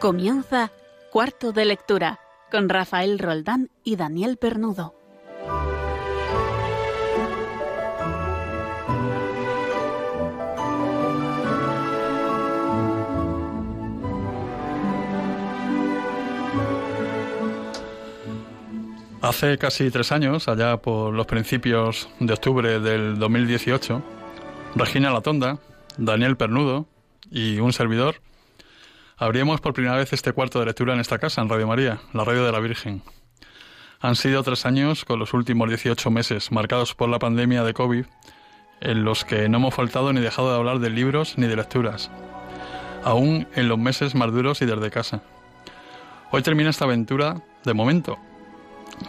Comienza 0.00 0.72
Cuarto 1.10 1.52
de 1.52 1.66
Lectura 1.66 2.20
con 2.50 2.70
Rafael 2.70 3.18
Roldán 3.18 3.68
y 3.84 3.96
Daniel 3.96 4.38
Pernudo. 4.38 4.94
Hace 19.20 19.58
casi 19.58 19.90
tres 19.90 20.12
años, 20.12 20.48
allá 20.48 20.78
por 20.78 21.12
los 21.12 21.26
principios 21.26 22.08
de 22.20 22.32
octubre 22.32 22.80
del 22.80 23.18
2018, 23.18 24.02
Regina 24.76 25.12
Latonda, 25.12 25.58
Daniel 25.98 26.38
Pernudo 26.38 26.86
y 27.30 27.58
un 27.58 27.74
servidor 27.74 28.22
Abrimos 29.20 29.60
por 29.60 29.74
primera 29.74 29.96
vez 29.96 30.14
este 30.14 30.32
cuarto 30.32 30.60
de 30.60 30.64
lectura 30.64 30.94
en 30.94 31.00
esta 31.00 31.18
casa, 31.18 31.42
en 31.42 31.50
Radio 31.50 31.66
María, 31.66 32.00
la 32.14 32.24
radio 32.24 32.42
de 32.42 32.52
la 32.52 32.58
Virgen. 32.58 33.02
Han 34.00 34.16
sido 34.16 34.42
tres 34.42 34.64
años, 34.64 35.04
con 35.04 35.18
los 35.18 35.34
últimos 35.34 35.68
18 35.68 36.10
meses, 36.10 36.50
marcados 36.50 36.94
por 36.94 37.10
la 37.10 37.18
pandemia 37.18 37.62
de 37.62 37.74
COVID, 37.74 38.06
en 38.80 39.04
los 39.04 39.26
que 39.26 39.46
no 39.50 39.58
hemos 39.58 39.74
faltado 39.74 40.10
ni 40.14 40.22
dejado 40.22 40.50
de 40.50 40.56
hablar 40.56 40.78
de 40.78 40.88
libros 40.88 41.36
ni 41.36 41.48
de 41.48 41.56
lecturas, 41.56 42.10
aún 43.04 43.46
en 43.56 43.68
los 43.68 43.78
meses 43.78 44.14
más 44.14 44.32
duros 44.32 44.62
y 44.62 44.64
desde 44.64 44.90
casa. 44.90 45.20
Hoy 46.30 46.40
termina 46.40 46.70
esta 46.70 46.86
aventura 46.86 47.42
de 47.62 47.74
momento. 47.74 48.18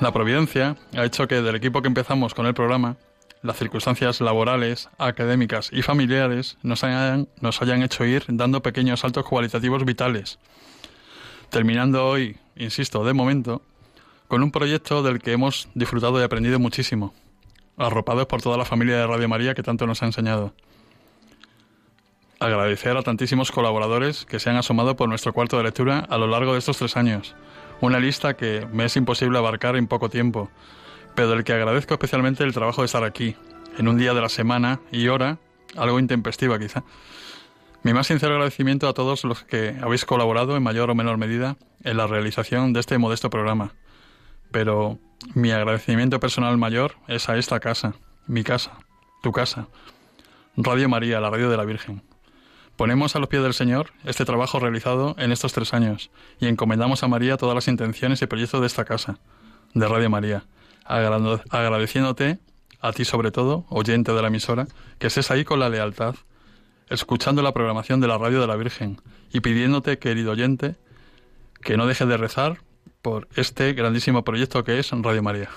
La 0.01 0.12
providencia 0.12 0.75
ha 0.93 1.05
hecho 1.05 1.25
que 1.29 1.41
del 1.41 1.55
equipo 1.55 1.81
que 1.81 1.87
empezamos 1.87 2.34
con 2.34 2.46
el 2.48 2.53
programa 2.53 2.98
las 3.41 3.57
circunstancias 3.57 4.21
laborales, 4.21 4.89
académicas 4.97 5.70
y 5.71 5.81
familiares 5.81 6.57
nos 6.61 6.84
hayan, 6.84 7.27
nos 7.39 7.61
hayan 7.61 7.81
hecho 7.81 8.05
ir 8.05 8.23
dando 8.27 8.61
pequeños 8.61 8.99
saltos 8.99 9.25
cualitativos 9.25 9.84
vitales. 9.84 10.39
Terminando 11.49 12.07
hoy, 12.07 12.37
insisto, 12.55 13.03
de 13.03 13.13
momento, 13.13 13.62
con 14.27 14.43
un 14.43 14.51
proyecto 14.51 15.03
del 15.03 15.19
que 15.19 15.34
hemos 15.34 15.67
disfrutado 15.73 16.19
y 16.19 16.23
aprendido 16.23 16.59
muchísimo, 16.59 17.13
arropados 17.77 18.27
por 18.27 18.41
toda 18.41 18.57
la 18.57 18.65
familia 18.65 18.97
de 18.97 19.07
Radio 19.07 19.27
María 19.27 19.53
que 19.53 19.63
tanto 19.63 19.87
nos 19.87 20.01
ha 20.03 20.05
enseñado. 20.05 20.53
Agradecer 22.39 22.95
a 22.95 23.03
tantísimos 23.03 23.51
colaboradores 23.51 24.25
que 24.25 24.39
se 24.39 24.49
han 24.49 24.55
asomado 24.55 24.95
por 24.95 25.09
nuestro 25.09 25.34
cuarto 25.34 25.57
de 25.57 25.63
lectura 25.63 25.99
a 26.09 26.17
lo 26.17 26.27
largo 26.27 26.53
de 26.53 26.59
estos 26.59 26.77
tres 26.77 26.95
años, 26.95 27.35
una 27.81 27.99
lista 27.99 28.35
que 28.35 28.67
me 28.71 28.85
es 28.85 28.95
imposible 28.95 29.37
abarcar 29.37 29.75
en 29.75 29.87
poco 29.87 30.09
tiempo, 30.09 30.49
pero 31.15 31.29
del 31.29 31.43
que 31.43 31.54
agradezco 31.54 31.93
especialmente 31.93 32.43
el 32.43 32.54
trabajo 32.54 32.81
de 32.81 32.85
estar 32.85 33.04
aquí, 33.04 33.35
en 33.77 33.87
un 33.87 33.98
día 33.98 34.13
de 34.13 34.21
la 34.21 34.29
semana 34.29 34.79
y 34.91 35.07
hora, 35.07 35.37
algo 35.76 35.99
intempestiva 35.99 36.59
quizá. 36.59 36.84
Mi 37.84 37.93
más 37.93 38.07
sincero 38.07 38.34
agradecimiento 38.34 38.87
a 38.87 38.93
todos 38.93 39.23
los 39.23 39.43
que 39.43 39.76
habéis 39.81 40.05
colaborado 40.05 40.55
en 40.55 40.63
mayor 40.63 40.91
o 40.91 40.95
menor 40.95 41.18
medida 41.18 41.57
en 41.84 41.98
la 41.98 42.05
realización 42.05 42.73
de 42.73 42.79
este 42.79 42.98
modesto 42.98 43.29
programa. 43.29 43.73
Pero 44.51 44.99
mi 45.34 45.51
agradecimiento 45.51 46.20
personal 46.20 46.57
mayor 46.57 46.95
es 47.07 47.27
a 47.29 47.37
esta 47.37 47.59
casa, 47.59 47.96
mi 48.27 48.43
casa, 48.43 48.77
tu 49.23 49.31
casa, 49.31 49.68
Radio 50.57 50.90
María, 50.90 51.20
la 51.20 51.29
radio 51.29 51.49
de 51.49 51.57
la 51.57 51.65
Virgen. 51.65 52.03
Ponemos 52.75 53.15
a 53.15 53.20
los 53.20 53.29
pies 53.29 53.41
del 53.41 53.53
Señor 53.53 53.93
este 54.05 54.25
trabajo 54.25 54.59
realizado 54.59 55.15
en 55.18 55.31
estos 55.31 55.53
tres 55.53 55.73
años 55.73 56.12
y 56.40 56.48
encomendamos 56.48 57.03
a 57.03 57.07
María 57.07 57.37
todas 57.37 57.55
las 57.55 57.68
intenciones 57.68 58.21
y 58.21 58.27
proyectos 58.27 58.62
de 58.62 58.68
esta 58.68 58.85
casa, 58.85 59.20
de 59.73 59.87
Radio 59.87 60.09
María, 60.09 60.46
agradeciéndote, 60.85 62.40
a 62.79 62.91
ti 62.93 63.05
sobre 63.05 63.32
todo, 63.32 63.65
oyente 63.70 64.12
de 64.12 64.22
la 64.22 64.28
emisora, 64.28 64.68
que 65.00 65.08
estés 65.08 65.31
ahí 65.31 65.44
con 65.44 65.59
la 65.59 65.69
lealtad, 65.69 66.16
escuchando 66.90 67.42
la 67.42 67.53
programación 67.53 68.02
de 68.02 68.08
la 68.08 68.18
radio 68.18 68.42
de 68.42 68.47
la 68.47 68.56
Virgen 68.56 69.02
y 69.31 69.40
pidiéndote, 69.40 70.00
querido 70.00 70.31
oyente, 70.31 70.75
que 71.62 71.78
no 71.78 71.86
dejes 71.86 72.08
de 72.08 72.18
rezar 72.18 72.58
por 73.02 73.28
este 73.36 73.74
grandísimo 73.74 74.24
proyecto 74.24 74.64
que 74.64 74.80
es 74.80 74.92
Radio 74.92 75.24
María. 75.24 75.50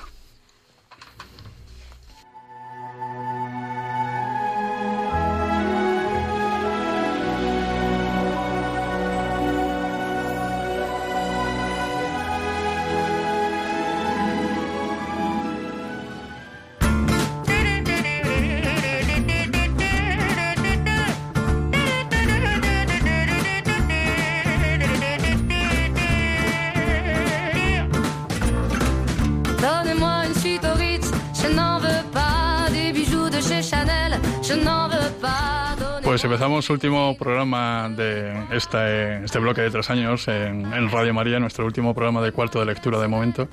Pues 36.25 36.33
empezamos 36.33 36.71
último 36.71 37.15
programa 37.19 37.91
de 37.91 38.47
este, 38.51 39.23
este 39.27 39.39
bloque 39.39 39.61
de 39.61 39.71
tres 39.71 39.91
años 39.91 40.27
en, 40.27 40.91
Radio 40.91 41.13
María, 41.13 41.39
nuestro 41.39 41.67
último 41.67 41.93
programa 41.93 42.23
de 42.23 42.33
cuarto 42.33 42.61
de 42.61 42.65
lectura 42.65 42.99
de 42.99 43.09
momento. 43.09 43.47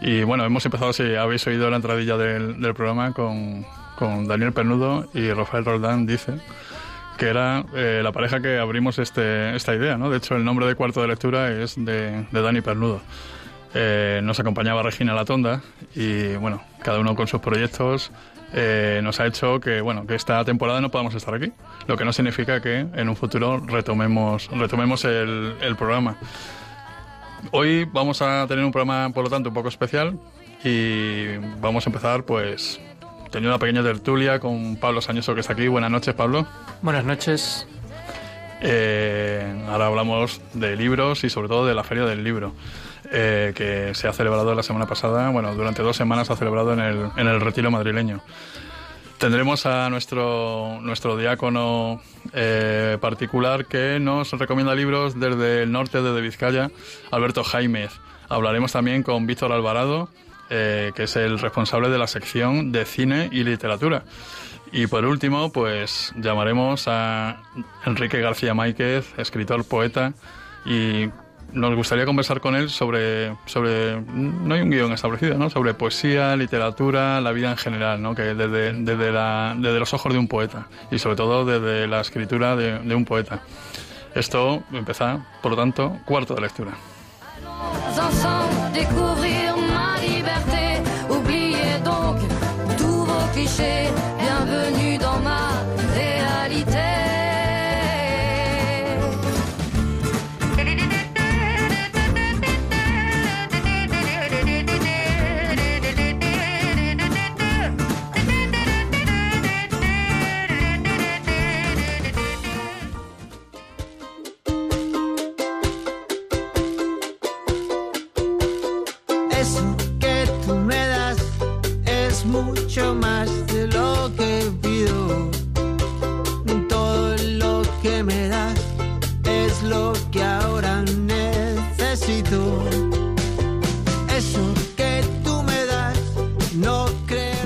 Y 0.00 0.22
bueno, 0.22 0.44
hemos 0.44 0.64
empezado, 0.64 0.92
si 0.92 1.16
habéis 1.16 1.44
oído 1.48 1.68
la 1.68 1.74
entradilla 1.74 2.16
del, 2.16 2.74
programa, 2.74 3.12
con, 3.12 3.66
Daniel 4.28 4.52
Pernudo 4.52 5.08
y 5.12 5.32
Rafael 5.32 5.64
Roldán, 5.64 6.06
dice 6.06 6.34
que 7.18 7.26
era 7.26 7.64
eh, 7.74 8.02
la 8.04 8.12
pareja 8.12 8.40
que 8.40 8.56
abrimos 8.56 9.00
este, 9.00 9.56
esta 9.56 9.74
idea, 9.74 9.98
¿no? 9.98 10.08
De 10.08 10.18
hecho, 10.18 10.36
el 10.36 10.44
nombre 10.44 10.66
de 10.66 10.76
cuarto 10.76 11.02
de 11.02 11.08
lectura 11.08 11.50
es 11.50 11.74
de, 11.76 12.24
Dani 12.30 12.60
Pernudo. 12.60 13.00
Eh, 13.74 14.20
nos 14.22 14.38
acompañaba 14.38 14.84
Regina 14.84 15.12
Latonda 15.12 15.60
y 15.96 16.36
bueno, 16.36 16.62
cada 16.84 17.00
uno 17.00 17.16
con 17.16 17.26
sus 17.26 17.40
proyectos 17.40 18.12
eh, 18.52 19.00
nos 19.02 19.18
ha 19.20 19.26
hecho 19.26 19.60
que 19.60 19.80
bueno 19.80 20.06
que 20.06 20.14
esta 20.14 20.44
temporada 20.44 20.80
no 20.80 20.90
podamos 20.90 21.14
estar 21.14 21.34
aquí 21.34 21.52
lo 21.86 21.96
que 21.96 22.04
no 22.04 22.12
significa 22.12 22.60
que 22.60 22.80
en 22.80 23.08
un 23.08 23.16
futuro 23.16 23.58
retomemos 23.58 24.48
retomemos 24.50 25.04
el, 25.04 25.74
programa. 25.78 26.16
Hoy 27.50 27.84
vamos 27.84 28.20
a 28.22 28.46
tener 28.46 28.64
un 28.64 28.70
programa 28.70 29.10
por 29.10 29.24
lo 29.24 29.30
tanto 29.30 29.48
un 29.48 29.54
poco 29.54 29.68
especial 29.68 30.18
y 30.62 31.36
vamos 31.60 31.86
a 31.86 31.90
empezar 31.90 32.24
pues 32.24 32.80
teniendo 33.30 33.54
una 33.54 33.58
pequeña 33.58 33.82
tertulia 33.82 34.38
con 34.38 34.76
Pablo 34.76 35.00
Sañoso 35.00 35.34
que 35.34 35.40
está 35.40 35.54
aquí. 35.54 35.66
Buenas 35.68 35.90
noches 35.90 36.14
Pablo. 36.14 36.46
Buenas 36.82 37.04
noches. 37.04 37.66
Eh, 38.60 39.64
ahora 39.68 39.86
hablamos 39.86 40.40
de 40.52 40.76
libros 40.76 41.24
y 41.24 41.30
sobre 41.30 41.48
todo 41.48 41.66
de 41.66 41.74
la 41.74 41.82
feria 41.82 42.04
del 42.04 42.22
libro 42.22 42.52
eh, 43.12 43.52
que 43.54 43.94
se 43.94 44.08
ha 44.08 44.12
celebrado 44.12 44.54
la 44.54 44.62
semana 44.62 44.86
pasada, 44.86 45.28
bueno, 45.28 45.54
durante 45.54 45.82
dos 45.82 45.96
semanas 45.96 46.26
se 46.26 46.32
ha 46.32 46.36
celebrado 46.36 46.72
en 46.72 46.80
el, 46.80 47.10
en 47.16 47.28
el 47.28 47.40
retiro 47.40 47.70
madrileño. 47.70 48.22
Tendremos 49.18 49.66
a 49.66 49.88
nuestro, 49.90 50.80
nuestro 50.80 51.16
diácono 51.16 52.00
eh, 52.32 52.98
particular 53.00 53.66
que 53.66 54.00
nos 54.00 54.32
recomienda 54.32 54.74
libros 54.74 55.20
desde 55.20 55.62
el 55.62 55.70
norte, 55.70 56.02
desde 56.02 56.20
Vizcaya, 56.20 56.70
Alberto 57.12 57.44
Jaimez. 57.44 57.92
Hablaremos 58.28 58.72
también 58.72 59.02
con 59.02 59.26
Víctor 59.26 59.52
Alvarado, 59.52 60.08
eh, 60.50 60.90
que 60.96 61.04
es 61.04 61.14
el 61.14 61.38
responsable 61.38 61.88
de 61.88 61.98
la 61.98 62.08
sección 62.08 62.72
de 62.72 62.84
cine 62.84 63.28
y 63.30 63.44
literatura. 63.44 64.04
Y 64.72 64.86
por 64.86 65.04
último, 65.04 65.52
pues 65.52 66.12
llamaremos 66.16 66.88
a 66.88 67.42
Enrique 67.84 68.20
García 68.20 68.54
Máquez, 68.54 69.06
escritor, 69.18 69.64
poeta 69.64 70.14
y 70.64 71.10
nos 71.52 71.74
gustaría 71.74 72.04
conversar 72.04 72.40
con 72.40 72.54
él 72.54 72.70
sobre, 72.70 73.36
sobre 73.46 74.00
no 74.00 74.54
hay 74.54 74.62
un 74.62 74.70
guion 74.70 74.92
establecido, 74.92 75.36
¿no? 75.36 75.50
sobre 75.50 75.74
poesía, 75.74 76.36
literatura, 76.36 77.20
la 77.20 77.32
vida 77.32 77.50
en 77.50 77.56
general, 77.56 78.00
¿no? 78.02 78.14
que 78.14 78.34
desde, 78.34 78.72
desde, 78.72 79.12
la, 79.12 79.54
desde 79.56 79.78
los 79.78 79.92
ojos 79.94 80.12
de 80.12 80.18
un 80.18 80.28
poeta 80.28 80.66
y 80.90 80.98
sobre 80.98 81.16
todo 81.16 81.44
desde 81.44 81.86
la 81.86 82.00
escritura 82.00 82.56
de, 82.56 82.94
un 82.94 83.04
poeta. 83.04 83.42
Esto 84.14 84.62
empieza, 84.72 85.24
por 85.42 85.52
lo 85.52 85.56
tanto, 85.56 85.98
cuarto 86.04 86.34
de 86.34 86.42
lectura. 86.42 86.72
Lo 87.42 87.72
que 93.32 93.46
me 96.68 96.91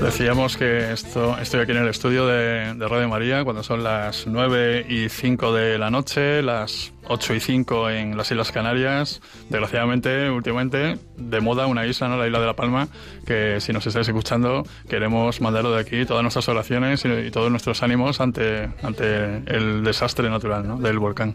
Decíamos 0.01 0.57
que 0.57 0.91
esto, 0.91 1.37
estoy 1.39 1.61
aquí 1.61 1.71
en 1.71 1.79
el 1.79 1.87
estudio 1.87 2.27
de, 2.27 2.75
Radio 2.87 3.09
María 3.09 3.43
cuando 3.43 3.63
son 3.63 3.83
las 3.83 4.27
9 4.27 4.85
y 4.87 5.09
5 5.09 5.53
de 5.53 5.79
la 5.79 5.89
noche, 5.89 6.43
las 6.43 6.93
8 7.07 7.33
y 7.33 7.39
5 7.39 7.89
en 7.89 8.15
las 8.15 8.29
Islas 8.29 8.51
Canarias. 8.51 9.21
Desgraciadamente, 9.49 10.29
últimamente, 10.29 10.99
de 11.17 11.41
moda 11.41 11.65
una 11.65 11.87
isla, 11.87 12.09
¿no? 12.09 12.17
la 12.17 12.27
isla 12.27 12.39
de 12.39 12.45
La 12.45 12.55
Palma, 12.55 12.87
que 13.25 13.59
si 13.59 13.73
nos 13.73 13.87
estáis 13.87 14.07
escuchando, 14.07 14.65
queremos 14.87 15.41
mandarlo 15.41 15.71
de 15.71 15.81
aquí 15.81 16.05
todas 16.05 16.21
nuestras 16.21 16.47
oraciones 16.47 17.03
y, 17.03 17.31
todos 17.31 17.49
nuestros 17.49 17.81
ánimos 17.81 18.21
ante, 18.21 18.69
ante 18.83 19.37
el 19.47 19.83
desastre 19.83 20.29
natural 20.29 20.67
¿no? 20.67 20.77
del 20.77 20.99
volcán. 20.99 21.33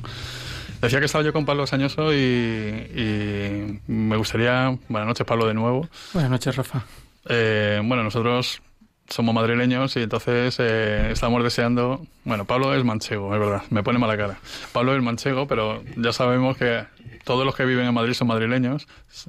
Decía 0.81 1.01
que 1.01 1.07
estaba 1.07 1.25
yo 1.25 1.33
con 1.33 1.45
Pablo 1.45 1.67
Sañoso 1.67 2.13
y, 2.13 2.17
y 2.17 3.81
me 3.89 4.17
gustaría... 4.17 4.77
Buenas 4.89 5.09
noches, 5.09 5.27
Pablo, 5.27 5.47
de 5.47 5.55
nuevo. 5.55 5.89
Buenas 6.13 6.31
noches, 6.31 6.57
Rafa. 6.57 6.85
Eh, 7.27 7.81
bueno, 7.85 8.03
nosotros 8.03 8.63
somos 9.09 9.35
madrileños 9.35 9.97
y 9.97 10.03
entonces 10.03 10.57
eh, 10.59 11.11
estamos 11.11 11.43
deseando. 11.43 12.07
Bueno, 12.25 12.45
Pablo 12.45 12.75
es 12.75 12.85
manchego, 12.85 13.33
es 13.35 13.41
verdad, 13.41 13.63
me 13.71 13.83
pone 13.83 13.99
mala 13.99 14.17
cara. 14.17 14.39
Pablo 14.73 14.97
es 14.97 15.03
manchego, 15.03 15.47
pero 15.47 15.83
ya 15.97 16.13
sabemos 16.13 16.57
que 16.57 16.85
todos 17.25 17.45
los 17.45 17.55
que 17.55 17.65
viven 17.65 17.87
en 17.87 17.95
Madrid 17.95 18.15
son 18.15 18.29
madrileños, 18.29 18.87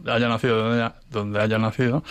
haya 0.07 0.27
nacido 0.27 0.91
donde 1.09 1.39
haya, 1.39 1.57
nacido. 1.57 2.03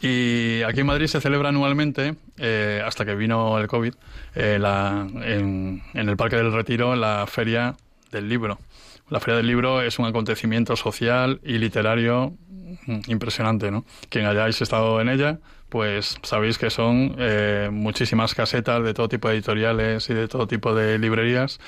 Y 0.00 0.62
aquí 0.62 0.80
en 0.80 0.86
Madrid 0.86 1.06
se 1.06 1.20
celebra 1.20 1.48
anualmente, 1.48 2.14
eh, 2.36 2.82
hasta 2.84 3.04
que 3.04 3.14
vino 3.14 3.58
el 3.58 3.66
COVID, 3.66 3.94
la, 4.34 5.06
en, 5.22 5.82
el 5.94 6.16
Parque 6.16 6.36
del 6.36 6.52
Retiro 6.52 6.94
la 6.94 7.26
Feria 7.26 7.74
del 8.10 8.28
Libro. 8.28 8.58
La 9.10 9.20
Feria 9.20 9.36
del 9.36 9.46
Libro 9.46 9.82
es 9.82 9.98
un 9.98 10.06
acontecimiento 10.06 10.76
social 10.76 11.40
y 11.42 11.58
literario 11.58 12.34
impresionante, 13.06 13.70
¿no? 13.70 13.84
Quien 14.08 14.26
hayáis 14.26 14.60
estado 14.60 15.00
en 15.00 15.08
ella, 15.08 15.38
pues 15.74 16.18
sabéis 16.22 16.56
que 16.56 16.70
son 16.70 17.16
eh, 17.18 17.68
muchísimas 17.72 18.32
casetas 18.34 18.84
de 18.84 18.94
todo 18.94 19.08
tipo 19.08 19.26
de 19.28 19.34
editoriales 19.34 20.08
y 20.08 20.14
de 20.14 20.28
todo 20.28 20.46
tipo 20.46 20.72
de 20.72 21.00
librerías 21.00 21.58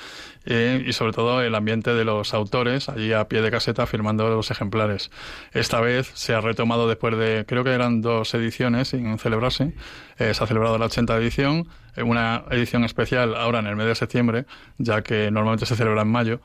eh, 0.45 0.81
y 0.87 0.93
sobre 0.93 1.11
todo 1.11 1.41
el 1.41 1.53
ambiente 1.55 1.93
de 1.93 2.05
los 2.05 2.33
autores 2.33 2.87
allí 2.87 3.11
a 3.11 3.27
pie 3.27 3.41
de 3.41 3.51
caseta 3.51 3.85
firmando 3.85 4.29
los 4.29 4.49
ejemplares. 4.49 5.11
Esta 5.51 5.81
vez 5.81 6.09
se 6.13 6.33
ha 6.33 6.39
retomado 6.39 6.87
después 6.87 7.17
de, 7.17 7.43
creo 7.45 7.65
que 7.65 7.71
eran 7.71 8.01
dos 8.01 8.33
ediciones 8.33 8.87
sin 8.87 9.19
celebrarse, 9.19 9.73
eh, 10.19 10.33
se 10.33 10.41
ha 10.41 10.47
celebrado 10.47 10.77
la 10.77 10.85
80 10.85 11.17
edición, 11.17 11.67
una 11.97 12.45
edición 12.51 12.85
especial 12.85 13.35
ahora 13.35 13.59
en 13.59 13.67
el 13.67 13.75
mes 13.75 13.87
de 13.87 13.95
septiembre, 13.95 14.45
ya 14.77 15.01
que 15.01 15.31
normalmente 15.31 15.65
se 15.65 15.75
celebra 15.75 16.03
en 16.03 16.07
mayo 16.07 16.39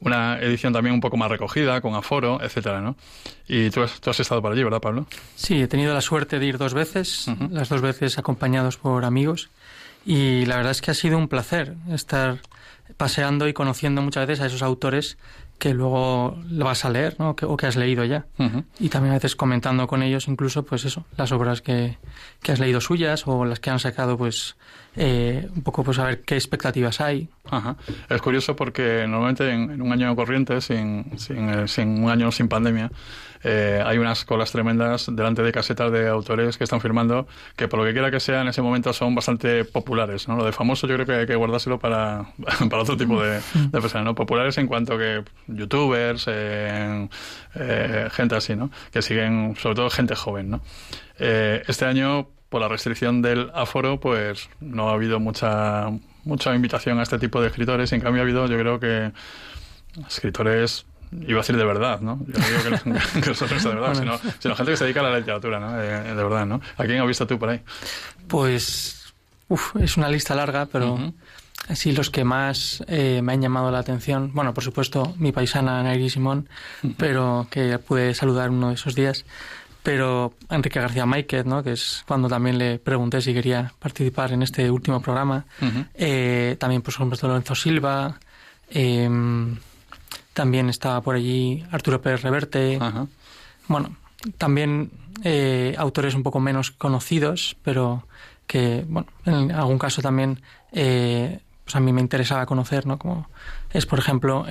una 0.00 0.38
edición 0.38 0.72
también 0.72 0.94
un 0.94 1.00
poco 1.00 1.16
más 1.16 1.30
recogida, 1.30 1.80
con 1.80 1.94
aforo, 1.94 2.40
etcétera, 2.42 2.80
¿no? 2.80 2.96
Y 3.46 3.70
tú 3.70 3.82
has, 3.82 4.00
tú 4.00 4.10
has 4.10 4.20
estado 4.20 4.42
por 4.42 4.52
allí, 4.52 4.62
¿verdad, 4.62 4.80
Pablo? 4.80 5.06
Sí, 5.34 5.62
he 5.62 5.68
tenido 5.68 5.94
la 5.94 6.00
suerte 6.00 6.38
de 6.38 6.46
ir 6.46 6.58
dos 6.58 6.74
veces, 6.74 7.26
las 7.50 7.68
dos 7.68 7.80
veces 7.80 8.18
acompañados 8.18 8.76
por 8.76 9.04
amigos, 9.04 9.50
y 10.06 10.46
la 10.46 10.56
verdad 10.56 10.72
es 10.72 10.80
que 10.80 10.90
ha 10.90 10.94
sido 10.94 11.18
un 11.18 11.28
placer 11.28 11.74
estar 11.90 12.38
paseando 12.96 13.48
y 13.48 13.52
conociendo 13.52 14.02
muchas 14.02 14.26
veces 14.26 14.42
a 14.42 14.46
esos 14.46 14.62
autores 14.62 15.18
que 15.58 15.74
luego 15.74 16.38
lo 16.48 16.64
vas 16.64 16.84
a 16.84 16.90
leer, 16.90 17.16
¿no? 17.18 17.30
o 17.30 17.56
que 17.56 17.66
has 17.66 17.76
leído 17.76 18.04
ya. 18.04 18.26
Y 18.78 18.88
también 18.88 19.12
a 19.12 19.16
veces 19.16 19.34
comentando 19.34 19.88
con 19.88 20.02
ellos 20.02 20.28
incluso, 20.28 20.64
pues 20.64 20.84
eso, 20.84 21.04
las 21.16 21.32
obras 21.32 21.62
que, 21.62 21.98
que 22.42 22.52
has 22.52 22.60
leído 22.60 22.80
suyas 22.80 23.26
o 23.26 23.44
las 23.44 23.58
que 23.58 23.70
han 23.70 23.80
sacado, 23.80 24.16
pues 24.16 24.56
eh, 25.00 25.48
un 25.54 25.62
poco 25.62 25.84
pues 25.84 25.98
a 26.00 26.04
ver 26.06 26.22
qué 26.22 26.34
expectativas 26.34 27.00
hay. 27.00 27.28
Ajá. 27.48 27.76
Es 28.08 28.20
curioso 28.20 28.56
porque 28.56 29.06
normalmente 29.06 29.48
en, 29.48 29.80
un 29.80 29.92
año 29.92 30.14
corriente, 30.16 30.60
sin, 30.60 31.16
sin, 31.16 31.48
eh, 31.48 31.68
sin, 31.68 32.02
un 32.02 32.10
año 32.10 32.32
sin 32.32 32.48
pandemia, 32.48 32.90
eh, 33.44 33.80
hay 33.86 33.96
unas 33.98 34.24
colas 34.24 34.50
tremendas 34.50 35.06
delante 35.14 35.42
de 35.42 35.52
casetas 35.52 35.92
de 35.92 36.08
autores 36.08 36.58
que 36.58 36.64
están 36.64 36.80
firmando 36.80 37.28
que 37.54 37.68
por 37.68 37.78
lo 37.78 37.86
que 37.86 37.92
quiera 37.92 38.10
que 38.10 38.18
sea 38.18 38.42
en 38.42 38.48
ese 38.48 38.60
momento 38.60 38.92
son 38.92 39.14
bastante 39.14 39.64
populares. 39.64 40.26
¿no? 40.26 40.36
Lo 40.36 40.44
de 40.44 40.50
famoso 40.50 40.88
yo 40.88 40.94
creo 40.96 41.06
que 41.06 41.12
hay 41.12 41.26
que 41.26 41.36
guardárselo 41.36 41.78
para, 41.78 42.26
para 42.68 42.82
otro 42.82 42.96
tipo 42.96 43.22
de, 43.22 43.40
de, 43.54 43.80
personas. 43.80 44.04
¿no? 44.04 44.16
Populares 44.16 44.58
en 44.58 44.66
cuanto 44.66 44.98
que 44.98 45.22
youtubers, 45.46 46.24
eh, 46.28 47.08
gente 48.10 48.34
así, 48.34 48.56
¿no? 48.56 48.68
que 48.90 49.00
siguen, 49.00 49.54
sobre 49.56 49.76
todo 49.76 49.90
gente 49.90 50.16
joven. 50.16 50.50
¿no? 50.50 50.60
este 51.18 51.84
año 51.84 52.28
por 52.48 52.60
la 52.60 52.68
restricción 52.68 53.22
del 53.22 53.50
aforo, 53.54 54.00
pues 54.00 54.48
no 54.60 54.90
ha 54.90 54.94
habido 54.94 55.20
mucha 55.20 55.90
mucha 56.24 56.54
invitación 56.54 57.00
a 57.00 57.02
este 57.02 57.18
tipo 57.18 57.40
de 57.40 57.48
escritores. 57.48 57.92
En 57.92 58.00
cambio, 58.00 58.22
ha 58.22 58.24
habido, 58.24 58.46
yo 58.46 58.58
creo 58.58 58.78
que 58.78 59.12
escritores 60.06 60.86
iba 61.10 61.38
a 61.38 61.42
decir 61.42 61.56
de 61.56 61.64
verdad, 61.64 62.00
¿no? 62.00 62.20
Yo 62.26 62.38
no 62.38 62.46
digo 62.46 62.62
que, 62.62 62.90
no, 62.90 62.94
que 63.14 63.68
de 63.68 63.74
verdad, 63.74 63.94
sino, 63.94 64.20
sino, 64.38 64.54
gente 64.54 64.72
que 64.72 64.76
se 64.76 64.84
dedica 64.84 65.00
a 65.00 65.04
la 65.04 65.18
literatura, 65.18 65.58
¿no? 65.58 65.72
De, 65.72 66.14
verdad, 66.14 66.46
¿no? 66.46 66.60
¿A 66.76 66.84
quién 66.84 67.00
has 67.00 67.06
visto 67.06 67.26
tú 67.26 67.38
por 67.38 67.48
ahí? 67.48 67.62
Pues, 68.26 69.14
uf, 69.48 69.74
es 69.76 69.96
una 69.96 70.08
lista 70.08 70.34
larga, 70.34 70.66
pero 70.66 71.12
así 71.68 71.92
los 71.92 72.10
que 72.10 72.24
más 72.24 72.84
eh, 72.88 73.20
me 73.22 73.32
han 73.32 73.40
llamado 73.40 73.70
la 73.70 73.78
atención, 73.78 74.32
bueno, 74.34 74.52
por 74.52 74.64
supuesto, 74.64 75.14
mi 75.16 75.32
paisana 75.32 75.82
Nairi 75.82 76.10
Simón, 76.10 76.48
pero 76.98 77.46
que 77.50 77.78
pude 77.78 78.14
saludar 78.14 78.50
uno 78.50 78.68
de 78.68 78.74
esos 78.74 78.94
días, 78.94 79.24
pero 79.88 80.34
Enrique 80.50 80.80
García 80.80 81.06
Máquez, 81.06 81.46
¿no? 81.46 81.62
que 81.62 81.72
es 81.72 82.04
cuando 82.06 82.28
también 82.28 82.58
le 82.58 82.78
pregunté 82.78 83.22
si 83.22 83.32
quería 83.32 83.72
participar 83.78 84.32
en 84.32 84.42
este 84.42 84.70
último 84.70 85.00
programa. 85.00 85.46
eh, 85.94 86.56
también, 86.58 86.82
por 86.82 86.92
ejemplo, 86.92 87.16
Lorenzo 87.22 87.54
Silva. 87.54 88.20
Eh, 88.68 89.08
también 90.34 90.68
estaba 90.68 91.00
por 91.00 91.14
allí 91.14 91.64
Arturo 91.70 92.02
Pérez 92.02 92.20
Reverte. 92.20 92.78
Bueno, 93.66 93.96
también 94.36 94.90
eh, 95.24 95.74
autores 95.78 96.14
un 96.14 96.22
poco 96.22 96.38
menos 96.38 96.70
conocidos, 96.70 97.56
pero 97.62 98.06
que, 98.46 98.84
bueno, 98.86 99.08
en 99.24 99.52
algún 99.52 99.78
caso 99.78 100.02
también 100.02 100.42
eh, 100.70 101.40
pues 101.64 101.76
a 101.76 101.80
mí 101.80 101.94
me 101.94 102.02
interesaba 102.02 102.44
conocer, 102.44 102.84
¿no? 102.84 102.98
Como 102.98 103.26
es, 103.70 103.86
por 103.86 104.00
ejemplo, 104.00 104.44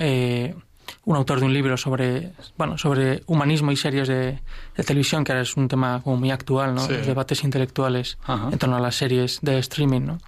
un 1.04 1.16
autor 1.16 1.40
de 1.40 1.46
un 1.46 1.52
libro 1.52 1.76
sobre, 1.76 2.32
bueno, 2.56 2.78
sobre 2.78 3.22
humanismo 3.26 3.72
y 3.72 3.76
series 3.76 4.08
de, 4.08 4.38
televisión, 4.74 5.24
que 5.24 5.32
ahora 5.32 5.42
es 5.42 5.56
un 5.56 5.68
tema 5.68 6.00
como 6.02 6.16
muy 6.16 6.30
actual, 6.30 6.74
¿no? 6.74 6.88
Los 6.88 7.06
debates 7.06 7.44
intelectuales 7.44 8.18
en 8.52 8.58
torno 8.58 8.76
a 8.76 8.80
las 8.80 8.94
series 8.94 9.40
de 9.42 9.58
streaming, 9.58 10.02
¿no? 10.02 10.18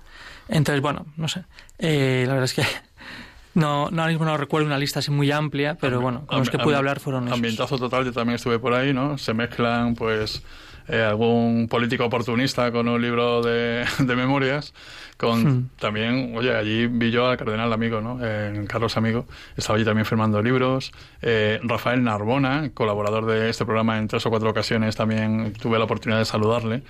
Entonces, 0.48 0.82
bueno, 0.82 1.06
no 1.16 1.28
sé. 1.28 1.44
la 1.78 2.34
verdad 2.34 2.44
es 2.44 2.54
que 2.54 2.62
no, 3.54 3.90
no, 3.90 4.02
ahora 4.02 4.12
mismo 4.12 4.24
no 4.24 4.36
recuerdo 4.36 4.66
una 4.66 4.78
lista 4.78 4.98
así 4.98 5.10
muy 5.10 5.30
amplia, 5.30 5.76
pero 5.80 6.00
bueno, 6.00 6.26
con 6.26 6.38
los 6.38 6.50
que 6.50 6.58
pude 6.58 6.76
hablar 6.76 7.00
fueron 7.00 7.24
esos. 7.24 7.36
Ambientazo 7.36 7.78
total, 7.78 8.04
yo 8.04 8.12
también 8.12 8.36
estuve 8.36 8.58
por 8.58 8.74
ahí, 8.74 8.92
¿no? 8.92 9.18
Se 9.18 9.34
mezclan, 9.34 9.94
pues, 9.94 10.42
eh, 10.88 11.02
algún 11.02 11.68
político 11.68 12.04
oportunista 12.04 12.70
con 12.72 12.88
un 12.88 13.00
libro 13.00 13.42
de, 13.42 13.84
de 13.98 14.16
memorias, 14.16 14.74
con 15.16 15.44
hmm. 15.44 15.70
también, 15.78 16.36
oye, 16.36 16.54
allí 16.54 16.86
vi 16.86 17.10
yo 17.10 17.28
al 17.28 17.36
cardenal 17.36 17.72
amigo, 17.72 18.00
¿no? 18.00 18.18
Eh, 18.22 18.64
Carlos 18.68 18.96
Amigo, 18.96 19.26
estaba 19.56 19.76
allí 19.76 19.84
también 19.84 20.06
firmando 20.06 20.42
libros. 20.42 20.92
Eh, 21.22 21.60
Rafael 21.62 22.02
Narbona, 22.02 22.70
colaborador 22.74 23.26
de 23.26 23.50
este 23.50 23.64
programa 23.64 23.98
en 23.98 24.08
tres 24.08 24.24
o 24.26 24.30
cuatro 24.30 24.50
ocasiones, 24.50 24.96
también 24.96 25.52
tuve 25.54 25.78
la 25.78 25.84
oportunidad 25.84 26.18
de 26.18 26.24
saludarle. 26.24 26.82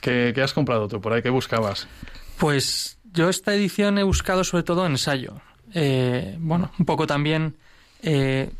¿Qué, 0.00 0.32
qué 0.34 0.42
has 0.42 0.52
comprado 0.52 0.88
tú 0.88 1.00
por 1.00 1.12
ahí? 1.12 1.22
¿Qué 1.22 1.30
buscabas? 1.30 1.86
Pues 2.38 2.98
yo 3.12 3.28
esta 3.28 3.54
edición 3.54 3.98
he 3.98 4.02
buscado 4.02 4.42
sobre 4.42 4.64
todo 4.64 4.86
ensayo 4.86 5.34
eh, 5.74 6.36
bueno, 6.38 6.70
un 6.78 6.84
poco 6.84 7.06
también 7.06 7.56
eh, 8.02 8.50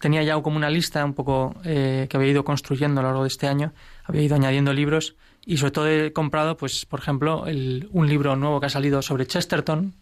tenía 0.00 0.22
ya 0.22 0.40
como 0.40 0.56
una 0.56 0.70
lista 0.70 1.04
un 1.04 1.14
poco 1.14 1.54
eh, 1.64 2.06
que 2.08 2.16
había 2.16 2.30
ido 2.30 2.44
construyendo 2.44 3.00
a 3.00 3.02
lo 3.02 3.08
largo 3.08 3.22
de 3.22 3.28
este 3.28 3.48
año, 3.48 3.72
había 4.04 4.22
ido 4.22 4.36
añadiendo 4.36 4.72
libros 4.72 5.16
y 5.44 5.56
sobre 5.56 5.72
todo 5.72 5.88
he 5.88 6.12
comprado, 6.12 6.56
pues, 6.56 6.84
por 6.84 7.00
ejemplo, 7.00 7.44
un 7.44 8.08
libro 8.08 8.36
nuevo 8.36 8.60
que 8.60 8.66
ha 8.66 8.70
salido 8.70 9.00
sobre 9.02 9.26
Chesterton, 9.26 9.94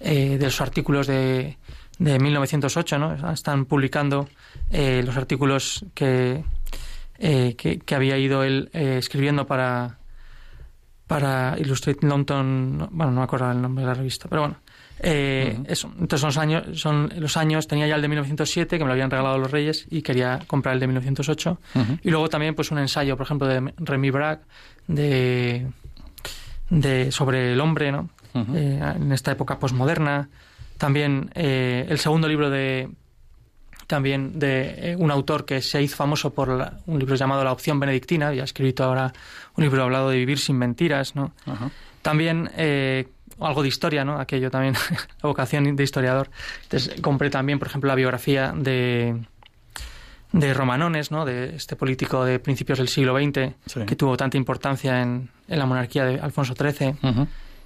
de 0.00 0.38
los 0.40 0.60
artículos 0.62 1.06
de, 1.06 1.58
de 1.98 2.18
1908, 2.18 2.98
¿no? 2.98 3.32
Están 3.32 3.66
publicando 3.66 4.28
los 4.70 5.16
artículos 5.16 5.84
que, 5.94 6.42
que, 7.18 7.94
había 7.94 8.18
ido 8.18 8.42
él 8.42 8.70
escribiendo 8.72 9.46
para 9.46 10.00
para 11.10 11.58
Illustrated 11.58 12.06
London, 12.06 12.88
bueno, 12.92 13.10
no 13.10 13.18
me 13.18 13.24
acuerdo 13.24 13.50
el 13.50 13.60
nombre 13.60 13.82
de 13.82 13.88
la 13.88 13.94
revista, 13.94 14.28
pero 14.28 14.42
bueno, 14.42 14.58
eh, 15.02 15.58
eso. 15.66 15.90
Entonces 15.98 16.20
son 16.20 16.28
los 16.28 16.38
años, 16.38 16.80
son 16.80 17.12
los 17.16 17.36
años, 17.36 17.66
tenía 17.66 17.86
ya 17.86 17.96
el 17.96 18.02
de 18.02 18.08
1907, 18.08 18.78
que 18.78 18.84
me 18.84 18.88
lo 18.88 18.92
habían 18.92 19.10
regalado 19.10 19.38
los 19.38 19.50
Reyes, 19.50 19.86
y 19.90 20.02
quería 20.02 20.40
comprar 20.46 20.74
el 20.74 20.80
de 20.80 20.86
1908. 20.88 21.58
Y 22.02 22.10
luego 22.10 22.28
también 22.28 22.54
pues 22.54 22.70
un 22.70 22.78
ensayo, 22.78 23.16
por 23.16 23.24
ejemplo, 23.24 23.46
de 23.46 23.72
Remy 23.78 24.10
Bragg, 24.10 24.40
de, 24.86 25.66
de, 26.68 27.12
sobre 27.12 27.52
el 27.52 27.60
hombre, 27.60 27.92
¿no? 27.92 28.10
Eh, 28.34 28.80
en 28.96 29.12
esta 29.12 29.32
época 29.32 29.58
posmoderna. 29.58 30.28
También 30.78 31.30
eh, 31.34 31.86
el 31.88 31.98
segundo 31.98 32.28
libro 32.28 32.48
de 32.48 32.88
también 33.86 34.38
de 34.38 34.94
un 35.00 35.10
autor 35.10 35.44
que 35.44 35.60
se 35.60 35.82
hizo 35.82 35.96
famoso 35.96 36.32
por 36.32 36.48
un 36.86 36.98
libro 36.98 37.16
llamado 37.16 37.42
La 37.42 37.50
opción 37.50 37.80
benedictina, 37.80 38.32
y 38.32 38.38
ha 38.38 38.44
escrito 38.44 38.84
ahora 38.84 39.12
un 39.56 39.64
libro 39.64 39.82
hablado 39.82 40.10
de 40.10 40.16
vivir 40.16 40.38
sin 40.38 40.56
mentiras, 40.58 41.16
¿no? 41.16 41.32
También 42.00 42.48
algo 43.46 43.62
de 43.62 43.68
historia, 43.68 44.04
¿no? 44.04 44.18
Aquello 44.18 44.50
también, 44.50 44.74
la 45.22 45.28
vocación 45.28 45.76
de 45.76 45.82
historiador. 45.82 46.30
Entonces 46.64 47.00
compré 47.00 47.30
también, 47.30 47.58
por 47.58 47.68
ejemplo, 47.68 47.88
la 47.88 47.94
biografía 47.94 48.52
de 48.56 49.20
de 50.32 50.54
Romanones, 50.54 51.10
¿no? 51.10 51.24
de 51.24 51.56
este 51.56 51.76
político 51.76 52.24
de 52.24 52.38
principios 52.38 52.78
del 52.78 52.88
siglo 52.88 53.16
XX 53.16 53.84
que 53.86 53.96
tuvo 53.96 54.16
tanta 54.16 54.36
importancia 54.36 55.02
en, 55.02 55.28
la 55.48 55.66
monarquía 55.66 56.04
de 56.04 56.20
Alfonso 56.20 56.54
XIII. 56.54 56.94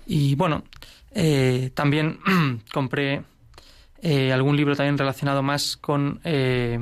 Y 0.06 0.34
bueno, 0.34 0.64
eh, 1.12 1.70
también 1.74 2.18
compré 2.72 3.22
eh, 4.02 4.32
algún 4.32 4.56
libro 4.56 4.76
también 4.76 4.98
relacionado 4.98 5.42
más 5.42 5.76
con, 5.76 6.20
eh, 6.24 6.78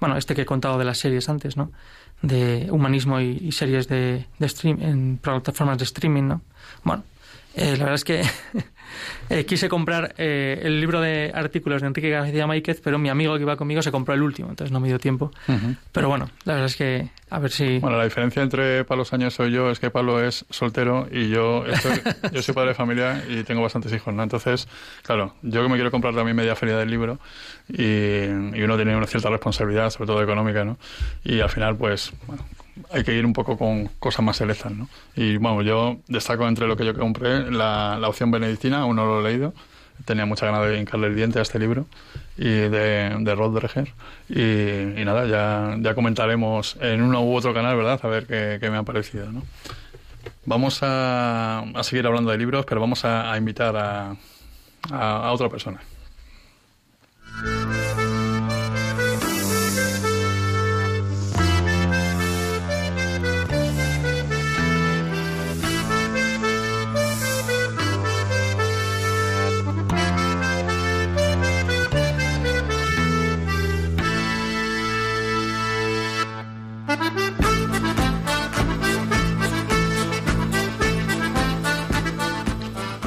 bueno, 0.00 0.16
este 0.16 0.34
que 0.34 0.42
he 0.42 0.46
contado 0.46 0.78
de 0.78 0.84
las 0.84 0.98
series 0.98 1.28
antes, 1.28 1.56
¿no? 1.56 1.70
De 2.22 2.68
humanismo 2.70 3.20
y, 3.20 3.52
series 3.52 3.86
de, 3.86 4.26
de 4.38 4.48
stream, 4.48 4.80
en 4.80 5.18
plataformas 5.18 5.78
de 5.78 5.84
streaming, 5.84 6.22
¿no? 6.22 6.40
Bueno, 6.82 7.04
la 7.56 7.70
verdad 7.70 7.94
es 7.94 8.04
que 8.04 8.22
Eh, 9.30 9.46
quise 9.46 9.68
comprar 9.68 10.14
eh, 10.18 10.60
el 10.62 10.80
libro 10.80 11.00
de 11.00 11.32
artículos 11.34 11.80
de 11.80 11.88
Enrique 11.88 12.10
García 12.10 12.46
Máquez, 12.46 12.80
pero 12.82 12.98
mi 12.98 13.08
amigo 13.08 13.34
que 13.36 13.42
iba 13.42 13.56
conmigo 13.56 13.80
se 13.82 13.90
compró 13.90 14.14
el 14.14 14.22
último, 14.22 14.50
entonces 14.50 14.70
no 14.70 14.80
me 14.80 14.88
dio 14.88 14.98
tiempo. 14.98 15.30
Pero 15.92 16.08
bueno, 16.08 16.28
la 16.44 16.54
verdad 16.54 16.66
es 16.66 16.76
que 16.76 17.08
a 17.30 17.38
ver 17.38 17.50
si... 17.50 17.78
Bueno, 17.78 17.96
la 17.96 18.04
diferencia 18.04 18.42
entre 18.42 18.84
Pablo 18.84 19.04
Sánchez 19.04 19.34
soy 19.34 19.50
yo 19.50 19.70
es 19.70 19.78
que 19.78 19.90
Pablo 19.90 20.22
es 20.22 20.44
soltero 20.50 21.08
y 21.10 21.28
yo, 21.28 21.64
yo 22.32 22.42
soy 22.42 22.54
padre 22.54 22.70
de 22.70 22.74
familia 22.74 23.24
y 23.28 23.42
tengo 23.44 23.62
bastantes 23.62 23.92
hijos, 23.92 24.14
¿no? 24.14 24.22
Entonces, 24.22 24.68
claro, 25.02 25.34
yo 25.42 25.62
que 25.62 25.68
me 25.68 25.74
quiero 25.76 25.90
comprar 25.90 26.14
también 26.14 26.36
media 26.36 26.54
feria 26.54 26.76
del 26.76 26.90
libro 26.90 27.18
y, 27.68 27.82
y 27.82 28.62
uno 28.62 28.76
tiene 28.76 28.94
una 28.94 29.06
cierta 29.06 29.30
responsabilidad, 29.30 29.90
sobre 29.90 30.08
todo 30.08 30.22
económica, 30.22 30.64
¿no? 30.64 30.76
Y 31.24 31.40
al 31.40 31.48
final, 31.50 31.76
pues, 31.76 32.12
bueno, 32.26 32.44
hay 32.90 33.04
que 33.04 33.14
ir 33.14 33.24
un 33.24 33.32
poco 33.32 33.56
con 33.56 33.86
cosas 33.98 34.24
más 34.24 34.36
selectas, 34.36 34.72
¿no? 34.72 34.88
Y 35.14 35.36
bueno, 35.36 35.62
yo 35.62 35.98
destaco 36.08 36.46
entre 36.48 36.66
lo 36.66 36.76
que 36.76 36.84
yo 36.84 36.94
compré 36.94 37.50
la, 37.50 37.98
la 38.00 38.08
opción 38.08 38.30
benedictina, 38.30 38.80
aún 38.80 38.96
no 38.96 39.06
lo 39.06 39.20
he 39.20 39.30
leído. 39.32 39.54
Tenía 40.04 40.26
mucha 40.26 40.46
ganas 40.46 40.68
de 40.68 40.80
hincarle 40.80 41.06
el 41.06 41.14
diente 41.14 41.38
a 41.38 41.42
este 41.42 41.58
libro 41.58 41.86
y 42.36 42.48
de, 42.48 43.16
de 43.20 43.34
Rodreger. 43.34 43.92
Y, 44.28 44.40
y, 45.00 45.04
nada, 45.04 45.24
ya, 45.26 45.76
ya 45.80 45.94
comentaremos 45.94 46.76
en 46.80 47.00
uno 47.00 47.22
u 47.22 47.36
otro 47.36 47.54
canal, 47.54 47.76
¿verdad? 47.76 48.00
A 48.02 48.08
ver 48.08 48.26
qué, 48.26 48.58
qué 48.60 48.70
me 48.70 48.76
ha 48.76 48.82
parecido, 48.82 49.30
¿no? 49.30 49.42
Vamos 50.46 50.82
a, 50.82 51.60
a, 51.60 51.82
seguir 51.84 52.06
hablando 52.06 52.30
de 52.30 52.38
libros, 52.38 52.66
pero 52.66 52.80
vamos 52.80 53.04
a, 53.04 53.32
a 53.32 53.38
invitar 53.38 53.76
a, 53.76 54.16
a 54.90 55.32
otra 55.32 55.48
persona. 55.48 55.80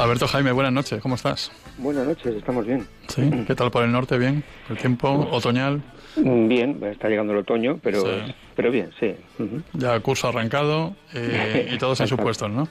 Alberto 0.07 0.25
Jaime, 0.29 0.53
buenas 0.53 0.71
noches, 0.71 1.01
¿cómo 1.01 1.15
estás? 1.15 1.51
Buenas 1.77 2.07
noches, 2.07 2.33
estamos 2.33 2.65
bien. 2.65 2.87
Sí, 3.09 3.29
¿qué 3.45 3.55
tal 3.55 3.69
por 3.71 3.83
el 3.83 3.91
norte? 3.91 4.17
¿Bien? 4.17 4.41
¿El 4.69 4.77
tiempo 4.77 5.09
otoñal? 5.31 5.81
Bien, 6.15 6.81
está 6.81 7.09
llegando 7.09 7.33
el 7.33 7.39
otoño, 7.39 7.77
pero, 7.83 8.03
pero 8.55 8.71
bien, 8.71 8.89
sí. 9.01 9.13
Ya 9.73 9.99
curso 9.99 10.29
arrancado 10.29 10.95
eh, 11.13 11.71
y 11.73 11.77
todos 11.77 11.99
en 11.99 12.07
sus 12.07 12.17
puestos, 12.17 12.49
¿no? 12.49 12.69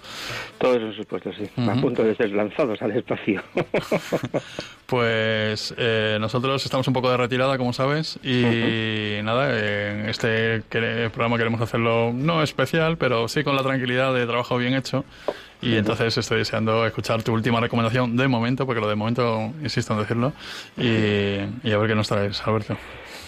Todos 0.57 0.79
en 0.79 0.95
sus 0.95 1.05
puestos, 1.05 1.37
sí. 1.37 1.45
A 1.61 1.75
punto 1.75 2.03
de 2.03 2.17
ser 2.17 2.31
lanzados 2.31 2.81
al 2.81 2.93
espacio. 2.93 3.43
pues 4.87 5.75
eh, 5.77 6.17
nosotros 6.19 6.65
estamos 6.65 6.89
un 6.89 6.95
poco 6.95 7.11
de 7.11 7.19
retirada, 7.19 7.59
como 7.59 7.75
sabes, 7.75 8.19
y 8.25 9.21
nada, 9.23 9.51
en 9.91 10.09
este 10.09 10.63
programa 11.11 11.37
queremos 11.37 11.61
hacerlo 11.61 12.13
no 12.15 12.43
especial, 12.43 12.97
pero 12.97 13.29
sí 13.29 13.45
con 13.45 13.57
la 13.57 13.63
tranquilidad 13.63 14.15
de 14.15 14.25
trabajo 14.25 14.57
bien 14.57 14.73
hecho 14.73 15.05
y 15.63 15.77
entonces 15.77 16.17
estoy 16.17 16.39
deseando 16.39 16.87
escuchar 16.87 17.23
tu 17.23 17.33
última 17.33 17.61
recomendación 17.61 18.17
de 18.17 18.29
momento, 18.29 18.67
porque 18.67 18.81
lo 18.81 18.89
de 18.89 18.95
momento 18.95 19.53
insisto 19.63 19.95
en 19.95 20.01
decirlo, 20.01 20.33
y, 20.77 21.71
a 21.71 21.79
ver 21.79 21.89
qué 21.89 21.95
nos 21.95 22.09
traes, 22.09 22.47
Alberto. 22.47 22.77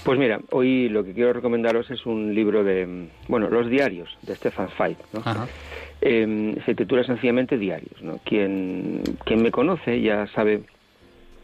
Pues 0.05 0.19
mira, 0.19 0.41
hoy 0.51 0.89
lo 0.89 1.05
que 1.05 1.13
quiero 1.13 1.33
recomendaros 1.33 1.91
es 1.91 2.07
un 2.07 2.35
libro 2.35 2.65
de, 2.65 3.09
bueno, 3.27 3.49
Los 3.51 3.69
diarios 3.69 4.09
de 4.23 4.35
Stefan 4.37 4.69
Zweig. 4.77 4.97
¿no? 5.13 5.23
Eh, 6.01 6.57
se 6.65 6.75
titula 6.75 7.05
sencillamente 7.05 7.59
Diarios. 7.59 8.01
¿no? 8.03 8.19
Quien, 8.25 9.03
quien 9.25 9.43
me 9.43 9.51
conoce 9.51 10.01
ya 10.01 10.27
sabe 10.29 10.63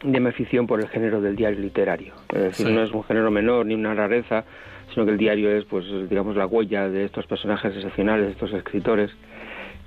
de 0.03 0.19
mi 0.19 0.29
afición 0.29 0.67
por 0.67 0.79
el 0.79 0.87
género 0.87 1.21
del 1.21 1.35
diario 1.35 1.59
literario. 1.59 2.13
Es 2.29 2.41
decir, 2.41 2.69
no 2.69 2.83
es 2.83 2.91
un 2.91 3.03
género 3.03 3.31
menor 3.31 3.65
ni 3.65 3.73
una 3.73 3.93
rareza, 3.93 4.45
sino 4.93 5.05
que 5.05 5.11
el 5.11 5.17
diario 5.17 5.51
es, 5.51 5.65
pues, 5.65 5.85
digamos, 6.09 6.35
la 6.35 6.45
huella 6.45 6.89
de 6.89 7.05
estos 7.05 7.25
personajes 7.25 7.75
excepcionales, 7.75 8.27
de 8.27 8.31
estos 8.31 8.53
escritores 8.53 9.11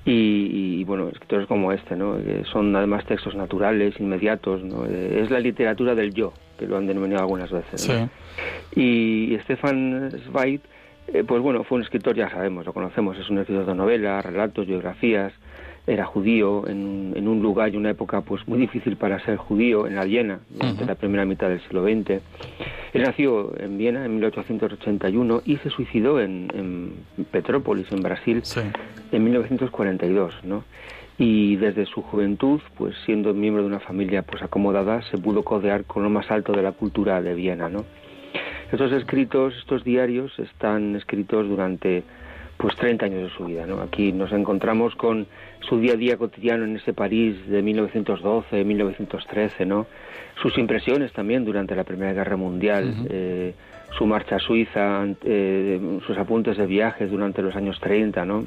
y, 0.04 0.84
bueno, 0.84 1.08
escritores 1.08 1.46
como 1.46 1.70
este, 1.72 1.94
¿no? 1.94 2.16
Que 2.16 2.42
son 2.50 2.74
además 2.74 3.04
textos 3.04 3.34
naturales, 3.34 3.94
inmediatos, 4.00 4.62
¿no? 4.62 4.86
Eh, 4.86 5.20
es 5.22 5.30
la 5.30 5.38
literatura 5.38 5.94
del 5.94 6.14
yo, 6.14 6.32
que 6.58 6.66
lo 6.66 6.78
han 6.78 6.86
denominado 6.86 7.22
algunas 7.22 7.50
veces. 7.50 7.90
Y, 8.74 9.36
Stefan 9.42 10.10
Zweig, 10.30 10.60
eh, 11.08 11.24
pues 11.24 11.42
bueno, 11.42 11.62
fue 11.64 11.76
un 11.76 11.82
escritor, 11.82 12.16
ya 12.16 12.30
sabemos, 12.30 12.64
lo 12.64 12.72
conocemos, 12.72 13.18
es 13.18 13.28
un 13.28 13.38
escritor 13.38 13.66
de 13.66 13.74
novelas, 13.74 14.24
relatos, 14.24 14.66
biografías, 14.66 15.32
era 15.86 16.04
judío 16.04 16.68
en, 16.68 17.12
en, 17.16 17.28
un 17.28 17.40
lugar 17.40 17.72
y 17.72 17.76
una 17.76 17.90
época 17.90 18.20
pues 18.20 18.46
muy 18.46 18.58
difícil 18.58 18.96
para 18.96 19.18
ser 19.24 19.36
judío, 19.36 19.86
en 19.86 19.94
la 19.96 20.04
Viena, 20.04 20.40
durante 20.50 20.84
la 20.84 20.94
primera 20.94 21.24
mitad 21.24 21.48
del 21.48 21.60
siglo 21.62 21.82
XX. 21.84 22.20
Él 22.92 23.02
nació 23.02 23.58
en 23.58 23.78
Viena 23.78 24.04
en 24.04 24.14
1881 24.14 25.42
y 25.44 25.56
se 25.58 25.70
suicidó 25.70 26.20
en, 26.20 26.48
en 26.54 27.24
Petrópolis, 27.30 27.90
en 27.92 28.02
Brasil, 28.02 28.42
en 29.12 29.24
1942, 29.24 30.34
¿no? 30.44 30.64
Y 31.20 31.56
desde 31.56 31.84
su 31.86 32.02
juventud, 32.02 32.60
pues 32.76 32.94
siendo 33.04 33.34
miembro 33.34 33.62
de 33.62 33.68
una 33.68 33.80
familia 33.80 34.22
pues 34.22 34.42
acomodada, 34.42 35.02
se 35.10 35.18
pudo 35.18 35.42
codear 35.42 35.84
con 35.84 36.04
lo 36.04 36.10
más 36.10 36.30
alto 36.30 36.52
de 36.52 36.62
la 36.62 36.72
cultura 36.72 37.20
de 37.20 37.34
Viena, 37.34 37.68
¿no? 37.68 37.84
Estos 38.70 38.92
escritos, 38.92 39.54
estos 39.56 39.82
diarios, 39.82 40.38
están 40.38 40.94
escritos 40.94 41.48
durante 41.48 42.04
pues 42.58 42.74
30 42.76 43.06
años 43.06 43.22
de 43.22 43.30
su 43.30 43.46
vida. 43.46 43.66
¿no? 43.66 43.80
Aquí 43.80 44.12
nos 44.12 44.30
encontramos 44.32 44.94
con 44.94 45.26
su 45.60 45.80
día 45.80 45.94
a 45.94 45.96
día 45.96 46.16
cotidiano 46.16 46.64
en 46.64 46.76
ese 46.76 46.92
París 46.92 47.36
de 47.48 47.62
1912, 47.62 48.64
1913, 48.64 49.66
¿no? 49.66 49.86
sus 50.40 50.56
impresiones 50.58 51.12
también 51.12 51.44
durante 51.44 51.74
la 51.74 51.84
Primera 51.84 52.12
Guerra 52.12 52.36
Mundial, 52.36 53.06
eh, 53.10 53.54
su 53.96 54.06
marcha 54.06 54.36
a 54.36 54.38
Suiza, 54.38 55.04
eh, 55.24 55.80
sus 56.06 56.16
apuntes 56.16 56.56
de 56.56 56.66
viajes 56.66 57.10
durante 57.10 57.42
los 57.42 57.56
años 57.56 57.78
30, 57.80 58.24
¿no? 58.24 58.44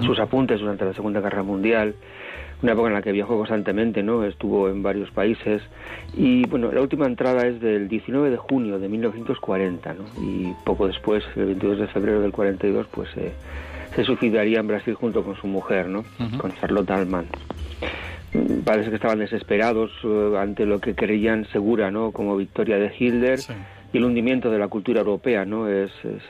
sus 0.00 0.18
apuntes 0.18 0.60
durante 0.60 0.84
la 0.86 0.94
Segunda 0.94 1.20
Guerra 1.20 1.42
Mundial, 1.42 1.94
una 2.62 2.72
época 2.72 2.88
en 2.88 2.94
la 2.94 3.02
que 3.02 3.12
viajó 3.12 3.36
constantemente, 3.36 4.02
¿no? 4.02 4.24
Estuvo 4.24 4.70
en 4.70 4.82
varios 4.82 5.10
países 5.10 5.60
y 6.16 6.46
bueno, 6.48 6.72
la 6.72 6.80
última 6.80 7.04
entrada 7.04 7.46
es 7.46 7.60
del 7.60 7.88
19 7.88 8.30
de 8.30 8.38
junio 8.38 8.78
de 8.78 8.88
1940, 8.88 9.92
¿no? 9.92 10.04
Y 10.22 10.54
poco 10.64 10.86
después, 10.86 11.22
el 11.36 11.46
22 11.46 11.80
de 11.80 11.86
febrero 11.88 12.22
del 12.22 12.32
42, 12.32 12.86
pues 12.90 13.10
eh, 13.16 13.32
se 13.94 14.04
suicidaría 14.04 14.60
en 14.60 14.68
Brasil 14.68 14.94
junto 14.94 15.22
con 15.22 15.36
su 15.36 15.46
mujer, 15.46 15.88
¿no? 15.88 16.04
Con 16.38 16.52
Charlotte 16.56 16.90
Alman. 16.90 17.26
Parece 18.64 18.90
que 18.90 18.96
estaban 18.96 19.20
desesperados 19.20 19.92
eh, 20.02 20.34
ante 20.38 20.66
lo 20.66 20.80
que 20.80 20.94
creían 20.94 21.46
segura, 21.52 21.90
¿no? 21.90 22.10
Como 22.10 22.36
victoria 22.36 22.78
de 22.78 22.92
Hitler. 22.98 23.38
y 23.92 23.98
el 23.98 24.04
hundimiento 24.04 24.50
de 24.50 24.58
la 24.58 24.66
cultura 24.66 25.00
europea, 25.00 25.44
¿no? 25.44 25.68
Es, 25.68 25.92
es, 26.04 26.22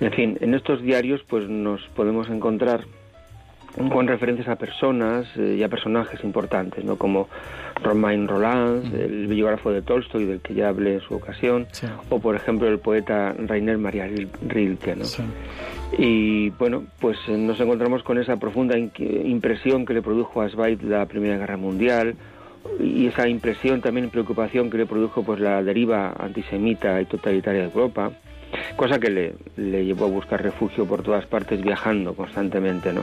en 0.00 0.12
fin, 0.12 0.38
en 0.40 0.52
estos 0.52 0.82
diarios 0.82 1.22
pues 1.26 1.48
nos 1.48 1.80
podemos 1.94 2.28
encontrar 2.28 2.84
con 3.90 4.06
referencias 4.06 4.48
a 4.48 4.56
personas 4.56 5.26
eh, 5.36 5.56
y 5.58 5.62
a 5.62 5.68
personajes 5.68 6.22
importantes, 6.24 6.84
¿no? 6.84 6.96
como 6.96 7.28
Romain 7.82 8.26
Roland, 8.26 8.94
el 8.94 9.26
biógrafo 9.26 9.70
de 9.70 9.82
Tolstoy, 9.82 10.24
del 10.24 10.40
que 10.40 10.54
ya 10.54 10.68
hablé 10.68 10.94
en 10.94 11.00
su 11.00 11.14
ocasión, 11.14 11.66
o 12.08 12.18
por 12.18 12.36
ejemplo 12.36 12.68
el 12.68 12.78
poeta 12.78 13.34
Rainer 13.38 13.78
Maria 13.78 14.08
Rilke. 14.48 14.96
¿no? 14.96 15.04
Y 15.98 16.50
bueno, 16.50 16.84
pues 17.00 17.18
eh, 17.28 17.36
nos 17.36 17.60
encontramos 17.60 18.02
con 18.02 18.18
esa 18.18 18.36
profunda 18.36 18.76
impresión 18.78 19.86
que 19.86 19.94
le 19.94 20.02
produjo 20.02 20.42
a 20.42 20.48
Zweig 20.48 20.82
la 20.82 21.06
Primera 21.06 21.38
Guerra 21.38 21.56
Mundial, 21.56 22.16
y 22.80 23.06
esa 23.06 23.28
impresión 23.28 23.80
también 23.80 24.10
preocupación 24.10 24.70
que 24.70 24.78
le 24.78 24.86
produjo 24.86 25.22
pues 25.22 25.40
la 25.40 25.62
deriva 25.62 26.12
antisemita 26.18 27.00
y 27.00 27.04
totalitaria 27.04 27.62
de 27.62 27.68
Europa, 27.68 28.10
cosa 28.76 28.98
que 28.98 29.10
le, 29.10 29.34
le 29.56 29.84
llevó 29.84 30.06
a 30.06 30.08
buscar 30.08 30.42
refugio 30.42 30.84
por 30.86 31.02
todas 31.02 31.26
partes 31.26 31.62
viajando 31.62 32.14
constantemente, 32.14 32.92
¿no? 32.92 33.02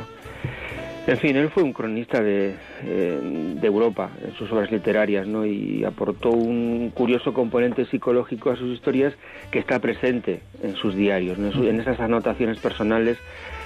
En 1.06 1.18
fin, 1.18 1.36
él 1.36 1.50
fue 1.50 1.64
un 1.64 1.74
cronista 1.74 2.22
de, 2.22 2.56
eh, 2.86 3.20
de, 3.22 3.68
Europa 3.68 4.10
en 4.24 4.34
sus 4.36 4.50
obras 4.54 4.72
literarias, 4.72 5.28
¿no? 5.28 5.46
Y 5.46 5.84
aportó 5.84 6.30
un 6.30 6.92
curioso 6.94 7.34
componente 7.34 7.86
psicológico 7.86 8.52
a 8.52 8.56
sus 8.56 8.74
historias 8.74 9.14
que 9.52 9.60
está 9.60 9.80
presente 9.80 10.42
en 10.62 10.76
sus 10.76 10.96
diarios, 10.96 11.38
en 11.38 11.80
esas 11.82 12.00
anotaciones 12.00 12.60
personales 12.60 13.18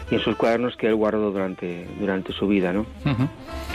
y 0.09 0.15
en 0.15 0.21
sus 0.21 0.35
cuadernos 0.35 0.75
que 0.77 0.87
él 0.87 0.95
guardó 0.95 1.31
durante, 1.31 1.85
durante 1.99 2.33
su 2.33 2.47
vida. 2.47 2.73
¿no? 2.73 2.87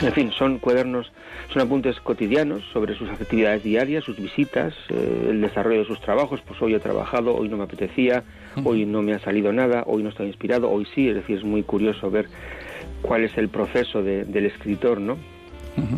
En 0.01 0.11
fin, 0.11 0.31
son 0.31 0.59
cuadernos, 0.59 1.11
son 1.53 1.61
apuntes 1.61 1.99
cotidianos 2.01 2.63
sobre 2.73 2.95
sus 2.95 3.09
actividades 3.09 3.63
diarias, 3.63 4.03
sus 4.03 4.17
visitas, 4.17 4.73
eh, 4.89 5.27
el 5.29 5.41
desarrollo 5.41 5.79
de 5.79 5.85
sus 5.85 6.01
trabajos, 6.01 6.41
pues 6.45 6.61
hoy 6.61 6.73
he 6.73 6.79
trabajado, 6.79 7.35
hoy 7.35 7.47
no 7.47 7.57
me 7.57 7.63
apetecía, 7.63 8.23
hoy 8.63 8.85
no 8.85 9.01
me 9.01 9.13
ha 9.13 9.19
salido 9.19 9.53
nada, 9.53 9.83
hoy 9.85 10.03
no 10.03 10.09
estoy 10.09 10.27
inspirado, 10.27 10.69
hoy 10.69 10.85
sí, 10.93 11.07
es 11.07 11.15
decir, 11.15 11.37
es 11.37 11.43
muy 11.43 11.63
curioso 11.63 12.11
ver 12.11 12.27
cuál 13.03 13.23
es 13.25 13.37
el 13.37 13.49
proceso 13.49 14.01
del 14.01 14.45
escritor, 14.45 14.99
¿no? 14.99 15.17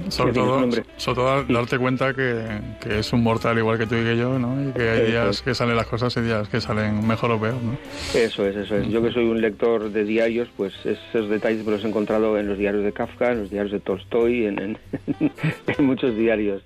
Sobre, 0.08 0.32
todo, 0.32 0.72
sobre 0.96 1.16
todo 1.16 1.44
darte 1.44 1.78
cuenta 1.78 2.14
que, 2.14 2.46
que, 2.82 3.00
es 3.00 3.12
un 3.12 3.22
mortal 3.22 3.58
igual 3.58 3.78
que 3.78 3.86
tú 3.86 3.96
y 3.96 4.04
que 4.04 4.16
yo, 4.16 4.40
¿no? 4.40 4.70
Y 4.70 4.72
que 4.72 4.90
hay 4.90 5.12
días 5.12 5.42
que 5.42 5.54
salen 5.54 5.76
las 5.76 5.88
cosas 5.88 6.16
y 6.16 6.22
días 6.22 6.48
que 6.48 6.62
salen 6.62 7.06
mejor 7.06 7.32
o 7.32 7.40
peor, 7.42 7.56
¿no? 7.56 7.78
Eso 8.18 8.46
es, 8.46 8.56
eso 8.56 8.78
es. 8.78 8.88
Yo 8.88 9.04
que 9.04 9.12
soy 9.12 9.26
un 9.26 9.42
lector 9.42 9.92
de 9.92 10.06
diarios, 10.06 10.48
pues 10.56 10.74
esos 10.86 11.30
detalles 11.30 11.66
me 11.66 11.72
los 11.72 11.84
he 11.84 11.90
encontrado 11.90 12.38
en 12.38 12.48
los 12.48 12.58
diarios 12.58 12.86
de 12.86 12.94
Kafka, 12.94 13.34
en 13.34 13.40
los 13.40 13.50
diarios 13.50 13.74
de 13.74 13.82
Tolstoy, 13.82 14.46
en, 14.46 14.60
en, 14.60 14.78
en 15.68 15.86
muchos 15.86 16.16
diarios. 16.16 16.64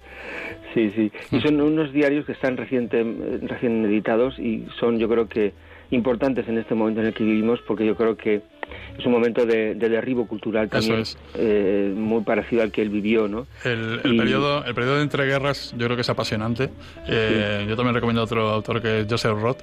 Sí, 0.76 0.92
sí. 0.96 1.12
Y 1.32 1.42
son 1.42 1.60
unos 1.62 1.92
diarios 1.92 2.28
que 2.28 2.34
están 2.34 2.58
reciente, 2.58 3.04
recién 3.42 3.86
editados 3.86 4.38
y 4.38 4.68
son, 4.80 5.00
yo 5.00 5.10
creo 5.10 5.28
que, 5.28 5.54
importantes 5.92 6.48
en 6.48 6.58
este 6.58 6.76
momento 6.76 7.02
en 7.02 7.08
el 7.08 7.14
que 7.14 7.24
vivimos 7.24 7.60
porque 7.68 7.86
yo 7.86 7.96
creo 7.96 8.16
que 8.16 8.42
es 8.98 9.06
un 9.06 9.12
momento 9.12 9.46
de, 9.46 9.76
derribo 9.76 10.28
cultural 10.28 10.70
también 10.70 11.04
eh, 11.36 11.94
muy 11.96 12.24
parecido 12.24 12.62
al 12.62 12.72
que 12.72 12.82
él 12.82 12.90
vivió, 12.90 13.28
¿no? 13.28 13.48
El, 13.64 14.00
periodo, 14.02 14.64
el 14.66 14.74
periodo 14.76 14.98
de 14.98 15.04
entreguerras 15.04 15.74
yo 15.78 15.86
creo 15.86 15.96
que 15.96 16.02
es 16.02 16.10
apasionante. 16.10 16.70
Eh, 17.08 17.66
yo 17.68 17.76
también 17.76 17.96
recomiendo 17.96 18.24
otro 18.24 18.50
autor 18.50 18.82
que 18.82 19.02
es 19.02 19.08
Joseph 19.10 19.38
Roth, 19.40 19.62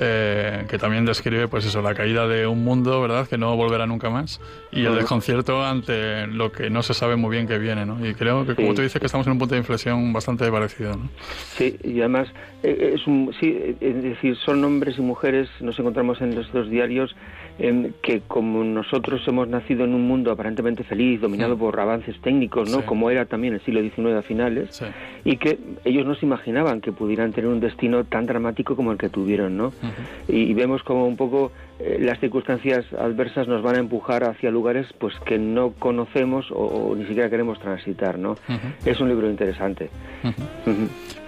eh, 0.00 0.64
que 0.68 0.78
también 0.78 1.04
describe 1.04 1.48
pues 1.48 1.64
eso, 1.66 1.82
la 1.82 1.94
caída 1.94 2.28
de 2.28 2.46
un 2.46 2.62
mundo, 2.62 3.00
¿verdad?, 3.00 3.26
que 3.26 3.38
no 3.38 3.56
volverá 3.56 3.86
nunca 3.86 4.10
más 4.10 4.40
y 4.70 4.84
el 4.84 4.94
desconcierto 4.96 5.64
ante 5.64 6.26
lo 6.26 6.52
que 6.52 6.68
no 6.68 6.82
se 6.82 6.94
sabe 6.94 7.16
muy 7.16 7.30
bien 7.30 7.46
que 7.46 7.58
viene, 7.58 7.86
¿no? 7.86 8.04
Y 8.06 8.14
creo 8.14 8.44
que 8.46 8.54
como 8.54 8.74
tú 8.74 8.82
dices 8.82 9.00
que 9.00 9.06
estamos 9.06 9.26
en 9.26 9.34
un 9.34 9.38
punto 9.38 9.54
de 9.54 9.60
inflexión 9.60 10.12
bastante 10.12 10.50
parecido, 10.50 10.96
¿no? 10.96 11.08
Sí, 11.56 11.76
y 11.84 12.00
además 12.00 12.28
es 12.62 13.06
un, 13.06 13.32
sí, 13.38 13.76
es 13.80 14.02
decir, 14.02 14.36
son 14.36 14.64
hombres 14.64 14.98
y 14.98 15.02
mujeres, 15.02 15.48
nos 15.60 15.78
encontramos 15.78 16.20
en 16.20 16.34
los 16.34 16.50
dos 16.52 16.68
diarios 16.68 17.14
que 17.56 18.22
como 18.26 18.64
nosotros 18.64 19.22
hemos 19.28 19.46
nacido 19.48 19.84
en 19.84 19.94
un 19.94 20.06
mundo 20.06 20.32
aparentemente 20.32 20.82
feliz, 20.82 21.20
dominado 21.20 21.56
por 21.56 21.78
avances 21.78 22.20
técnicos, 22.20 22.70
¿no? 22.70 22.84
Como 22.84 23.10
era 23.10 23.26
también 23.26 23.54
el 23.54 23.60
siglo 23.60 23.80
XIX 23.80 24.18
a 24.18 24.22
finales, 24.22 24.82
y 25.24 25.36
que 25.36 25.58
ellos 25.84 26.04
no 26.04 26.14
se 26.16 26.26
imaginaban 26.26 26.80
que 26.80 26.92
pudieran 26.92 27.32
tener 27.32 27.50
un 27.50 27.60
destino 27.60 28.04
tan 28.04 28.26
dramático 28.26 28.74
como 28.74 28.92
el 28.92 28.98
que 28.98 29.08
tuvieron, 29.08 29.56
¿no? 29.56 29.72
y, 30.28 30.54
vemos 30.54 30.84
como 30.84 31.06
un 31.06 31.16
poco 31.16 31.50
eh, 31.80 31.98
las 32.00 32.20
circunstancias 32.20 32.84
adversas 32.96 33.48
nos 33.48 33.60
van 33.60 33.74
a 33.74 33.78
empujar 33.80 34.22
hacia 34.22 34.50
lugares 34.50 34.86
pues 34.98 35.14
que 35.26 35.36
no 35.36 35.72
conocemos 35.72 36.46
o, 36.52 36.94
ni 36.96 37.04
siquiera 37.06 37.28
queremos 37.28 37.58
transitar, 37.58 38.18
¿no? 38.18 38.36
Es 38.84 39.00
un 39.00 39.08
libro 39.08 39.28
interesante. 39.28 39.90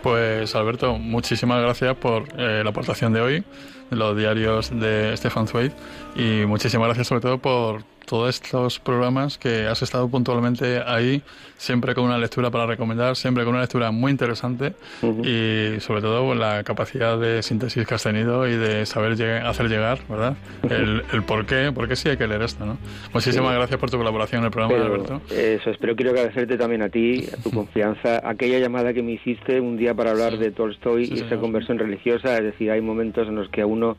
Pues 0.03 0.55
Alberto, 0.55 0.99
muchísimas 0.99 1.61
gracias 1.63 1.97
por 1.97 2.25
eh, 2.39 2.63
la 2.63 2.71
aportación 2.71 3.13
de 3.13 3.21
hoy 3.21 3.45
los 3.91 4.17
diarios 4.17 4.71
de 4.71 5.17
Stefan 5.17 5.47
Zweig. 5.47 5.73
Y 6.15 6.47
muchísimas 6.47 6.87
gracias 6.87 7.09
sobre 7.09 7.21
todo 7.21 7.39
por 7.39 7.85
todos 8.07 8.35
estos 8.35 8.79
programas 8.79 9.39
que 9.39 9.67
has 9.67 9.83
estado 9.83 10.09
puntualmente 10.09 10.81
ahí, 10.87 11.23
siempre 11.57 11.95
con 11.95 12.05
una 12.05 12.19
lectura 12.19 12.51
para 12.51 12.67
recomendar, 12.67 13.17
siempre 13.17 13.45
con 13.45 13.55
una 13.55 13.63
lectura 13.63 13.91
muy 13.91 14.13
interesante 14.13 14.75
y 15.03 15.81
sobre 15.81 16.01
todo 16.01 16.35
la 16.35 16.63
capacidad 16.65 17.19
de 17.19 17.43
síntesis 17.43 17.87
que 17.87 17.95
has 17.95 18.03
tenido 18.03 18.47
y 18.49 18.57
de 18.57 18.87
saber 18.87 19.13
hacer 19.45 19.69
llegar, 19.69 19.99
¿verdad? 20.09 20.37
El, 20.71 21.03
el, 21.13 21.23
por 21.23 21.47
qué, 21.47 21.73
porque 21.75 21.97
sí 21.97 22.09
hay 22.09 22.17
que 22.17 22.27
leer 22.27 22.43
esto, 22.43 22.65
¿no? 22.65 22.79
Muchísimas 23.13 23.55
gracias 23.55 23.79
por 23.79 23.91
tu 23.91 23.99
colaboración 23.99 24.41
en 24.41 24.47
el 24.47 24.51
programa, 24.51 24.85
Alberto. 24.85 25.21
Eso, 25.31 25.71
espero 25.71 25.97
quiero 25.97 26.13
agradecerte 26.13 26.57
también 26.57 26.83
a 26.83 26.89
ti, 26.89 27.27
a 27.33 27.43
tu 27.43 27.51
confianza, 27.55 28.21
aquella 28.29 28.59
llamada 28.59 28.93
que 28.93 29.03
me 29.03 29.13
hiciste 29.13 29.61
un 29.61 29.77
día 29.77 29.95
para 29.95 30.13
hablar 30.13 30.39
de 30.39 30.51
Tolstoy 30.51 31.09
y 31.11 31.21
esa 31.21 31.39
conversión 31.39 31.79
religiosa, 31.79 32.37
es 32.39 32.45
decir, 32.45 32.71
hay 32.71 32.81
momentos 32.81 33.27
en 33.29 33.35
los 33.35 33.49
que 33.49 33.63
a 33.63 33.67
uno 33.67 33.97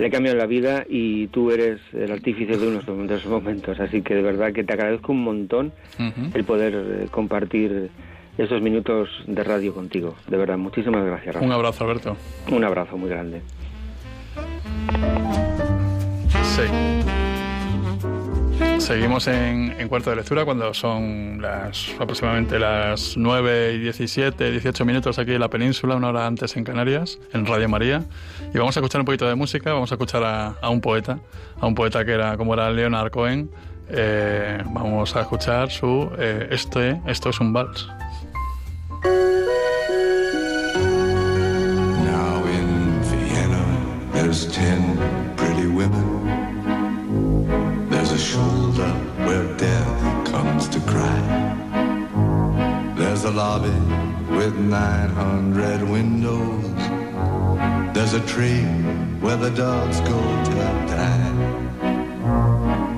le 0.00 0.10
cambian 0.10 0.38
la 0.38 0.46
vida 0.46 0.84
y 0.88 1.26
tú 1.28 1.50
eres 1.50 1.78
el 1.92 2.10
artífice 2.10 2.56
de 2.56 2.66
unos 2.66 2.86
de 2.86 3.16
esos 3.16 3.30
momentos. 3.30 3.78
Así 3.78 4.02
que 4.02 4.14
de 4.14 4.22
verdad 4.22 4.52
que 4.52 4.64
te 4.64 4.72
agradezco 4.72 5.12
un 5.12 5.22
montón 5.22 5.72
el 6.34 6.44
poder 6.44 6.74
eh, 6.74 7.06
compartir 7.10 7.90
esos 8.38 8.62
minutos 8.62 9.08
de 9.26 9.44
radio 9.44 9.74
contigo. 9.74 10.14
De 10.28 10.38
verdad, 10.38 10.56
muchísimas 10.56 11.04
gracias. 11.04 11.36
Un 11.36 11.52
abrazo, 11.52 11.84
Alberto. 11.84 12.16
Un 12.50 12.64
abrazo 12.64 12.96
muy 12.96 13.10
grande. 13.10 13.42
Sí. 16.42 16.99
Seguimos 18.78 19.28
en, 19.28 19.88
cuarto 19.88 20.10
de 20.10 20.16
lectura 20.16 20.44
cuando 20.44 20.74
son 20.74 21.40
las 21.40 21.94
aproximadamente 22.00 22.58
las 22.58 23.16
9 23.16 23.74
y 23.74 23.78
17, 23.78 24.50
18 24.50 24.84
minutos 24.84 25.18
aquí 25.18 25.32
en 25.32 25.40
la 25.40 25.48
península, 25.48 25.96
una 25.96 26.08
hora 26.08 26.26
antes 26.26 26.56
en 26.56 26.64
Canarias, 26.64 27.18
en 27.32 27.46
Radio 27.46 27.68
María. 27.68 28.02
Y 28.52 28.58
vamos 28.58 28.76
a 28.76 28.80
escuchar 28.80 29.00
un 29.00 29.04
poquito 29.04 29.28
de 29.28 29.34
música, 29.34 29.72
vamos 29.72 29.92
a 29.92 29.94
escuchar 29.94 30.24
a, 30.24 30.68
un 30.68 30.80
poeta, 30.80 31.20
a 31.60 31.66
un 31.66 31.74
poeta 31.74 32.04
que 32.04 32.12
era 32.12 32.36
como 32.36 32.54
era 32.54 32.70
Leonard 32.70 33.10
Cohen. 33.10 33.50
Eh, 33.90 34.62
vamos 34.66 35.14
a 35.14 35.20
escuchar 35.20 35.70
su 35.70 36.10
eh, 36.18 36.48
este, 36.50 37.00
Esto 37.06 37.30
es 37.30 37.40
un 37.40 37.52
vals. 37.52 37.88
Now 42.04 42.44
in 42.46 43.00
Vienna, 43.02 43.64
there's 44.12 44.46
ten 44.48 44.89
a 53.30 53.32
lobby 53.32 53.80
with 54.34 54.56
900 54.56 55.82
windows. 55.88 56.64
There's 57.94 58.14
a 58.14 58.26
tree 58.26 58.64
where 59.22 59.36
the 59.36 59.50
dogs 59.50 60.00
go 60.00 60.20
to 60.44 60.50
die. 60.94 61.32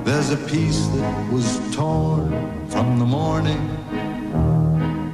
There's 0.04 0.30
a 0.30 0.38
piece 0.48 0.86
that 0.86 1.32
was 1.32 1.60
torn 1.74 2.30
from 2.68 2.98
the 2.98 3.04
morning, 3.04 3.60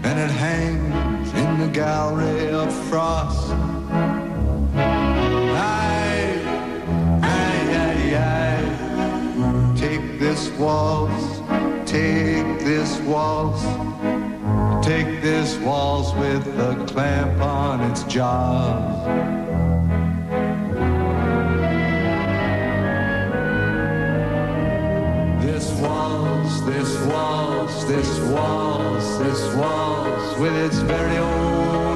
and 0.06 0.16
it 0.26 0.30
hangs 0.30 1.32
in 1.32 1.58
the 1.58 1.68
gallery 1.68 2.50
of 2.50 2.72
frost. 2.88 3.48
take 9.76 10.18
this 10.18 10.50
waltz, 10.58 11.40
take 11.90 12.58
this 12.64 12.98
waltz, 13.00 13.62
take 14.82 15.20
this 15.20 15.56
waltz 15.58 16.12
with 16.14 16.46
a 16.58 16.84
clamp 16.86 17.40
on 17.40 17.80
its 17.90 18.02
jaws. 18.04 19.06
This 25.42 25.70
waltz, 25.80 26.60
this 26.62 27.06
waltz, 27.06 27.84
this 27.84 28.20
waltz, 28.30 29.18
this 29.18 29.54
waltz 29.56 30.38
with 30.38 30.54
its 30.56 30.78
very 30.78 31.16
own 31.16 31.87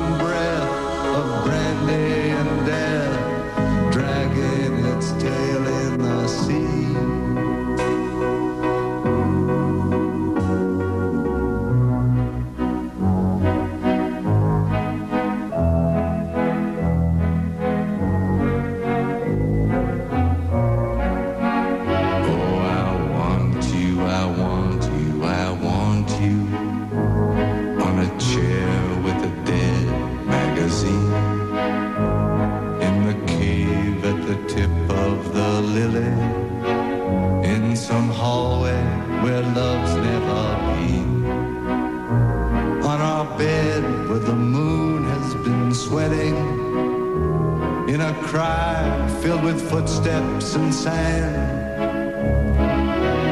footsteps 49.73 50.55
and 50.55 50.75
sand. 50.75 51.35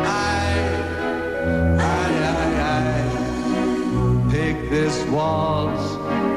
I, 0.06 0.54
I, 1.78 2.06
I, 2.78 4.30
take 4.32 4.70
this 4.70 5.04
waltz, 5.10 5.84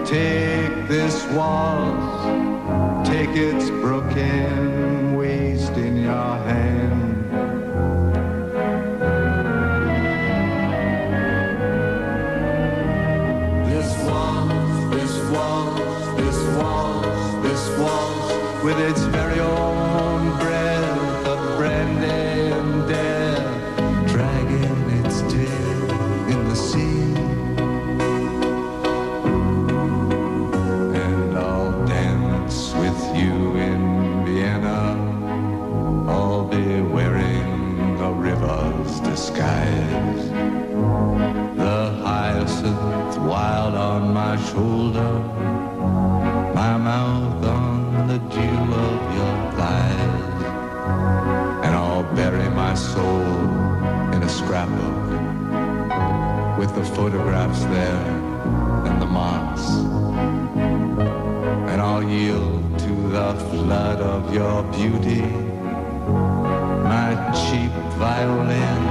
take 0.10 0.90
this 0.90 1.26
waltz, 1.28 3.08
take 3.08 3.30
its 3.30 3.70
broken 3.70 3.93
shoulder, 44.54 45.14
my 46.54 46.78
mouth 46.78 47.44
on 47.44 48.08
the 48.08 48.20
dew 48.34 48.62
of 48.88 49.00
your 49.18 49.36
thighs. 49.58 50.44
And 51.64 51.72
I'll 51.76 52.08
bury 52.14 52.50
my 52.50 52.76
soul 52.76 53.26
in 54.14 54.22
a 54.22 54.30
scrapbook 54.30 55.02
with 56.60 56.72
the 56.76 56.86
photographs 56.96 57.64
there 57.76 58.06
and 58.88 59.02
the 59.02 59.08
moss. 59.08 59.64
And 61.70 61.82
I'll 61.82 62.04
yield 62.04 62.78
to 62.86 62.94
the 63.18 63.34
flood 63.50 64.00
of 64.02 64.32
your 64.34 64.62
beauty, 64.78 65.26
my 66.94 67.10
cheap 67.42 67.74
violin 67.98 68.83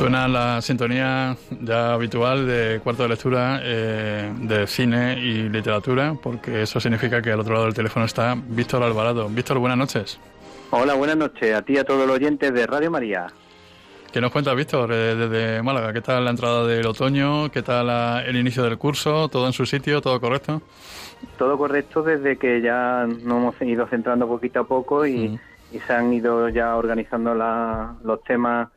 Suena 0.00 0.26
la 0.28 0.62
sintonía 0.62 1.36
ya 1.60 1.92
habitual 1.92 2.46
de 2.46 2.80
cuarto 2.82 3.02
de 3.02 3.08
lectura 3.10 3.60
eh, 3.62 4.32
de 4.34 4.66
cine 4.66 5.18
y 5.20 5.46
literatura, 5.50 6.14
porque 6.22 6.62
eso 6.62 6.80
significa 6.80 7.20
que 7.20 7.30
al 7.30 7.40
otro 7.40 7.52
lado 7.52 7.66
del 7.66 7.74
teléfono 7.74 8.06
está 8.06 8.34
Víctor 8.34 8.82
Alvarado. 8.82 9.28
Víctor, 9.28 9.58
buenas 9.58 9.76
noches. 9.76 10.18
Hola, 10.70 10.94
buenas 10.94 11.18
noches 11.18 11.54
a 11.54 11.60
ti 11.60 11.74
y 11.74 11.76
a 11.76 11.84
todos 11.84 12.06
los 12.06 12.16
oyentes 12.16 12.50
de 12.54 12.66
Radio 12.66 12.90
María. 12.90 13.26
¿Qué 14.10 14.22
nos 14.22 14.32
cuentas, 14.32 14.56
Víctor, 14.56 14.90
eh, 14.90 15.14
desde 15.16 15.62
Málaga? 15.62 15.92
¿Qué 15.92 16.00
tal 16.00 16.24
la 16.24 16.30
entrada 16.30 16.66
del 16.66 16.86
otoño? 16.86 17.50
¿Qué 17.50 17.60
tal 17.60 17.88
la- 17.88 18.24
el 18.24 18.36
inicio 18.36 18.62
del 18.62 18.78
curso? 18.78 19.28
¿Todo 19.28 19.46
en 19.48 19.52
su 19.52 19.66
sitio? 19.66 20.00
¿Todo 20.00 20.18
correcto? 20.18 20.62
Todo 21.36 21.58
correcto 21.58 22.02
desde 22.02 22.38
que 22.38 22.62
ya 22.62 23.04
nos 23.06 23.20
hemos 23.36 23.54
ido 23.60 23.86
centrando 23.86 24.26
poquito 24.26 24.60
a 24.60 24.64
poco 24.64 25.06
y, 25.06 25.38
y 25.72 25.78
se 25.86 25.92
han 25.92 26.10
ido 26.10 26.48
ya 26.48 26.74
organizando 26.76 27.34
la- 27.34 27.96
los 28.02 28.24
temas 28.24 28.68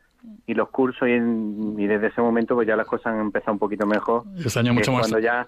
y 0.46 0.54
los 0.54 0.68
cursos 0.70 1.08
y, 1.08 1.12
en- 1.12 1.74
y 1.78 1.86
desde 1.86 2.08
ese 2.08 2.20
momento 2.20 2.54
pues 2.54 2.66
ya 2.66 2.76
las 2.76 2.86
cosas 2.86 3.06
han 3.14 3.20
empezado 3.20 3.52
un 3.52 3.58
poquito 3.58 3.86
mejor. 3.86 4.24
Y 4.36 4.46
este 4.46 4.58
año 4.60 4.74
mucho 4.74 4.92
más, 4.92 5.02
Cuando 5.02 5.18
ya 5.18 5.46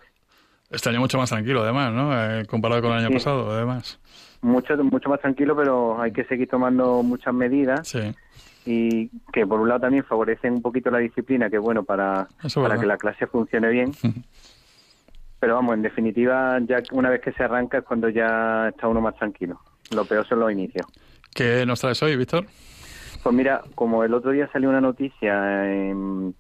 este 0.70 0.88
año 0.90 1.00
mucho 1.00 1.18
más 1.18 1.30
tranquilo, 1.30 1.62
además, 1.62 1.92
¿no? 1.92 2.12
Eh, 2.12 2.44
comparado 2.46 2.82
con 2.82 2.92
el 2.92 2.98
año 2.98 3.08
Sí. 3.08 3.14
pasado, 3.14 3.50
además. 3.52 3.98
mucho 4.42 4.76
mucho 4.84 5.08
más 5.08 5.20
tranquilo, 5.20 5.56
pero 5.56 6.00
hay 6.00 6.12
que 6.12 6.24
seguir 6.24 6.48
tomando 6.48 7.02
muchas 7.02 7.32
medidas 7.34 7.88
Sí. 7.88 8.00
y 8.64 9.08
que 9.32 9.46
por 9.46 9.60
un 9.60 9.68
lado 9.68 9.80
también 9.80 10.04
favorecen 10.04 10.54
un 10.54 10.62
poquito 10.62 10.90
la 10.90 10.98
disciplina, 10.98 11.48
que 11.50 11.56
es 11.56 11.62
bueno 11.62 11.82
para, 11.84 12.28
Eso 12.44 12.60
para 12.62 12.74
verdad. 12.74 12.80
que 12.82 12.86
la 12.86 12.96
clase 12.98 13.26
funcione 13.26 13.68
bien. 13.70 13.92
Pero 15.40 15.54
vamos, 15.54 15.74
en 15.74 15.82
definitiva, 15.82 16.58
ya 16.66 16.78
una 16.92 17.10
vez 17.10 17.20
que 17.20 17.32
se 17.32 17.42
arranca 17.44 17.78
es 17.78 17.84
cuando 17.84 18.08
ya 18.08 18.68
está 18.68 18.88
uno 18.88 19.00
más 19.00 19.14
tranquilo. 19.16 19.60
Lo 19.94 20.04
peor 20.04 20.26
son 20.26 20.40
los 20.40 20.50
inicios. 20.50 20.86
¿Qué 21.34 21.64
nos 21.66 21.80
traes 21.80 22.02
hoy, 22.02 22.16
Víctor? 22.16 22.46
Pues 23.26 23.34
mira, 23.34 23.62
como 23.74 24.04
el 24.04 24.14
otro 24.14 24.30
día 24.30 24.48
salió 24.52 24.68
una 24.68 24.80
noticia 24.80 25.68
en, 25.68 26.32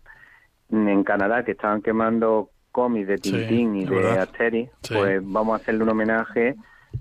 en 0.70 1.02
Canadá 1.02 1.44
que 1.44 1.50
estaban 1.50 1.82
quemando 1.82 2.50
cómics 2.70 3.08
de 3.08 3.18
Sí, 3.18 3.32
Tintín 3.32 3.74
y 3.74 3.82
es 3.82 3.90
de 3.90 3.96
verdad. 3.96 4.18
Asterix, 4.20 4.70
Sí. 4.82 4.94
pues 4.94 5.20
vamos 5.24 5.54
a 5.54 5.56
hacerle 5.56 5.82
un 5.82 5.88
homenaje 5.88 6.54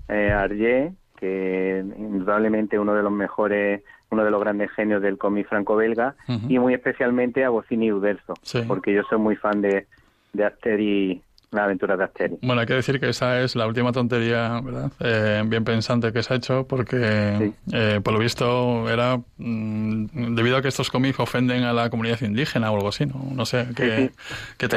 eh, 0.08 0.32
a 0.32 0.42
Hergé, 0.44 0.92
que 1.16 1.84
indudablemente 1.98 2.80
uno 2.80 2.94
de 2.94 3.02
los 3.04 3.12
mejores, 3.12 3.84
uno 4.10 4.24
de 4.24 4.30
los 4.32 4.40
grandes 4.40 4.72
genios 4.72 5.00
del 5.02 5.18
cómic 5.18 5.46
franco-belga, 5.48 6.16
y 6.48 6.58
muy 6.58 6.74
especialmente 6.74 7.44
a 7.44 7.50
y 7.70 7.92
Uderzo, 7.92 8.34
Sí. 8.42 8.62
porque 8.66 8.92
yo 8.92 9.04
soy 9.04 9.18
muy 9.18 9.36
fan 9.36 9.60
de, 9.60 9.86
de 10.32 10.44
Asterix, 10.46 11.22
las 11.52 11.64
aventuras 11.64 11.96
de 11.98 12.04
Asterix. 12.04 12.40
Bueno, 12.42 12.60
hay 12.60 12.66
que 12.66 12.74
decir 12.74 12.98
que 13.00 13.08
esa 13.08 13.40
es 13.40 13.54
la 13.56 13.66
última 13.66 13.92
tontería, 13.92 14.60
¿verdad? 14.62 14.90
Eh, 15.00 15.42
bien 15.46 15.64
pensante 15.64 16.12
que 16.12 16.22
se 16.22 16.34
ha 16.34 16.36
hecho, 16.36 16.66
porque 16.66 17.52
eh, 17.72 18.00
por 18.02 18.12
lo 18.12 18.18
visto 18.18 18.88
era 18.90 19.18
mm, 19.38 20.34
debido 20.34 20.56
a 20.56 20.62
que 20.62 20.68
estos 20.68 20.90
cómics 20.90 21.18
ofenden 21.20 21.62
a 21.64 21.72
la 21.72 21.88
comunidad 21.90 22.20
indígena 22.22 22.70
o 22.70 22.76
algo 22.76 22.88
así, 22.88 23.06
¿no? 23.06 23.22
No 23.32 23.46
sé, 23.46 23.68
qué, 23.76 24.08
sí. 24.08 24.14
qué 24.58 24.68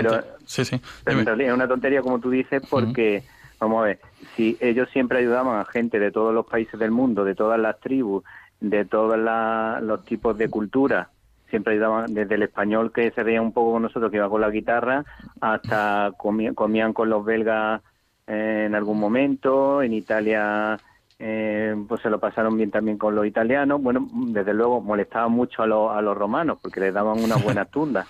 Sí. 0.66 0.82
Pero 1.04 1.20
realidad 1.26 1.50
es 1.50 1.56
una 1.56 1.68
tontería, 1.68 2.02
como 2.02 2.20
tú 2.20 2.30
dices, 2.30 2.62
porque, 2.70 3.24
vamos 3.60 3.82
a 3.84 3.86
ver, 3.88 4.00
si 4.36 4.58
ellos 4.62 4.88
siempre 4.94 5.20
ayudaban 5.20 5.60
a 5.60 5.66
gente 5.66 6.00
de 6.00 6.12
todos 6.12 6.34
los 6.34 6.46
países 6.46 6.80
del 6.80 6.92
mundo, 6.92 7.26
de 7.26 7.36
todas 7.36 7.60
las 7.60 7.80
tribus, 7.80 8.24
de 8.60 8.86
todos 8.86 9.18
la- 9.18 9.80
los 9.82 10.06
tipos 10.06 10.38
de 10.38 10.50
cultura, 10.50 11.10
siempre 11.50 11.74
ayudaban, 11.74 12.14
desde 12.14 12.36
el 12.36 12.44
español 12.44 12.92
que 12.92 13.12
se 13.12 13.24
veía 13.24 13.42
un 13.42 13.52
poco 13.52 13.74
con 13.74 13.82
nosotros, 13.82 14.10
que 14.12 14.18
iba 14.18 14.30
con 14.30 14.42
la 14.42 14.50
guitarra, 14.50 15.04
hasta 15.42 16.12
comí- 16.18 16.54
comían 16.54 16.94
con 16.94 17.10
los 17.10 17.26
belgas 17.26 17.82
eh, 18.28 18.66
en 18.68 18.76
algún 18.76 19.00
momento, 19.00 19.82
en 19.82 19.94
Italia 19.94 20.78
eh, 21.18 21.76
pues 21.88 22.02
se 22.02 22.10
lo 22.10 22.20
pasaron 22.20 22.56
bien 22.56 22.72
también 22.72 22.98
con 22.98 23.14
los 23.16 23.26
italianos, 23.26 23.82
bueno, 23.82 24.08
desde 24.14 24.54
luego 24.54 24.80
molestaban 24.82 25.32
mucho 25.32 25.64
a, 25.64 25.68
los 25.68 25.92
a 25.92 26.02
los 26.02 26.18
romanos 26.18 26.60
porque 26.62 26.80
les 26.80 26.94
daban 26.94 27.22
unas 27.22 27.44
buenas 27.44 27.70
tundas. 27.72 28.08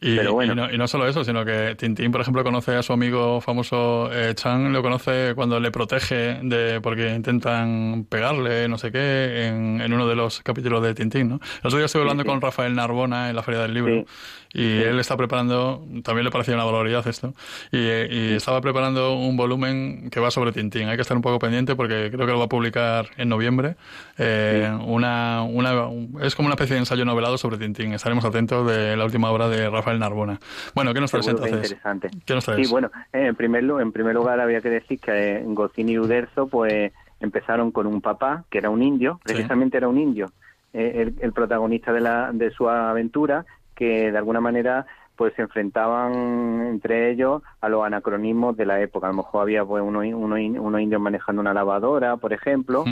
Y, 0.00 0.16
Pero 0.16 0.32
bueno. 0.32 0.54
y 0.54 0.56
no, 0.56 0.70
y 0.70 0.78
no 0.78 0.88
solo 0.88 1.06
eso, 1.06 1.24
sino 1.24 1.44
que 1.44 1.74
Tintín, 1.76 2.10
por 2.10 2.22
ejemplo, 2.22 2.42
conoce 2.42 2.74
a 2.74 2.82
su 2.82 2.92
amigo 2.94 3.40
famoso 3.42 4.10
eh, 4.12 4.34
Chan, 4.34 4.72
lo 4.72 4.82
conoce 4.82 5.34
cuando 5.34 5.60
le 5.60 5.70
protege 5.70 6.40
de 6.42 6.80
porque 6.80 7.14
intentan 7.14 8.06
pegarle, 8.08 8.66
no 8.68 8.78
sé 8.78 8.90
qué, 8.90 9.46
en, 9.46 9.80
en 9.80 9.92
uno 9.92 10.08
de 10.08 10.14
los 10.14 10.40
capítulos 10.40 10.82
de 10.82 10.94
Tintín, 10.94 11.28
¿no? 11.28 11.34
El 11.34 11.66
otro 11.66 11.78
día 11.78 11.86
estuve 11.86 12.02
hablando 12.02 12.22
sí. 12.22 12.28
con 12.28 12.40
Rafael 12.40 12.74
Narbona 12.74 13.28
en 13.28 13.36
la 13.36 13.42
Feria 13.42 13.60
del 13.60 13.74
Libro 13.74 14.04
y 14.52 14.78
él 14.82 14.98
está 14.98 15.16
preparando, 15.16 15.84
también 16.02 16.24
le 16.24 16.30
parecía 16.30 16.54
una 16.54 16.64
barbaridad 16.64 17.06
esto, 17.06 17.34
y, 17.70 17.78
y 17.78 18.32
estaba 18.34 18.60
preparando 18.60 19.14
un 19.14 19.36
volumen 19.36 20.10
que 20.10 20.18
va 20.20 20.30
sobre 20.30 20.52
Tintín. 20.52 20.88
Hay 20.88 20.96
que 20.96 21.02
estar 21.02 21.16
un 21.16 21.22
poco 21.22 21.38
pendiente 21.38 21.76
porque 21.76 22.10
creo 22.10 22.26
que 22.26 22.32
lo 22.32 22.38
va 22.38 22.46
a 22.46 22.48
publicar 22.48 23.06
en 23.16 23.28
noviembre. 23.28 23.76
Eh, 24.18 24.70
una, 24.86 25.42
una, 25.42 25.88
es 26.22 26.34
como 26.34 26.46
una 26.46 26.54
especie 26.54 26.74
de 26.74 26.80
ensayo 26.80 27.04
novelado 27.04 27.38
sobre 27.38 27.58
Tintín. 27.58 27.92
Estaremos 27.92 28.24
atentos 28.24 28.66
de 28.70 28.96
la 28.96 29.04
última 29.04 29.30
obra 29.30 29.48
de 29.48 29.70
Rafael 29.70 29.98
Narbona. 29.98 30.40
Bueno, 30.74 30.92
¿qué 30.92 31.00
nos 31.00 31.10
traes 31.10 31.28
entonces? 31.28 31.54
interesante. 31.54 32.10
¿Qué 32.24 32.34
nos 32.34 32.44
traes? 32.44 32.66
Sí, 32.66 32.72
bueno, 32.72 32.90
eh, 33.12 33.26
en 33.26 33.36
primer, 33.36 33.62
en 33.64 33.92
primer 33.92 34.14
lugar 34.14 34.40
había 34.40 34.60
que 34.60 34.70
decir 34.70 34.98
que 34.98 35.36
eh, 35.36 35.42
Goscinny 35.46 35.92
y 35.92 35.98
Uderzo 35.98 36.48
pues 36.48 36.92
empezaron 37.20 37.70
con 37.70 37.86
un 37.86 38.00
papá 38.00 38.44
que 38.50 38.58
era 38.58 38.70
un 38.70 38.82
indio, 38.82 39.20
Sí. 39.26 39.34
precisamente 39.34 39.76
era 39.76 39.88
un 39.88 39.98
indio, 39.98 40.32
eh, 40.72 40.92
el, 40.96 41.14
el 41.20 41.32
protagonista 41.32 41.92
de, 41.92 42.00
la, 42.00 42.30
de 42.32 42.50
su 42.50 42.68
aventura, 42.68 43.44
que 43.80 44.12
de 44.12 44.18
alguna 44.18 44.42
manera 44.42 44.84
pues 45.16 45.32
se 45.34 45.40
enfrentaban 45.42 46.66
entre 46.66 47.10
ellos 47.10 47.42
a 47.62 47.68
los 47.70 47.82
anacronismos 47.84 48.56
de 48.58 48.66
la 48.66 48.78
época. 48.80 49.06
A 49.06 49.10
lo 49.10 49.16
mejor 49.16 49.40
había 49.42 49.64
pues 49.64 49.82
unos, 49.82 50.04
unos, 50.04 50.38
unos 50.38 50.80
indios 50.82 51.00
manejando 51.00 51.40
una 51.40 51.54
lavadora, 51.54 52.18
por 52.18 52.34
ejemplo, 52.34 52.84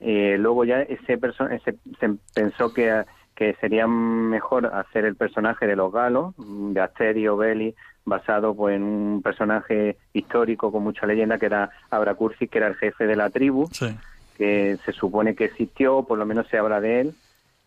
eh, 0.00 0.36
luego 0.38 0.64
ya 0.64 0.82
ese, 0.82 1.18
ese 1.50 1.74
se 2.00 2.10
pensó 2.34 2.74
que, 2.74 3.04
que 3.36 3.54
sería 3.60 3.86
mejor 3.86 4.66
hacer 4.66 5.04
el 5.04 5.14
personaje 5.14 5.66
de 5.68 5.76
los 5.76 5.92
galos, 5.92 6.34
de 6.36 6.80
Asterio 6.80 7.36
Belli, 7.36 7.74
basado 8.04 8.54
pues, 8.56 8.74
en 8.76 8.82
un 8.82 9.22
personaje 9.22 9.96
histórico 10.12 10.72
con 10.72 10.82
mucha 10.82 11.06
leyenda 11.06 11.38
que 11.38 11.46
era 11.46 11.70
Abracurcis, 11.90 12.50
que 12.50 12.58
era 12.58 12.66
el 12.68 12.74
jefe 12.76 13.06
de 13.06 13.16
la 13.16 13.30
tribu, 13.30 13.68
Sí. 13.72 13.96
que 14.36 14.78
se 14.84 14.92
supone 14.92 15.34
que 15.36 15.44
existió, 15.46 16.02
por 16.04 16.18
lo 16.18 16.26
menos 16.26 16.46
se 16.48 16.58
habla 16.58 16.80
de 16.80 17.00
él, 17.02 17.14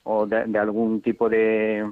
o 0.03 0.25
de, 0.25 0.45
de 0.45 0.59
algún 0.59 1.01
tipo 1.01 1.29
de, 1.29 1.85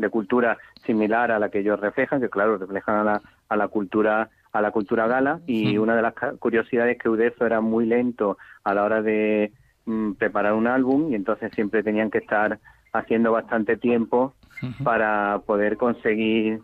de 0.00 0.08
cultura 0.08 0.58
similar 0.84 1.30
a 1.30 1.38
la 1.38 1.48
que 1.48 1.60
ellos 1.60 1.80
reflejan, 1.80 2.20
que 2.20 2.28
claro, 2.28 2.56
reflejan 2.58 2.96
a 2.96 3.04
la, 3.04 3.22
a 3.48 3.56
la 3.56 3.68
cultura 3.68 4.28
a 4.52 4.60
la 4.60 4.72
cultura 4.72 5.06
gala 5.06 5.40
y 5.46 5.78
una 5.78 5.94
de 5.94 6.02
las 6.02 6.14
curiosidades 6.40 6.96
es 6.96 7.02
que 7.02 7.08
Uderzo 7.08 7.46
era 7.46 7.60
muy 7.60 7.86
lento 7.86 8.36
a 8.64 8.74
la 8.74 8.82
hora 8.82 9.00
de 9.00 9.52
mm, 9.86 10.14
preparar 10.14 10.54
un 10.54 10.66
álbum 10.66 11.12
y 11.12 11.14
entonces 11.14 11.52
siempre 11.54 11.84
tenían 11.84 12.10
que 12.10 12.18
estar 12.18 12.58
haciendo 12.92 13.30
bastante 13.30 13.76
tiempo 13.76 14.34
para 14.82 15.40
poder 15.46 15.76
conseguir 15.76 16.60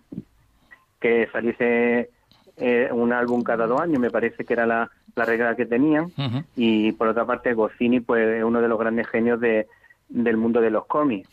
que 1.01 1.29
saliese 1.33 2.11
eh, 2.57 2.89
un 2.93 3.13
álbum 3.13 3.43
cada 3.43 3.67
dos 3.67 3.81
años. 3.81 4.01
Me 4.01 4.11
parece 4.11 4.45
que 4.45 4.53
era 4.53 4.67
la, 4.67 4.91
la 5.15 5.25
regla 5.25 5.57
que 5.57 5.67
tenían. 5.67 6.13
Y 6.57 6.93
por 6.93 7.09
otra 7.09 7.25
parte, 7.25 7.55
Goscinny 7.55 8.01
pues, 8.01 8.39
es 8.39 8.45
uno 8.45 8.61
de 8.61 8.69
los 8.69 8.79
grandes 8.79 9.07
genios 9.09 9.41
de, 9.41 9.67
del 10.09 10.37
mundo 10.37 10.61
de 10.61 10.71
los 10.71 10.87
cómics, 10.87 11.29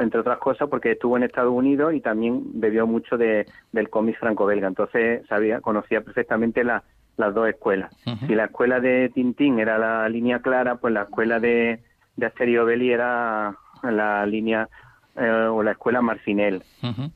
entre 0.00 0.20
otras 0.20 0.38
cosas 0.38 0.68
porque 0.68 0.92
estuvo 0.92 1.16
en 1.16 1.22
Estados 1.22 1.52
Unidos 1.52 1.94
y 1.94 2.00
también 2.00 2.42
bebió 2.54 2.86
mucho 2.86 3.16
de, 3.16 3.46
del 3.72 3.88
cómic 3.88 4.18
franco-belga, 4.18 4.66
entonces 4.66 5.26
sabía, 5.28 5.60
conocía 5.60 6.00
perfectamente 6.00 6.64
las 6.64 6.82
dos 7.16 7.48
escuelas. 7.48 7.94
Si 8.26 8.34
la 8.34 8.46
escuela 8.46 8.80
de 8.80 9.10
Tintín 9.14 9.60
era 9.60 9.78
la 9.78 10.08
línea 10.08 10.40
clara, 10.40 10.76
pues 10.76 10.92
la 10.92 11.02
escuela 11.02 11.38
de, 11.38 11.80
de 12.16 12.26
Asterio 12.26 12.64
Belli 12.64 12.90
era 12.90 13.56
la 13.82 14.26
línea 14.26 14.68
eh, 15.16 15.48
o 15.50 15.62
la 15.62 15.72
escuela 15.72 16.02
Marcinel 16.02 16.62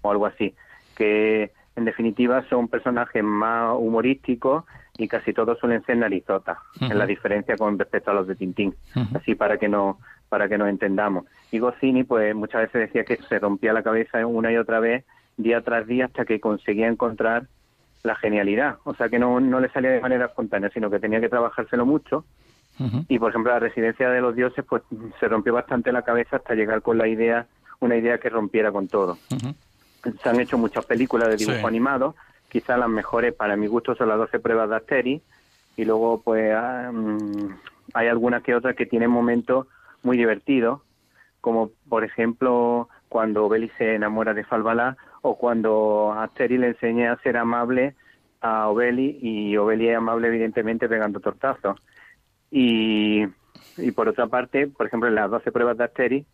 o 0.02 0.10
algo 0.10 0.26
así, 0.26 0.54
que 0.96 1.50
en 1.76 1.84
definitiva 1.84 2.44
son 2.48 2.68
personajes 2.68 3.22
más 3.24 3.74
humorísticos 3.76 4.64
y 4.96 5.08
casi 5.08 5.32
todos 5.32 5.58
suelen 5.58 5.82
ser 5.84 5.96
narizotas, 5.96 6.58
en 6.80 6.96
la 6.98 7.06
diferencia 7.06 7.56
con 7.56 7.78
respecto 7.78 8.10
a 8.10 8.14
los 8.14 8.26
de 8.26 8.36
Tintín, 8.36 8.74
así 9.14 9.34
para 9.34 9.58
que 9.58 9.68
no 9.68 9.98
para 10.30 10.48
que 10.48 10.56
nos 10.56 10.68
entendamos. 10.68 11.26
Y 11.50 11.58
Goscinny, 11.58 12.04
pues 12.04 12.34
muchas 12.34 12.62
veces 12.62 12.88
decía 12.88 13.04
que 13.04 13.22
se 13.28 13.38
rompía 13.38 13.74
la 13.74 13.82
cabeza 13.82 14.24
una 14.24 14.50
y 14.50 14.56
otra 14.56 14.80
vez, 14.80 15.04
día 15.36 15.60
tras 15.60 15.86
día, 15.86 16.06
hasta 16.06 16.24
que 16.24 16.40
conseguía 16.40 16.86
encontrar 16.86 17.48
la 18.04 18.14
genialidad. 18.14 18.76
O 18.84 18.94
sea, 18.94 19.08
que 19.08 19.18
no, 19.18 19.40
no 19.40 19.60
le 19.60 19.68
salía 19.68 19.90
de 19.90 20.00
manera 20.00 20.26
espontánea, 20.26 20.70
sino 20.70 20.88
que 20.88 21.00
tenía 21.00 21.20
que 21.20 21.28
trabajárselo 21.28 21.84
mucho. 21.84 22.24
Y, 23.08 23.18
por 23.18 23.28
ejemplo, 23.28 23.52
la 23.52 23.58
residencia 23.58 24.08
de 24.08 24.22
los 24.22 24.34
dioses, 24.34 24.64
pues 24.66 24.82
se 25.18 25.28
rompió 25.28 25.52
bastante 25.52 25.92
la 25.92 26.00
cabeza 26.00 26.36
hasta 26.36 26.54
llegar 26.54 26.80
con 26.80 26.96
la 26.96 27.08
idea, 27.08 27.46
una 27.80 27.94
idea 27.94 28.16
que 28.16 28.30
rompiera 28.30 28.72
con 28.72 28.88
todo. 28.88 29.18
Se 30.22 30.28
han 30.30 30.40
hecho 30.40 30.56
muchas 30.56 30.86
películas 30.86 31.28
de 31.28 31.36
dibujo 31.36 31.66
animado, 31.66 32.14
quizás 32.48 32.78
las 32.78 32.88
mejores 32.88 33.34
para 33.34 33.54
mi 33.54 33.66
gusto 33.66 33.94
son 33.94 34.08
las 34.08 34.16
12 34.16 34.38
pruebas 34.38 34.70
de 34.70 34.76
Asteri, 34.76 35.22
y 35.76 35.84
luego, 35.84 36.22
pues, 36.22 36.54
ah, 36.56 36.90
mm, 36.90 37.54
hay 37.92 38.08
algunas 38.08 38.42
que 38.42 38.54
otras 38.54 38.74
que 38.74 38.86
tienen 38.86 39.10
momentos 39.10 39.66
muy 40.02 40.16
divertido, 40.16 40.82
como 41.40 41.70
por 41.88 42.04
ejemplo 42.04 42.88
cuando 43.08 43.44
Obeli 43.44 43.70
se 43.76 43.94
enamora 43.94 44.34
de 44.34 44.44
Falbalá 44.44 44.96
o 45.22 45.36
cuando 45.36 46.12
Asteri 46.12 46.58
le 46.58 46.68
enseña 46.68 47.12
a 47.12 47.18
ser 47.22 47.36
amable 47.36 47.94
a 48.40 48.68
Obeli 48.68 49.18
y 49.20 49.56
Obeli 49.56 49.88
es 49.88 49.96
amable 49.96 50.28
evidentemente 50.28 50.88
pegando 50.88 51.20
tortazos. 51.20 51.78
Y, 52.50 53.24
y 53.76 53.92
por 53.92 54.08
otra 54.08 54.26
parte, 54.28 54.66
por 54.66 54.86
ejemplo, 54.86 55.08
en 55.08 55.14
las 55.14 55.30
12 55.30 55.52
pruebas 55.52 55.76
de 55.76 55.84
Asteri, 55.84 56.26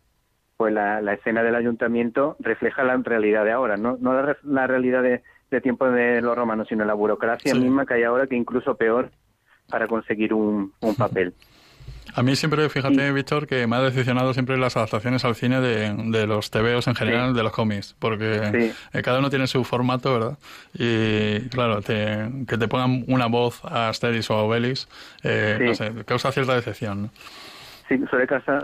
pues 0.55 0.73
la, 0.73 1.01
la 1.01 1.13
escena 1.13 1.43
del 1.43 1.55
ayuntamiento 1.55 2.35
refleja 2.39 2.83
la 2.83 2.97
realidad 2.97 3.45
de 3.45 3.51
ahora, 3.51 3.77
no, 3.77 3.97
no 3.99 4.13
la, 4.43 4.67
realidad 4.67 5.03
de, 5.03 5.21
de 5.51 5.61
tiempos 5.61 5.93
de 5.93 6.21
los 6.21 6.35
romanos, 6.35 6.67
sino 6.67 6.83
la 6.83 6.95
burocracia 6.95 7.53
misma 7.53 7.85
que 7.85 7.93
hay 7.93 8.03
ahora, 8.03 8.27
que 8.27 8.35
incluso 8.35 8.75
peor 8.75 9.11
para 9.69 9.87
conseguir 9.87 10.33
un, 10.33 10.73
un 10.81 10.95
papel. 10.95 11.33
A 12.13 12.23
mí 12.23 12.35
siempre, 12.35 12.67
fíjate, 12.67 13.11
Víctor, 13.11 13.45
que 13.45 13.67
me 13.67 13.75
ha 13.75 13.81
decepcionado 13.81 14.33
siempre 14.33 14.57
las 14.57 14.75
adaptaciones 14.75 15.23
al 15.23 15.35
cine 15.35 15.61
de, 15.61 16.25
los 16.25 16.49
TVOs 16.49 16.87
en 16.87 16.95
general, 16.95 17.35
de 17.35 17.43
los 17.43 17.51
cómics, 17.51 17.95
porque 17.99 18.73
eh, 18.91 19.01
cada 19.03 19.19
uno 19.19 19.29
tiene 19.29 19.45
su 19.45 19.63
formato, 19.63 20.13
¿verdad? 20.13 20.37
Y 20.73 21.47
claro, 21.49 21.81
que 21.83 22.57
te 22.57 22.67
pongan 22.67 23.03
una 23.07 23.27
voz 23.27 23.63
a 23.63 23.89
Asterix 23.89 24.31
o 24.31 24.33
a 24.33 24.41
Obelix, 24.41 24.87
eh, 25.21 25.59
no 25.61 25.75
sé, 25.75 25.91
causa 26.05 26.31
cierta 26.31 26.55
decepción. 26.55 27.03
¿no? 27.03 27.09
Sí, 27.87 27.99
suele 28.09 28.27
causar, 28.27 28.61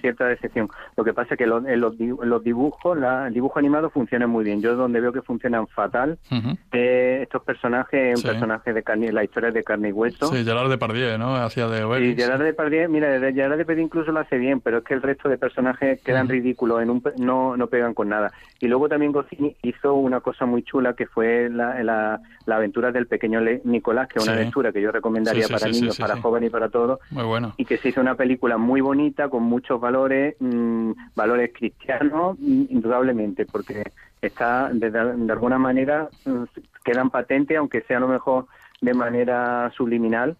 cierta 0.00 0.26
decepción. 0.26 0.68
Lo 0.96 1.04
que 1.04 1.12
pasa 1.12 1.34
es 1.34 1.38
que 1.38 1.44
en 1.44 1.80
los, 1.80 1.96
dibujos, 2.44 2.98
el 3.26 3.34
dibujo 3.34 3.58
animado 3.58 3.90
funciona 3.90 4.26
muy 4.26 4.44
bien. 4.44 4.60
Yo 4.60 4.76
donde 4.76 5.00
veo 5.00 5.12
que 5.12 5.22
funcionan 5.22 5.66
fatal, 5.66 6.18
eh, 6.72 7.20
estos 7.22 7.42
personajes, 7.42 8.16
un 8.16 8.22
personaje 8.22 8.72
de 8.72 8.82
carne, 8.82 9.12
la 9.12 9.24
historia 9.24 9.50
de 9.50 9.64
carne 9.64 9.88
y 9.88 9.92
hueso. 9.92 10.28
Sí, 10.28 10.44
Gerard 10.44 10.68
Depardieu, 10.68 11.18
¿no? 11.18 11.36
Hacía 11.36 11.66
de 11.68 11.78
Sí, 11.98 12.14
Gerard 12.16 12.42
Depardieu, 12.42 12.88
mira, 12.88 13.18
Gerard 13.32 13.58
Depardieu 13.58 13.84
incluso 13.84 14.12
lo 14.12 14.20
hace 14.20 14.38
bien, 14.38 14.60
pero 14.60 14.78
es 14.78 14.84
que 14.84 14.94
el 14.94 15.02
resto 15.02 15.28
de 15.28 15.38
personajes 15.38 16.00
quedan 16.02 16.28
ridículos, 16.28 16.82
en 16.82 16.90
un, 16.90 17.02
no, 17.18 17.56
no 17.56 17.66
pegan 17.68 17.94
con 17.94 18.08
nada. 18.08 18.32
Y 18.60 18.66
luego 18.66 18.88
también 18.88 19.12
Goscinny 19.12 19.56
hizo 19.62 19.94
una 19.94 20.20
cosa 20.20 20.46
muy 20.46 20.62
chula 20.62 20.94
que 20.94 21.06
fue 21.06 21.48
la, 21.48 21.82
la, 21.82 22.20
aventura 22.56 22.90
del 22.92 23.06
pequeño 23.06 23.40
Nicolás, 23.64 24.08
que 24.08 24.18
es 24.18 24.24
una 24.24 24.34
aventura 24.34 24.72
que 24.72 24.80
yo 24.80 24.90
recomendaría 24.90 25.46
para 25.48 25.68
niños, 25.68 25.98
para 25.98 26.20
jóvenes 26.20 26.48
y 26.48 26.50
para 26.50 26.68
todos. 26.68 26.98
Muy 27.10 27.24
bueno. 27.24 27.54
Y 27.56 27.64
que 27.64 27.76
se 27.78 27.90
hizo 27.90 28.00
una 28.00 28.14
película 28.14 28.57
muy 28.60 28.80
bonita, 28.80 29.28
con 29.28 29.42
muchos 29.44 29.80
valores, 29.80 30.36
mm, 30.40 30.92
valores 31.14 31.50
cristianos, 31.52 32.38
mm, 32.38 32.64
indudablemente, 32.70 33.46
porque 33.46 33.92
está, 34.20 34.70
de, 34.72 34.90
de, 34.90 35.32
alguna 35.32 35.58
manera, 35.58 36.08
mm, 36.24 36.44
quedan 36.84 37.10
patentes, 37.10 37.56
aunque 37.56 37.82
sea 37.82 37.98
a 37.98 38.00
lo 38.00 38.08
mejor 38.08 38.46
de 38.80 38.94
manera 38.94 39.72
subliminal 39.76 40.36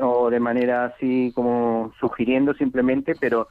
o 0.00 0.30
de 0.30 0.40
manera 0.40 0.86
así 0.86 1.32
como 1.34 1.92
sugiriendo 2.00 2.54
simplemente, 2.54 3.14
pero 3.18 3.48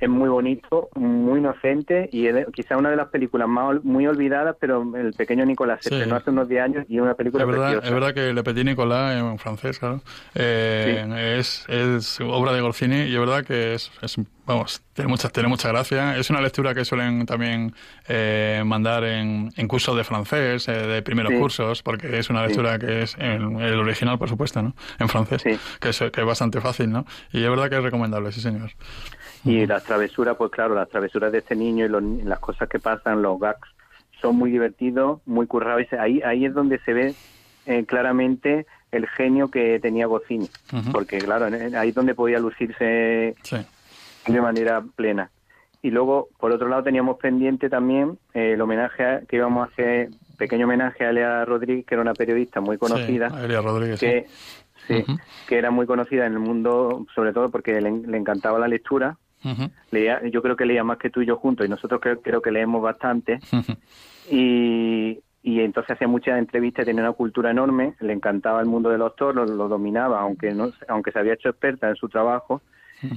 es 0.00 0.08
muy 0.08 0.28
bonito, 0.28 0.88
muy 0.94 1.40
inocente 1.40 2.08
y 2.10 2.26
es 2.26 2.46
quizá 2.54 2.76
una 2.78 2.90
de 2.90 2.96
las 2.96 3.08
películas 3.08 3.48
más 3.48 3.84
muy 3.84 4.06
olvidadas, 4.06 4.56
pero 4.58 4.82
El 4.96 5.12
pequeño 5.12 5.44
Nicolás 5.44 5.80
se 5.82 5.90
estrenó 5.94 6.16
hace 6.16 6.30
unos 6.30 6.48
10 6.48 6.62
años 6.62 6.86
y 6.88 6.96
es 6.96 7.02
una 7.02 7.14
película 7.14 7.44
es 7.44 7.48
verdad, 7.48 7.64
preciosa. 7.64 7.86
Es 7.86 7.92
verdad 7.92 8.14
que 8.14 8.32
Le 8.32 8.42
Petit 8.42 8.64
Nicolás 8.64 9.16
en 9.16 9.38
francés, 9.38 9.78
claro, 9.78 10.02
eh, 10.34 11.36
es, 11.38 11.66
es 11.68 12.20
obra 12.20 12.52
de 12.52 12.62
Gorcini 12.62 13.02
y 13.02 13.14
es 13.14 13.20
verdad 13.20 13.44
que 13.44 13.74
es, 13.74 13.90
vamos, 14.50 14.82
tiene 14.92 15.08
mucha, 15.08 15.28
tiene 15.28 15.48
mucha 15.48 15.68
gracia. 15.68 16.16
Es 16.16 16.30
una 16.30 16.40
lectura 16.40 16.74
que 16.74 16.84
suelen 16.84 17.24
también 17.26 17.72
eh, 18.08 18.62
mandar 18.64 19.04
en, 19.04 19.50
en, 19.56 19.68
cursos 19.68 19.96
de 19.96 20.04
francés, 20.04 20.68
eh, 20.68 20.72
de 20.72 21.02
primeros 21.02 21.32
cursos, 21.32 21.82
porque 21.82 22.18
es 22.18 22.30
una 22.30 22.46
lectura 22.46 22.78
que 22.78 23.02
es 23.02 23.16
en 23.18 23.60
el 23.60 23.78
original, 23.78 24.18
por 24.18 24.28
supuesto, 24.28 24.62
¿no? 24.62 24.74
En 24.98 25.08
francés, 25.08 25.42
que 25.80 25.88
es, 25.88 25.98
que 25.98 26.20
es 26.20 26.26
bastante 26.26 26.60
fácil, 26.60 26.90
¿no? 26.90 27.04
Y 27.32 27.42
es 27.42 27.50
verdad 27.50 27.70
que 27.70 27.76
es 27.76 27.82
recomendable, 27.82 28.32
sí, 28.32 28.40
señor. 28.40 28.70
Y 29.44 29.66
las 29.66 29.84
travesuras, 29.84 30.36
pues 30.36 30.50
claro, 30.50 30.74
las 30.74 30.88
travesuras 30.88 31.32
de 31.32 31.38
este 31.38 31.56
niño 31.56 31.86
y 31.86 32.22
las 32.22 32.40
cosas 32.40 32.68
que 32.68 32.78
pasan, 32.78 33.22
los 33.22 33.38
gags, 33.38 33.68
son 34.20 34.36
muy 34.36 34.50
divertidos, 34.50 35.20
muy 35.26 35.46
currados. 35.46 35.86
Ahí, 35.98 36.20
ahí 36.22 36.44
es 36.44 36.52
donde 36.52 36.78
se 36.80 36.92
ve 36.92 37.14
eh, 37.66 37.84
claramente 37.86 38.66
el 38.92 39.06
genio 39.08 39.48
que 39.48 39.78
tenía 39.78 40.06
Gocini, 40.06 40.50
porque 40.90 41.18
claro, 41.18 41.46
ahí 41.78 41.90
es 41.90 41.94
donde 41.94 42.14
podía 42.14 42.40
lucirse 42.40 43.36
de 44.32 44.40
manera 44.40 44.82
plena. 44.96 45.30
Y 45.82 45.90
luego, 45.90 46.28
por 46.38 46.52
otro 46.52 46.68
lado, 46.68 46.82
teníamos 46.82 47.18
pendiente 47.18 47.70
también 47.70 48.18
eh, 48.34 48.52
el 48.52 48.60
homenaje 48.60 49.20
que 49.28 49.36
íbamos 49.36 49.66
a 49.66 49.72
hacer, 49.72 50.10
pequeño 50.36 50.66
homenaje 50.66 51.04
a 51.04 51.10
Elia 51.10 51.44
Rodríguez, 51.44 51.86
que 51.86 51.94
era 51.94 52.02
una 52.02 52.14
periodista 52.14 52.60
muy 52.60 52.76
conocida. 52.76 53.30
Sí, 53.30 53.36
Elia 53.44 53.60
Rodríguez, 53.62 54.00
que, 54.00 54.26
sí. 54.86 55.04
que 55.48 55.58
era 55.58 55.70
muy 55.70 55.86
conocida 55.86 56.26
en 56.26 56.34
el 56.34 56.38
mundo, 56.38 57.06
sobre 57.14 57.32
todo 57.32 57.50
porque 57.50 57.80
le, 57.80 57.90
le 57.90 58.16
encantaba 58.16 58.58
la 58.58 58.68
lectura 58.68 59.16
leía, 59.90 60.20
yo 60.28 60.42
creo 60.42 60.56
que 60.56 60.66
leía 60.66 60.84
más 60.84 60.98
que 60.98 61.10
tú 61.10 61.22
y 61.22 61.26
yo 61.26 61.36
juntos 61.36 61.66
y 61.66 61.68
nosotros 61.68 62.00
creo, 62.00 62.20
creo 62.20 62.42
que 62.42 62.50
leemos 62.50 62.82
bastante. 62.82 63.40
y, 64.30 65.20
y 65.42 65.60
entonces 65.60 65.92
hacía 65.92 66.08
muchas 66.08 66.38
entrevistas, 66.38 66.84
tenía 66.84 67.02
una 67.02 67.12
cultura 67.12 67.50
enorme, 67.50 67.94
le 68.00 68.12
encantaba 68.12 68.60
el 68.60 68.66
mundo 68.66 68.90
de 68.90 68.98
los 68.98 69.16
toros, 69.16 69.48
lo, 69.50 69.68
dominaba, 69.68 70.20
aunque 70.20 70.52
no, 70.52 70.70
aunque 70.88 71.12
se 71.12 71.18
había 71.18 71.34
hecho 71.34 71.48
experta 71.48 71.88
en 71.88 71.96
su 71.96 72.08
trabajo. 72.08 72.60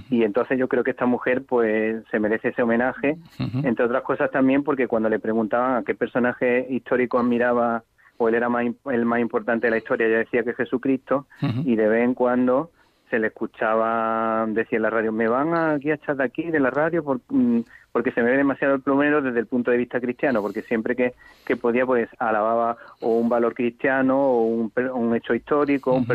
Y 0.10 0.24
entonces 0.24 0.58
yo 0.58 0.67
creo 0.67 0.84
que 0.84 0.91
esta 0.91 1.06
mujer 1.06 1.43
pues 1.46 2.04
se 2.10 2.19
merece 2.19 2.50
ese 2.50 2.63
homenaje, 2.63 3.17
entre 3.63 3.86
otras 3.86 4.04
cosas 4.04 4.32
también 4.32 4.63
porque 4.63 4.88
cuando 4.88 5.10
le 5.10 5.19
preguntaban 5.19 5.78
a 5.78 5.84
qué 5.84 5.96
personaje 5.96 6.65
histórico 6.69 7.19
admiraba 7.19 7.84
o 8.17 8.30
él 8.30 8.36
era 8.36 8.50
más, 8.50 8.65
el 8.86 9.06
más 9.06 9.19
importante 9.19 9.67
de 9.67 9.72
la 9.72 9.78
historia, 9.78 10.08
ella 10.08 10.19
decía 10.19 10.43
que 10.43 10.54
Jesucristo 10.54 11.28
y 11.65 11.76
de 11.76 11.88
vez 11.88 12.04
en 12.04 12.13
cuando 12.13 12.72
se 13.10 13.19
le 13.19 13.28
escuchaba 13.28 14.46
decir 14.48 14.78
en 14.78 14.82
la 14.82 14.89
radio, 14.89 15.12
me 15.12 15.28
van 15.28 15.54
aquí 15.54 15.91
a 15.91 15.96
echar 15.96 16.15
de 16.15 16.24
aquí, 16.24 16.50
de 16.50 16.60
la 16.60 16.72
radio, 16.72 17.04
mm, 17.30 17.60
porque 17.91 18.12
se 18.12 18.24
me 18.24 18.32
ve 18.32 18.38
demasiado 18.38 18.74
el 18.74 18.82
plumero 18.82 19.22
desde 19.22 19.39
el 19.39 19.46
punto 19.46 19.69
de 19.69 19.78
vista 19.78 20.02
cristiano, 20.02 20.41
porque 20.41 20.63
siempre 20.63 20.96
que, 20.96 21.13
que 21.46 21.56
podía, 21.56 21.86
pues 21.86 22.10
alababa 22.17 22.76
o 23.02 23.19
un 23.19 23.30
valor 23.30 23.54
cristiano 23.54 24.19
o 24.19 24.46
un, 24.46 24.72
un 24.96 25.15
hecho 25.15 25.36
histórico. 25.36 25.93
un 25.93 26.08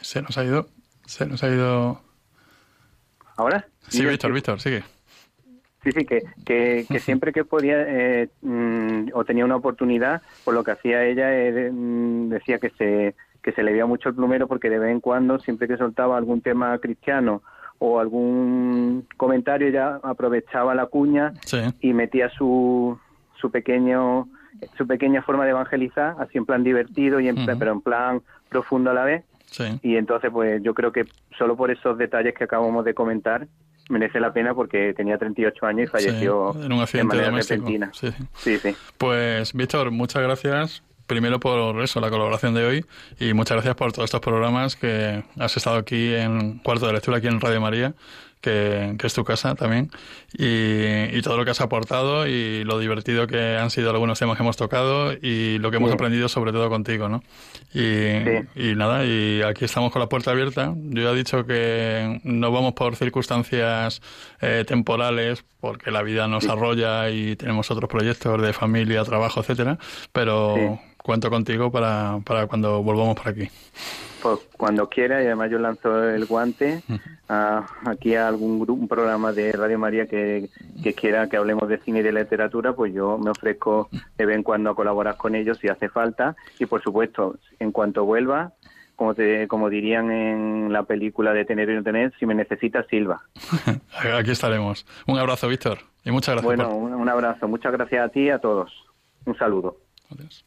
se 0.00 0.22
nos 0.22 0.38
ha 0.38 0.44
ido, 0.44 0.68
se 1.06 1.26
nos 1.26 1.42
ha 1.42 1.48
ido... 1.48 2.00
¿Ahora? 3.36 3.66
Sí, 3.88 4.04
Víctor, 4.04 4.32
Víctor, 4.32 4.60
sigue. 4.60 4.82
Sí, 5.82 5.92
sí, 5.92 6.04
que, 6.04 6.22
que, 6.44 6.86
que 6.88 6.98
siempre 7.00 7.32
que 7.32 7.44
podía 7.44 7.76
eh, 7.86 8.28
mm, 8.42 9.08
o 9.12 9.24
tenía 9.24 9.44
una 9.44 9.56
oportunidad, 9.56 10.22
por 10.44 10.54
lo 10.54 10.64
que 10.64 10.70
hacía 10.72 11.04
ella, 11.04 11.36
eh, 11.36 11.70
mm, 11.70 12.28
decía 12.28 12.58
que 12.58 12.70
se 12.70 13.14
que 13.44 13.52
se 13.52 13.62
le 13.62 13.72
veía 13.72 13.84
mucho 13.84 14.08
el 14.08 14.14
plumero 14.14 14.48
porque 14.48 14.70
de 14.70 14.78
vez 14.78 14.90
en 14.90 15.00
cuando, 15.00 15.38
siempre 15.38 15.68
que 15.68 15.76
soltaba 15.76 16.16
algún 16.16 16.40
tema 16.40 16.78
cristiano 16.78 17.42
o 17.78 18.00
algún 18.00 19.06
comentario, 19.18 19.68
ya 19.68 20.00
aprovechaba 20.02 20.74
la 20.74 20.86
cuña 20.86 21.34
y 21.80 21.92
metía 21.92 22.30
su, 22.30 22.98
su 23.38 23.50
pequeño 23.50 24.28
su 24.78 24.86
pequeña 24.86 25.20
forma 25.20 25.44
de 25.44 25.50
evangelizar, 25.50 26.16
así 26.20 26.38
en 26.38 26.46
plan 26.46 26.64
divertido 26.64 27.20
y 27.20 27.28
en, 27.28 27.44
pero 27.58 27.72
en 27.72 27.80
plan 27.82 28.22
profundo 28.48 28.90
a 28.90 28.94
la 28.94 29.04
vez. 29.04 29.24
Y 29.82 29.96
entonces, 29.96 30.30
pues 30.32 30.62
yo 30.62 30.74
creo 30.74 30.92
que 30.92 31.04
solo 31.38 31.56
por 31.56 31.70
esos 31.70 31.96
detalles 31.98 32.34
que 32.34 32.44
acabamos 32.44 32.84
de 32.84 32.94
comentar, 32.94 33.46
merece 33.88 34.20
la 34.20 34.32
pena 34.32 34.54
porque 34.54 34.94
tenía 34.94 35.18
38 35.18 35.66
años 35.66 35.84
y 35.84 35.86
falleció 35.88 36.54
en 36.62 36.72
un 36.72 36.80
accidente 36.80 37.16
de 37.16 37.22
manera 37.22 37.42
repentina. 37.42 37.90
Sí. 37.92 38.08
sí, 38.34 38.58
Pues, 38.98 39.52
Víctor, 39.52 39.90
muchas 39.90 40.22
gracias. 40.22 40.82
Primero 41.06 41.38
por 41.38 41.82
eso, 41.82 42.00
la 42.00 42.08
colaboración 42.08 42.54
de 42.54 42.64
hoy. 42.64 42.84
Y 43.20 43.34
muchas 43.34 43.56
gracias 43.56 43.74
por 43.74 43.92
todos 43.92 44.06
estos 44.06 44.20
programas 44.20 44.74
que 44.74 45.22
has 45.38 45.56
estado 45.56 45.76
aquí 45.76 46.14
en 46.14 46.58
Cuarto 46.60 46.86
de 46.86 46.94
Lectura, 46.94 47.18
aquí 47.18 47.26
en 47.26 47.40
Radio 47.40 47.60
María 47.60 47.94
que, 48.44 48.96
es 49.02 49.14
tu 49.14 49.24
casa 49.24 49.54
también, 49.54 49.90
y, 50.32 51.22
todo 51.22 51.38
lo 51.38 51.44
que 51.46 51.52
has 51.52 51.62
aportado 51.62 52.26
y 52.26 52.64
lo 52.64 52.78
divertido 52.78 53.26
que 53.26 53.56
han 53.56 53.70
sido 53.70 53.90
algunos 53.90 54.18
temas 54.18 54.36
que 54.36 54.42
hemos 54.42 54.58
tocado 54.58 55.14
y 55.14 55.58
lo 55.58 55.70
que 55.70 55.78
hemos 55.78 55.90
aprendido 55.90 56.28
sobre 56.28 56.52
todo 56.52 56.68
contigo, 56.68 57.08
¿no? 57.08 57.22
Y, 57.72 58.74
nada, 58.74 59.04
y 59.06 59.40
aquí 59.42 59.64
estamos 59.64 59.90
con 59.90 60.00
la 60.00 60.08
puerta 60.08 60.32
abierta. 60.32 60.74
Yo 60.76 61.02
ya 61.02 61.10
he 61.10 61.16
dicho 61.16 61.46
que 61.46 62.20
no 62.24 62.52
vamos 62.52 62.74
por 62.74 62.96
circunstancias 62.96 64.02
eh, 64.42 64.64
temporales, 64.66 65.44
porque 65.60 65.90
la 65.90 66.02
vida 66.02 66.28
nos 66.28 66.46
arrolla 66.46 67.08
y 67.08 67.36
tenemos 67.36 67.70
otros 67.70 67.88
proyectos 67.88 68.42
de 68.42 68.52
familia, 68.52 69.02
trabajo, 69.04 69.40
etcétera, 69.40 69.78
pero 70.12 70.78
cuento 71.04 71.28
contigo 71.28 71.70
para, 71.70 72.18
para 72.24 72.46
cuando 72.46 72.82
volvamos 72.82 73.14
por 73.14 73.28
aquí. 73.28 73.48
Pues 74.22 74.40
cuando 74.56 74.88
quiera, 74.88 75.22
y 75.22 75.26
además 75.26 75.50
yo 75.50 75.58
lanzo 75.58 76.02
el 76.08 76.24
guante 76.24 76.82
a, 77.28 77.66
aquí 77.84 78.14
a 78.14 78.26
algún 78.26 78.58
grupo, 78.58 78.80
un 78.80 78.88
programa 78.88 79.32
de 79.32 79.52
Radio 79.52 79.78
María 79.78 80.06
que, 80.06 80.48
quiera 80.96 81.28
que 81.28 81.36
hablemos 81.36 81.68
de 81.68 81.78
cine 81.80 82.00
y 82.00 82.02
de 82.02 82.12
literatura, 82.12 82.72
pues 82.72 82.94
yo 82.94 83.18
me 83.18 83.30
ofrezco 83.30 83.90
de 84.16 84.24
vez 84.24 84.36
en 84.36 84.42
cuando 84.42 84.70
a 84.70 84.74
colaborar 84.74 85.18
con 85.18 85.34
ellos 85.34 85.58
si 85.60 85.68
hace 85.68 85.90
falta. 85.90 86.36
Y 86.58 86.64
por 86.64 86.82
supuesto, 86.82 87.36
en 87.58 87.70
cuanto 87.70 88.06
vuelva, 88.06 88.54
como, 88.96 89.14
te, 89.14 89.46
como 89.46 89.68
dirían 89.68 90.10
en 90.10 90.72
la 90.72 90.84
película 90.84 91.34
de 91.34 91.44
Tener 91.44 91.68
y 91.68 91.74
no 91.74 91.82
tener, 91.82 92.14
si 92.18 92.24
me 92.24 92.34
necesitas, 92.34 92.86
Silva. 92.88 93.24
Aquí 94.18 94.30
estaremos. 94.30 94.86
Un 95.06 95.18
abrazo, 95.18 95.48
Víctor, 95.48 95.80
y 96.02 96.10
muchas 96.10 96.36
gracias. 96.36 96.66
Bueno, 96.66 96.74
un, 96.74 97.08
abrazo. 97.10 97.46
Muchas 97.46 97.72
gracias 97.72 98.02
a 98.02 98.08
ti 98.08 98.20
y 98.20 98.30
a 98.30 98.38
todos. 98.38 98.72
Un 99.26 99.36
saludo. 99.36 99.76
Adiós. 100.10 100.46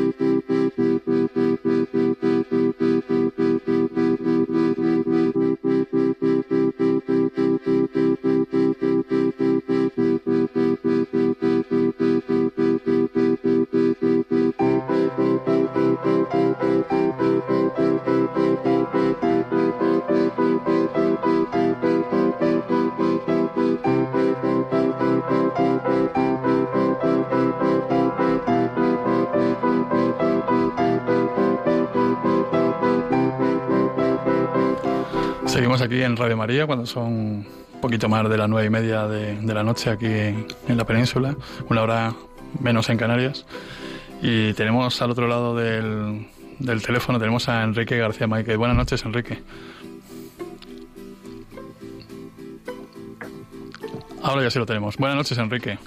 aquí 35.81 36.01
en 36.01 36.15
Radio 36.15 36.37
María 36.37 36.65
cuando 36.65 36.85
son 36.85 37.05
un 37.07 37.81
poquito 37.81 38.07
más 38.07 38.27
de 38.29 38.37
las 38.37 38.47
nueve 38.47 38.67
y 38.67 38.69
media 38.69 39.07
de, 39.07 39.35
la 39.53 39.63
noche 39.63 39.89
aquí 39.89 40.05
en 40.05 40.77
la 40.77 40.85
península, 40.85 41.35
una 41.69 41.81
hora 41.81 42.13
menos 42.59 42.89
en 42.89 42.97
Canarias. 42.97 43.45
Y 44.21 44.53
tenemos 44.53 45.01
al 45.01 45.11
otro 45.11 45.27
lado 45.27 45.55
del, 45.55 46.27
del 46.59 46.81
teléfono, 46.81 47.19
tenemos 47.19 47.49
a 47.49 47.63
Enrique 47.63 47.97
García 47.97 48.27
Maike. 48.27 48.55
Buenas 48.55 48.77
noches, 48.77 49.03
Enrique. 49.03 49.41
Ahora 54.23 54.43
ya 54.43 54.51
sí 54.51 54.59
lo 54.59 54.65
tenemos. 54.65 54.97
Buenas 54.97 55.17
noches, 55.17 55.37
Enrique. 55.37 55.79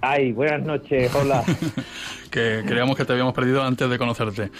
Ay, 0.00 0.32
buenas 0.32 0.62
noches, 0.62 1.14
hola. 1.14 1.42
que 2.30 2.62
creíamos 2.66 2.96
que 2.96 3.04
te 3.04 3.12
habíamos 3.12 3.34
perdido 3.34 3.62
antes 3.62 3.88
de 3.88 3.98
conocerte. 3.98 4.50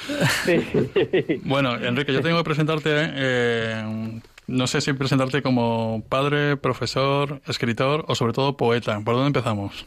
bueno, 1.44 1.76
Enrique, 1.76 2.12
yo 2.12 2.22
tengo 2.22 2.38
que 2.38 2.44
presentarte 2.44 2.90
eh, 2.94 4.20
no 4.46 4.66
sé 4.66 4.80
si 4.80 4.92
presentarte 4.92 5.42
como 5.42 6.02
padre, 6.08 6.56
profesor, 6.56 7.40
escritor 7.46 8.04
o 8.08 8.14
sobre 8.14 8.32
todo 8.32 8.56
poeta. 8.56 9.00
¿Por 9.04 9.14
dónde 9.14 9.28
empezamos? 9.28 9.86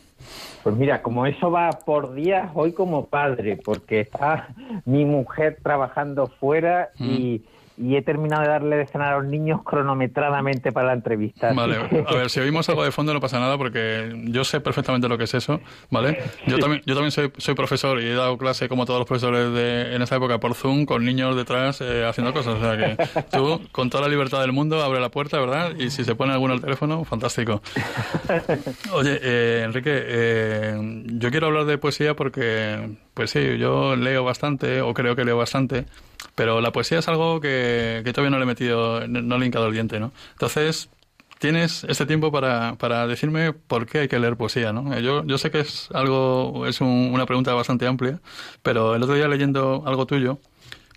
Pues 0.64 0.76
mira, 0.76 1.02
como 1.02 1.26
eso 1.26 1.52
va 1.52 1.70
por 1.70 2.14
días, 2.14 2.50
hoy 2.56 2.74
como 2.74 3.06
padre, 3.06 3.58
porque 3.64 4.02
está 4.02 4.50
mi 4.86 5.06
mujer 5.06 5.60
trabajando 5.62 6.28
fuera 6.28 6.90
y 7.00 7.42
mm 7.44 7.57
y 7.78 7.96
he 7.96 8.02
terminado 8.02 8.42
de 8.42 8.50
darle 8.50 8.76
de 8.76 8.88
cenar 8.88 9.14
a 9.14 9.20
los 9.20 9.26
niños 9.30 9.62
cronometradamente 9.64 10.72
para 10.72 10.88
la 10.88 10.94
entrevista. 10.94 11.54
Vale, 11.54 11.78
a 12.08 12.14
ver, 12.16 12.30
si 12.30 12.40
oímos 12.40 12.68
algo 12.70 12.84
de 12.84 12.92
fondo 12.92 13.14
no 13.14 13.20
pasa 13.20 13.40
nada 13.40 13.58
porque 13.58 14.12
yo 14.26 14.44
sé 14.44 14.60
perfectamente 14.62 15.08
lo 15.08 15.18
que 15.18 15.26
es 15.26 15.34
eso, 15.36 15.62
¿vale? 15.92 16.18
Yo 16.48 16.58
también, 16.58 16.82
yo 16.86 16.96
también 16.96 17.12
soy, 17.12 17.32
soy 17.38 17.54
profesor 17.54 18.02
y 18.02 18.06
he 18.06 18.14
dado 18.14 18.38
clase 18.38 18.68
como 18.68 18.86
todos 18.86 19.00
los 19.00 19.08
profesores 19.08 19.54
de, 19.54 19.96
en 19.96 20.02
esta 20.02 20.16
época 20.16 20.40
por 20.40 20.56
Zoom 20.56 20.86
con 20.86 21.06
niños 21.06 21.36
detrás 21.36 21.80
eh, 21.82 22.04
haciendo 22.06 22.34
cosas. 22.34 22.56
O 22.56 22.60
sea 22.60 22.78
que 22.78 22.98
tú, 23.32 23.62
con 23.72 23.90
toda 23.90 24.04
la 24.04 24.10
libertad 24.10 24.42
del 24.42 24.54
mundo, 24.54 24.84
abre 24.84 25.00
la 25.00 25.10
puerta, 25.10 25.40
¿verdad? 25.40 25.76
Y 25.78 25.92
si 25.92 26.04
se 26.04 26.16
pone 26.16 26.34
alguno 26.34 26.54
al 26.54 26.62
teléfono, 26.62 27.04
fantástico. 27.06 27.62
Oye, 28.94 29.20
eh, 29.22 29.62
Enrique, 29.66 29.92
eh, 29.94 31.04
yo 31.06 31.30
quiero 31.30 31.48
hablar 31.48 31.66
de 31.66 31.78
poesía 31.78 32.16
porque, 32.16 32.98
pues 33.14 33.30
sí, 33.30 33.58
yo 33.60 33.96
leo 33.96 34.24
bastante 34.24 34.82
o 34.82 34.94
creo 34.94 35.16
que 35.16 35.24
leo 35.24 35.38
bastante. 35.38 35.86
Pero 36.38 36.62
la 36.62 36.72
poesía 36.72 37.00
es 37.00 37.08
algo 37.08 37.42
que, 37.42 38.04
todavía 38.14 38.30
no 38.30 38.38
le 38.38 38.44
he 38.44 38.46
metido, 38.46 39.08
no 39.08 39.40
le 39.40 39.44
he 39.44 39.48
hincado 39.48 39.66
el 39.66 39.74
diente, 39.74 40.00
¿no? 40.00 40.12
Entonces, 40.34 40.88
tienes 41.40 41.84
este 41.86 42.06
tiempo 42.06 42.32
para, 42.32 42.76
para 42.76 43.08
decirme 43.08 43.54
por 43.54 43.88
qué 43.88 44.02
hay 44.02 44.08
que 44.08 44.20
leer 44.20 44.38
poesía, 44.38 44.72
¿no? 44.72 45.00
Yo, 45.00 45.26
yo 45.26 45.40
sé 45.40 45.50
que 45.50 45.62
es 45.62 45.90
algo, 45.96 46.68
es 46.68 46.80
una 46.80 47.26
pregunta 47.26 47.56
bastante 47.56 47.88
amplia, 47.88 48.22
pero 48.62 48.94
el 48.94 49.02
otro 49.02 49.16
día 49.16 49.28
leyendo 49.28 49.82
algo 49.88 50.06
tuyo, 50.06 50.38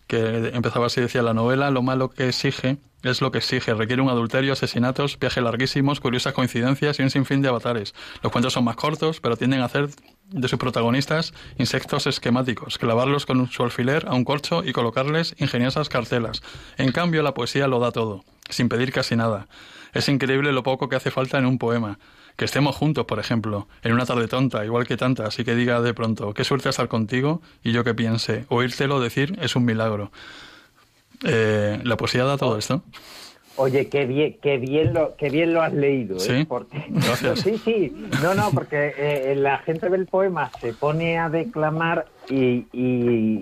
que 0.07 0.51
empezaba 0.53 0.87
así, 0.87 1.01
decía, 1.01 1.23
la 1.23 1.33
novela, 1.33 1.71
lo 1.71 1.81
malo 1.81 2.11
que 2.11 2.29
exige 2.29 2.77
es 3.03 3.21
lo 3.21 3.31
que 3.31 3.39
exige, 3.39 3.75
requiere 3.75 4.03
un 4.03 4.09
adulterio, 4.09 4.53
asesinatos, 4.53 5.19
viajes 5.19 5.43
larguísimos, 5.43 6.01
curiosas 6.01 6.33
coincidencias 6.33 6.99
y 6.99 7.03
un 7.03 7.11
sinfín 7.11 7.43
de 7.43 7.49
avatares. 7.49 7.95
Los 8.23 8.33
cuentos 8.33 8.53
son 8.53 8.65
más 8.65 8.77
cortos, 8.77 9.21
pero 9.21 9.37
tienden 9.37 9.61
a 9.61 9.67
hacer 9.67 9.89
de 10.31 10.49
sus 10.49 10.59
protagonistas 10.59 11.35
insectos 11.59 12.07
esquemáticos, 12.07 12.79
clavarlos 12.79 13.27
con 13.27 13.51
su 13.51 13.63
alfiler 13.63 14.07
a 14.07 14.15
un 14.15 14.25
corcho 14.25 14.63
y 14.65 14.73
colocarles 14.73 15.35
ingeniosas 15.39 15.89
cartelas. 15.89 16.43
En 16.77 16.93
cambio, 16.93 17.23
la 17.23 17.35
poesía 17.35 17.67
lo 17.67 17.81
da 17.81 17.91
todo, 17.91 18.25
sin 18.49 18.69
pedir 18.69 18.93
casi 18.93 19.17
nada. 19.17 19.49
Es 19.93 20.09
increíble 20.09 20.53
lo 20.53 20.63
poco 20.63 20.89
que 20.89 20.97
hace 20.97 21.11
falta 21.11 21.39
en 21.39 21.47
un 21.47 21.59
poema. 21.59 21.99
Que 22.37 22.45
estemos 22.45 22.77
juntos, 22.77 23.07
por 23.07 23.19
ejemplo, 23.19 23.69
en 23.83 23.93
una 23.93 24.07
tarde 24.07 24.29
tonta, 24.29 24.65
igual 24.65 24.87
que 24.87 24.97
tantas, 24.97 25.39
y 25.39 25.45
que 25.45 25.55
diga 25.55 25.81
de 25.81 25.93
pronto, 25.95 26.33
qué 26.33 26.45
suerte 26.45 26.69
estar 26.69 26.89
contigo, 26.89 27.43
y 27.63 27.73
yo 27.73 27.83
que 27.83 27.93
piense, 27.93 28.47
oírtelo 28.49 29.01
decir 29.01 29.37
es 29.43 29.57
un 29.57 29.65
milagro. 29.65 30.13
Eh, 31.25 31.81
¿La 31.85 31.97
poesía 31.97 32.25
da 32.25 32.37
todo 32.37 32.57
esto? 32.59 32.83
Oye, 33.57 33.89
qué 33.89 34.07
bien, 34.07 34.37
qué 34.41 34.57
bien 34.57 34.95
lo, 34.95 35.17
qué 35.17 35.29
bien 35.29 35.53
lo 35.53 35.61
has 35.61 35.73
leído. 35.73 36.17
¿eh? 36.17 36.21
Sí, 36.21 36.45
porque, 36.45 36.83
gracias. 36.89 37.41
sí, 37.45 37.59
sí, 37.59 38.09
no, 38.23 38.35
no, 38.35 38.51
porque 38.53 38.95
eh, 38.97 39.35
la 39.37 39.59
gente 39.59 39.91
del 39.91 40.07
poema 40.07 40.51
se 40.61 40.73
pone 40.73 41.19
a 41.19 41.29
declamar 41.29 42.07
y, 42.31 42.67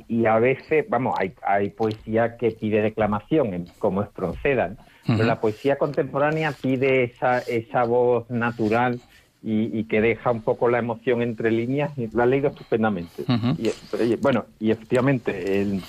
y, 0.09 0.27
a 0.27 0.39
veces, 0.39 0.87
vamos, 0.89 1.15
hay, 1.19 1.35
hay 1.47 1.71
poesía 1.71 2.37
que 2.37 2.51
pide 2.51 2.83
declamación, 2.83 3.67
como 3.79 4.03
es 4.03 4.09
pero 4.13 5.25
la 5.25 5.41
poesía 5.41 5.77
contemporánea 5.77 6.53
pide 6.53 7.05
esa, 7.05 7.39
esa 7.39 7.85
voz 7.85 8.29
natural 8.29 9.01
y, 9.43 9.85
que 9.85 10.01
deja 10.01 10.31
un 10.31 10.43
poco 10.43 10.69
la 10.69 10.79
emoción 10.79 11.23
entre 11.23 11.51
líneas 11.51 11.97
y 11.97 12.09
lo 12.09 12.23
ha 12.23 12.27
leído 12.27 12.49
estupendamente. 12.49 13.25
y, 13.57 14.17
bueno, 14.17 14.47
y 14.59 14.71
efectivamente, 14.71 15.63
el, 15.63 15.83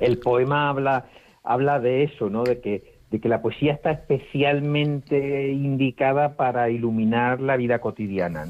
el 0.00 0.18
poema 0.18 0.68
habla, 0.68 1.06
habla 1.42 1.80
de 1.80 2.04
eso, 2.04 2.30
¿no? 2.30 2.44
De 2.44 2.60
que 2.60 2.98
de 3.10 3.20
que 3.20 3.28
la 3.28 3.40
poesía 3.40 3.72
está 3.72 3.90
especialmente 3.92 5.48
indicada 5.48 6.36
para 6.36 6.68
iluminar 6.68 7.40
la 7.40 7.56
vida 7.56 7.78
cotidiana. 7.80 8.46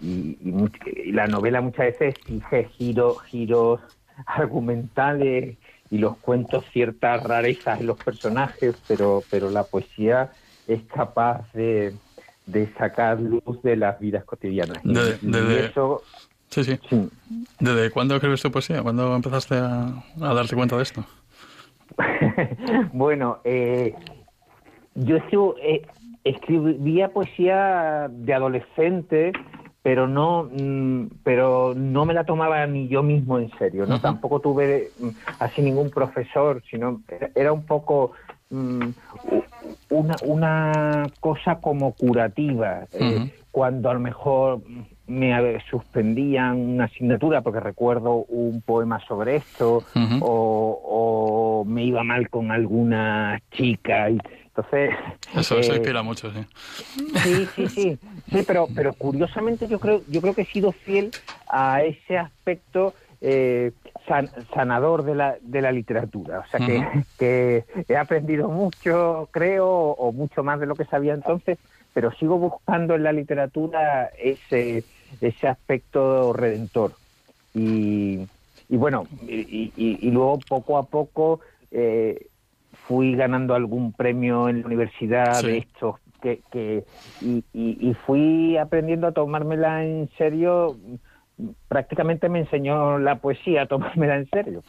y, 0.00 0.36
la 1.12 1.26
novela 1.26 1.60
muchas 1.60 1.86
veces 1.86 2.14
exige 2.16 2.68
giros, 2.76 3.20
giros 3.22 3.80
argumentales 4.26 5.56
y 5.90 5.98
los 5.98 6.16
cuentos 6.18 6.64
ciertas 6.72 7.22
rarezas 7.24 7.80
en 7.80 7.86
los 7.86 8.02
personajes, 8.02 8.76
pero, 8.86 9.22
pero 9.30 9.50
la 9.50 9.64
poesía 9.64 10.30
es 10.66 10.82
capaz 10.82 11.50
de, 11.52 11.94
sacar 12.76 13.20
luz 13.20 13.62
de 13.62 13.76
las 13.76 13.98
vidas 13.98 14.24
cotidianas. 14.24 14.78
eso, 14.84 16.02
sí, 16.48 16.64
sí, 16.64 16.78
¿Desde 17.60 17.90
cuándo 17.90 18.14
escribes 18.14 18.42
tu 18.42 18.50
poesía? 18.50 18.82
¿Cuándo 18.82 19.14
empezaste 19.14 19.56
a 19.56 20.02
darte 20.16 20.56
cuenta 20.56 20.76
de 20.76 20.82
esto? 20.82 21.04
bueno, 22.92 23.38
eh, 23.44 23.94
yo 24.94 25.16
eh, 25.62 25.82
escribía 26.24 27.08
poesía 27.08 28.08
de 28.10 28.34
adolescente, 28.34 29.32
pero 29.82 30.06
no 30.06 30.50
mm, 30.52 31.06
pero 31.22 31.74
no 31.74 32.04
me 32.04 32.14
la 32.14 32.24
tomaba 32.24 32.66
ni 32.66 32.88
yo 32.88 33.02
mismo 33.02 33.38
en 33.38 33.50
serio 33.58 33.86
no 33.86 34.00
tampoco 34.00 34.40
tuve 34.40 34.90
mm, 34.98 35.08
así 35.38 35.62
ningún 35.62 35.90
profesor 35.90 36.62
sino 36.68 37.00
era 37.34 37.52
un 37.52 37.64
poco 37.64 38.12
mm, 38.50 38.88
una 39.90 40.16
una 40.24 41.06
cosa 41.20 41.60
como 41.60 41.92
curativa 41.92 42.86
eh, 42.92 43.32
cuando 43.50 43.88
a 43.88 43.94
lo 43.94 44.00
mejor 44.00 44.60
me 45.08 45.60
suspendían 45.70 46.56
una 46.56 46.84
asignatura 46.84 47.40
porque 47.40 47.60
recuerdo 47.60 48.24
un 48.28 48.60
poema 48.60 49.00
sobre 49.06 49.36
esto 49.36 49.82
o, 50.20 51.64
me 51.66 51.84
iba 51.84 52.04
mal 52.04 52.30
con 52.30 52.52
alguna 52.52 53.40
chica 53.50 54.10
y 54.10 54.18
entonces 54.46 54.90
eso, 55.34 55.58
eso 55.58 55.72
eh, 55.72 55.76
inspira 55.76 56.02
mucho 56.02 56.30
sí. 56.32 56.40
Sí 57.22 57.48
sí 57.56 57.68
sí. 57.68 57.98
Sí 58.30 58.44
pero 58.46 58.68
pero 58.74 58.92
curiosamente 58.92 59.66
yo 59.66 59.80
creo 59.80 60.02
yo 60.08 60.20
creo 60.20 60.34
que 60.34 60.42
he 60.42 60.46
sido 60.46 60.72
fiel 60.72 61.10
a 61.48 61.82
ese 61.82 62.18
aspecto 62.18 62.94
eh, 63.20 63.72
sanador 64.54 65.04
de 65.04 65.14
la, 65.14 65.36
de 65.40 65.60
la 65.60 65.72
literatura. 65.72 66.40
O 66.40 66.50
sea 66.50 66.64
que, 66.64 66.86
que, 67.18 67.64
he 67.88 67.96
aprendido 67.96 68.48
mucho, 68.48 69.28
creo, 69.32 69.68
o 69.68 70.12
mucho 70.12 70.42
más 70.42 70.60
de 70.60 70.66
lo 70.66 70.74
que 70.74 70.84
sabía 70.84 71.14
entonces, 71.14 71.58
pero 71.92 72.12
sigo 72.12 72.38
buscando 72.38 72.94
en 72.94 73.02
la 73.02 73.12
literatura 73.12 74.10
ese, 74.18 74.84
ese 75.20 75.48
aspecto 75.48 76.32
redentor. 76.32 76.92
Y, 77.54 78.26
y 78.68 78.76
bueno, 78.76 79.06
y, 79.26 79.72
y, 79.76 80.10
luego 80.10 80.38
poco 80.46 80.78
a 80.78 80.84
poco 80.84 81.40
eh, 81.70 82.26
fui 82.86 83.14
ganando 83.14 83.54
algún 83.54 83.92
premio 83.92 84.48
en 84.48 84.60
la 84.60 84.66
universidad 84.66 85.42
de 85.42 85.58
estos 85.58 85.96
que, 86.22 86.40
que 86.50 86.84
y, 87.20 87.44
y, 87.52 87.94
fui 88.06 88.56
aprendiendo 88.56 89.06
a 89.06 89.12
tomármela 89.12 89.84
en 89.84 90.10
serio 90.18 90.76
prácticamente 91.68 92.28
me 92.28 92.40
enseñó 92.40 92.98
la 92.98 93.16
poesía 93.16 93.62
a 93.62 93.66
tomármela 93.66 94.16
en 94.16 94.28
serio. 94.28 94.62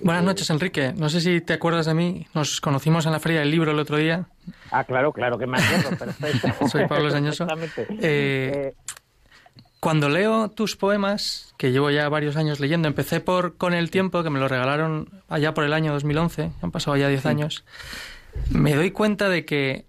Buenas 0.00 0.24
noches, 0.24 0.50
Enrique. 0.50 0.92
No 0.96 1.08
sé 1.08 1.20
si 1.20 1.40
te 1.40 1.54
acuerdas 1.54 1.86
de 1.86 1.94
mí. 1.94 2.26
Nos 2.34 2.60
conocimos 2.60 3.06
en 3.06 3.12
la 3.12 3.20
Feria 3.20 3.40
del 3.40 3.50
Libro 3.50 3.70
el 3.70 3.78
otro 3.78 3.96
día. 3.96 4.26
Ah, 4.70 4.84
claro, 4.84 5.12
claro 5.12 5.38
que 5.38 5.46
me 5.46 5.58
acuerdo. 5.58 5.96
Perfecto. 5.98 6.68
Soy 6.68 6.86
Pablo 6.86 7.10
Sañoso. 7.10 7.46
Eh, 8.00 8.72
eh, 8.72 8.74
cuando 9.80 10.08
leo 10.08 10.50
tus 10.50 10.76
poemas, 10.76 11.54
que 11.56 11.70
llevo 11.70 11.90
ya 11.90 12.08
varios 12.08 12.36
años 12.36 12.60
leyendo, 12.60 12.88
empecé 12.88 13.20
por 13.20 13.56
Con 13.56 13.74
el 13.74 13.90
tiempo, 13.90 14.22
que 14.22 14.30
me 14.30 14.40
lo 14.40 14.48
regalaron 14.48 15.08
allá 15.28 15.54
por 15.54 15.64
el 15.64 15.72
año 15.72 15.92
2011, 15.92 16.50
han 16.60 16.70
pasado 16.70 16.96
ya 16.96 17.08
10 17.08 17.26
años, 17.26 17.64
me 18.50 18.74
doy 18.74 18.90
cuenta 18.90 19.28
de 19.28 19.44
que 19.44 19.84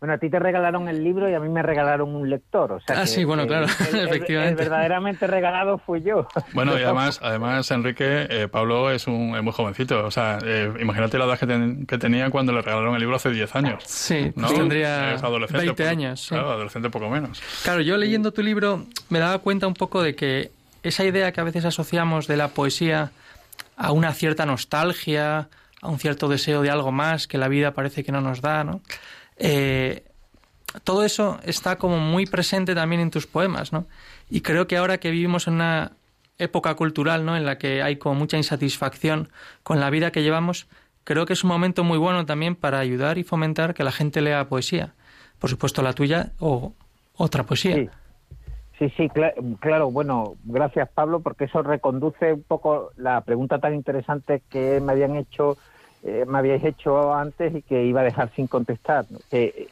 bueno, 0.00 0.14
a 0.14 0.18
ti 0.18 0.30
te 0.30 0.38
regalaron 0.38 0.88
el 0.88 1.04
libro 1.04 1.28
y 1.28 1.34
a 1.34 1.40
mí 1.40 1.50
me 1.50 1.62
regalaron 1.62 2.14
un 2.14 2.30
lector. 2.30 2.72
O 2.72 2.80
sea 2.80 3.02
ah, 3.02 3.06
sí, 3.06 3.22
bueno, 3.24 3.46
claro, 3.46 3.66
efectivamente. 3.92 4.62
El, 4.62 4.68
verdaderamente 4.68 5.26
regalado 5.26 5.76
fui 5.76 6.00
yo. 6.00 6.26
Bueno, 6.54 6.78
y 6.78 6.82
además, 6.84 7.20
además 7.22 7.70
Enrique, 7.70 8.26
eh, 8.30 8.48
Pablo 8.48 8.90
es 8.90 9.06
un 9.06 9.38
muy 9.44 9.52
jovencito. 9.52 10.06
O 10.06 10.10
sea, 10.10 10.38
eh, 10.42 10.72
imagínate 10.80 11.18
la 11.18 11.26
edad 11.26 11.38
que, 11.38 11.98
tenía 11.98 12.30
cuando 12.30 12.52
le 12.52 12.62
regalaron 12.62 12.94
el 12.94 13.00
libro 13.00 13.16
hace 13.16 13.28
10 13.28 13.54
años. 13.56 13.84
Sí, 13.84 14.32
¿no? 14.36 14.48
tendría 14.48 15.16
20 15.16 15.86
años. 15.86 16.28
Claro, 16.30 16.52
adolescente 16.52 16.88
poco 16.88 17.10
menos. 17.10 17.42
Claro, 17.62 17.82
yo 17.82 17.98
leyendo 17.98 18.32
tu 18.32 18.42
libro 18.42 18.86
me 19.10 19.18
daba 19.18 19.38
cuenta 19.40 19.66
un 19.66 19.74
poco 19.74 20.02
de 20.02 20.14
que 20.14 20.50
esa 20.82 21.04
idea 21.04 21.32
que 21.32 21.42
a 21.42 21.44
veces 21.44 21.66
asociamos 21.66 22.26
de 22.26 22.38
la 22.38 22.48
poesía 22.48 23.12
a 23.76 23.92
una 23.92 24.14
cierta 24.14 24.46
nostalgia, 24.46 25.48
a 25.82 25.88
un 25.88 25.98
cierto 25.98 26.28
deseo 26.28 26.62
de 26.62 26.70
algo 26.70 26.90
más 26.90 27.26
que 27.26 27.36
la 27.36 27.48
vida 27.48 27.72
parece 27.72 28.02
que 28.02 28.12
no 28.12 28.22
nos 28.22 28.40
da, 28.40 28.64
¿no? 28.64 28.80
Eh, 29.40 30.04
todo 30.84 31.04
eso 31.04 31.40
está 31.44 31.76
como 31.76 31.98
muy 31.98 32.26
presente 32.26 32.74
también 32.74 33.00
en 33.00 33.10
tus 33.10 33.26
poemas, 33.26 33.72
¿no? 33.72 33.86
Y 34.28 34.42
creo 34.42 34.68
que 34.68 34.76
ahora 34.76 34.98
que 34.98 35.10
vivimos 35.10 35.48
en 35.48 35.54
una 35.54 35.92
época 36.38 36.74
cultural, 36.74 37.24
¿no? 37.24 37.36
En 37.36 37.44
la 37.44 37.58
que 37.58 37.82
hay 37.82 37.96
como 37.96 38.14
mucha 38.14 38.36
insatisfacción 38.36 39.30
con 39.62 39.80
la 39.80 39.90
vida 39.90 40.12
que 40.12 40.22
llevamos, 40.22 40.68
creo 41.04 41.26
que 41.26 41.32
es 41.32 41.42
un 41.42 41.48
momento 41.48 41.82
muy 41.82 41.98
bueno 41.98 42.26
también 42.26 42.54
para 42.54 42.78
ayudar 42.78 43.18
y 43.18 43.24
fomentar 43.24 43.74
que 43.74 43.82
la 43.82 43.92
gente 43.92 44.20
lea 44.20 44.48
poesía. 44.48 44.92
Por 45.38 45.50
supuesto 45.50 45.82
la 45.82 45.94
tuya 45.94 46.32
o 46.38 46.74
otra 47.16 47.44
poesía. 47.44 47.90
Sí, 48.78 48.88
sí, 48.96 49.10
claro, 49.60 49.90
bueno, 49.90 50.36
gracias 50.44 50.88
Pablo, 50.88 51.20
porque 51.20 51.44
eso 51.44 51.62
reconduce 51.62 52.32
un 52.32 52.42
poco 52.42 52.92
la 52.96 53.20
pregunta 53.22 53.58
tan 53.58 53.74
interesante 53.74 54.42
que 54.48 54.80
me 54.80 54.92
habían 54.92 55.16
hecho 55.16 55.58
eh, 56.02 56.24
me 56.26 56.38
habíais 56.38 56.64
hecho 56.64 57.12
antes 57.14 57.54
y 57.54 57.60
que 57.60 57.84
iba 57.84 58.00
a 58.00 58.04
dejar 58.04 58.30
sin 58.34 58.46
contestar. 58.46 59.04
Eh, 59.32 59.68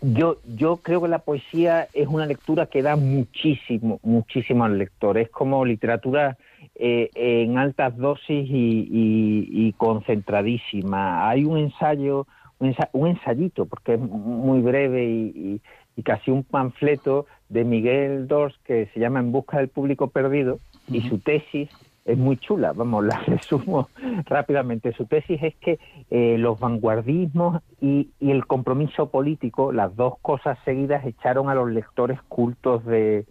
yo, 0.00 0.36
yo 0.46 0.76
creo 0.76 1.02
que 1.02 1.08
la 1.08 1.18
poesía 1.18 1.88
es 1.92 2.06
una 2.06 2.26
lectura 2.26 2.66
que 2.66 2.82
da 2.82 2.94
muchísimo, 2.94 3.98
muchísimo 4.04 4.64
al 4.64 4.78
lector. 4.78 5.18
Es 5.18 5.30
como 5.30 5.64
literatura 5.64 6.36
eh, 6.76 7.10
en 7.14 7.58
altas 7.58 7.96
dosis 7.96 8.46
y, 8.48 9.74
concentradísima. 9.78 11.28
Hay 11.28 11.44
un 11.44 11.58
ensayo, 11.58 12.26
un, 12.60 13.08
ensayito, 13.08 13.66
porque 13.66 13.94
es 13.94 14.00
muy 14.00 14.60
breve 14.60 15.04
y, 15.04 15.60
casi 16.04 16.30
un 16.30 16.42
panfleto 16.44 17.26
de 17.48 17.64
Miguel 17.64 18.26
Dors 18.26 18.56
que 18.64 18.86
se 18.94 19.00
llama 19.00 19.20
En 19.20 19.30
busca 19.30 19.58
del 19.58 19.68
público 19.68 20.08
perdido 20.08 20.58
y 20.88 21.00
su 21.02 21.18
tesis 21.18 21.68
es 22.04 22.18
muy 22.18 22.36
chula, 22.36 22.72
vamos, 22.72 23.04
la 23.06 23.18
resumo 23.20 23.88
rápidamente. 24.26 24.92
Su 24.92 25.06
tesis 25.06 25.42
es 25.42 25.54
que 25.56 25.78
eh, 26.10 26.36
los 26.38 26.58
vanguardismos 26.58 27.62
y, 27.80 28.10
el 28.20 28.46
compromiso 28.46 29.10
político, 29.10 29.72
las 29.72 29.94
dos 29.96 30.14
cosas 30.20 30.58
seguidas, 30.64 31.04
echaron 31.04 31.48
a 31.48 31.54
los 31.54 31.70
lectores 31.70 32.20
cultos 32.28 32.84
de, 32.84 33.26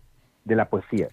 la 0.46 0.66
poesía. 0.66 1.08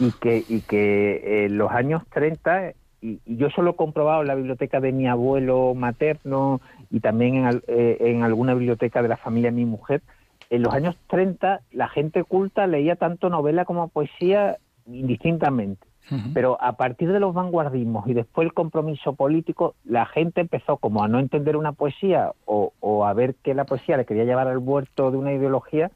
Y 0.00 0.10
que, 0.12 0.44
y 0.48 0.60
que 0.62 1.44
en 1.44 1.56
los 1.56 1.70
años 1.70 2.02
30, 2.12 2.72
y, 3.00 3.20
yo 3.26 3.50
solo 3.50 3.72
he 3.72 3.76
comprobado 3.76 4.22
en 4.22 4.28
la 4.28 4.34
biblioteca 4.34 4.80
de 4.80 4.92
mi 4.92 5.06
abuelo 5.06 5.74
materno 5.74 6.60
y 6.90 7.00
también 7.00 7.36
en, 7.36 7.62
eh, 7.68 7.96
en 8.00 8.22
alguna 8.22 8.54
biblioteca 8.54 9.02
de 9.02 9.08
la 9.08 9.16
familia 9.16 9.50
de 9.50 9.56
mi 9.56 9.66
mujer, 9.66 10.02
en 10.50 10.62
los 10.62 10.74
años 10.74 10.96
30 11.08 11.60
la 11.70 11.88
gente 11.88 12.24
culta 12.24 12.66
leía 12.66 12.96
tanto 12.96 13.30
novela 13.30 13.64
como 13.64 13.88
poesía 13.88 14.58
indistintamente. 14.86 15.91
Pero 16.34 16.58
a 16.60 16.72
partir 16.76 17.10
de 17.10 17.20
los 17.20 17.32
vanguardismos 17.32 18.06
y 18.06 18.14
después 18.14 18.46
el 18.46 18.52
compromiso 18.52 19.14
político, 19.14 19.74
la 19.84 20.04
gente 20.04 20.40
empezó 20.42 20.76
como 20.76 21.02
a 21.02 21.08
no 21.08 21.18
entender 21.18 21.56
una 21.56 21.72
poesía 21.72 22.32
o, 22.44 23.04
a 23.06 23.12
ver 23.14 23.34
que 23.36 23.54
la 23.54 23.64
poesía 23.64 23.96
le 23.96 24.04
quería 24.04 24.24
llevar 24.24 24.48
al 24.48 24.58
huerto 24.58 25.10
de 25.10 25.16
una 25.16 25.32
ideología 25.32 25.90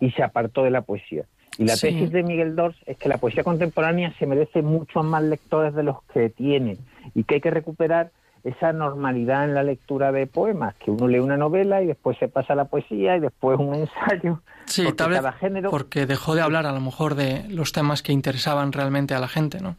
y 0.00 0.10
se 0.10 0.22
apartó 0.22 0.64
de 0.64 0.70
la 0.70 0.82
poesía. 0.82 1.24
Y 1.58 1.64
la 1.64 1.76
tesis 1.76 2.10
de 2.10 2.22
Miguel 2.22 2.56
Dors 2.56 2.76
es 2.86 2.96
que 2.96 3.08
la 3.08 3.18
poesía 3.18 3.44
contemporánea 3.44 4.12
se 4.18 4.26
merece 4.26 4.62
muchos 4.62 5.04
más 5.04 5.22
lectores 5.22 5.74
de 5.74 5.82
los 5.82 6.02
que 6.04 6.30
tiene 6.30 6.78
y 7.14 7.24
que 7.24 7.36
hay 7.36 7.40
que 7.40 7.50
recuperar 7.50 8.10
esa 8.44 8.72
normalidad 8.72 9.44
en 9.44 9.54
la 9.54 9.62
lectura 9.62 10.12
de 10.12 10.26
poemas, 10.26 10.74
que 10.76 10.90
uno 10.90 11.08
lee 11.08 11.18
una 11.18 11.36
novela 11.36 11.82
y 11.82 11.86
después 11.86 12.16
se 12.18 12.28
pasa 12.28 12.54
a 12.54 12.56
la 12.56 12.66
poesía 12.66 13.16
y 13.16 13.20
después 13.20 13.58
un 13.58 13.74
ensayo. 13.86 14.40
Sí, 14.66 14.92
tal 14.92 15.10
vez 15.10 15.22
porque 15.70 16.06
dejó 16.06 16.34
de 16.34 16.42
hablar 16.42 16.66
a 16.66 16.72
lo 16.72 16.80
mejor 16.80 17.14
de 17.14 17.44
los 17.48 17.72
temas 17.72 18.02
que 18.02 18.12
interesaban 18.12 18.72
realmente 18.72 19.14
a 19.14 19.18
la 19.18 19.28
gente, 19.28 19.60
¿no? 19.60 19.76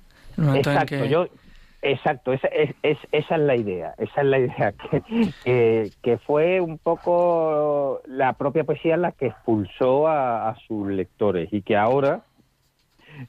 exacto, 0.55 1.05
yo, 1.05 1.28
exacto, 1.82 2.34
esa 2.34 2.47
es, 2.47 2.97
esa 3.12 3.36
es 3.36 3.41
la 3.41 3.55
idea, 3.55 3.93
esa 3.97 4.22
es 4.22 4.28
la 4.28 4.39
idea, 4.39 4.74
que, 5.43 5.91
que, 6.01 6.18
fue 6.18 6.62
un 6.62 6.78
poco 6.78 8.01
la 8.05 8.34
propia 8.34 8.64
poesía 8.64 8.97
la 8.97 9.12
que 9.12 9.28
expulsó 9.28 10.07
a, 10.07 10.55
sus 10.68 10.88
lectores 10.88 11.49
y 11.51 11.62
que 11.62 11.76
ahora 11.76 12.22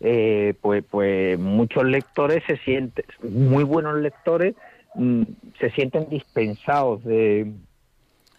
eh, 0.01 0.55
pues, 0.61 0.85
pues 0.89 1.39
muchos 1.39 1.85
lectores 1.85 2.43
se 2.47 2.57
sienten, 2.59 3.05
muy 3.22 3.64
buenos 3.64 3.97
lectores, 3.97 4.55
Mm, 4.95 5.22
se 5.59 5.70
sienten 5.70 6.09
dispensados 6.09 7.05
de... 7.05 7.53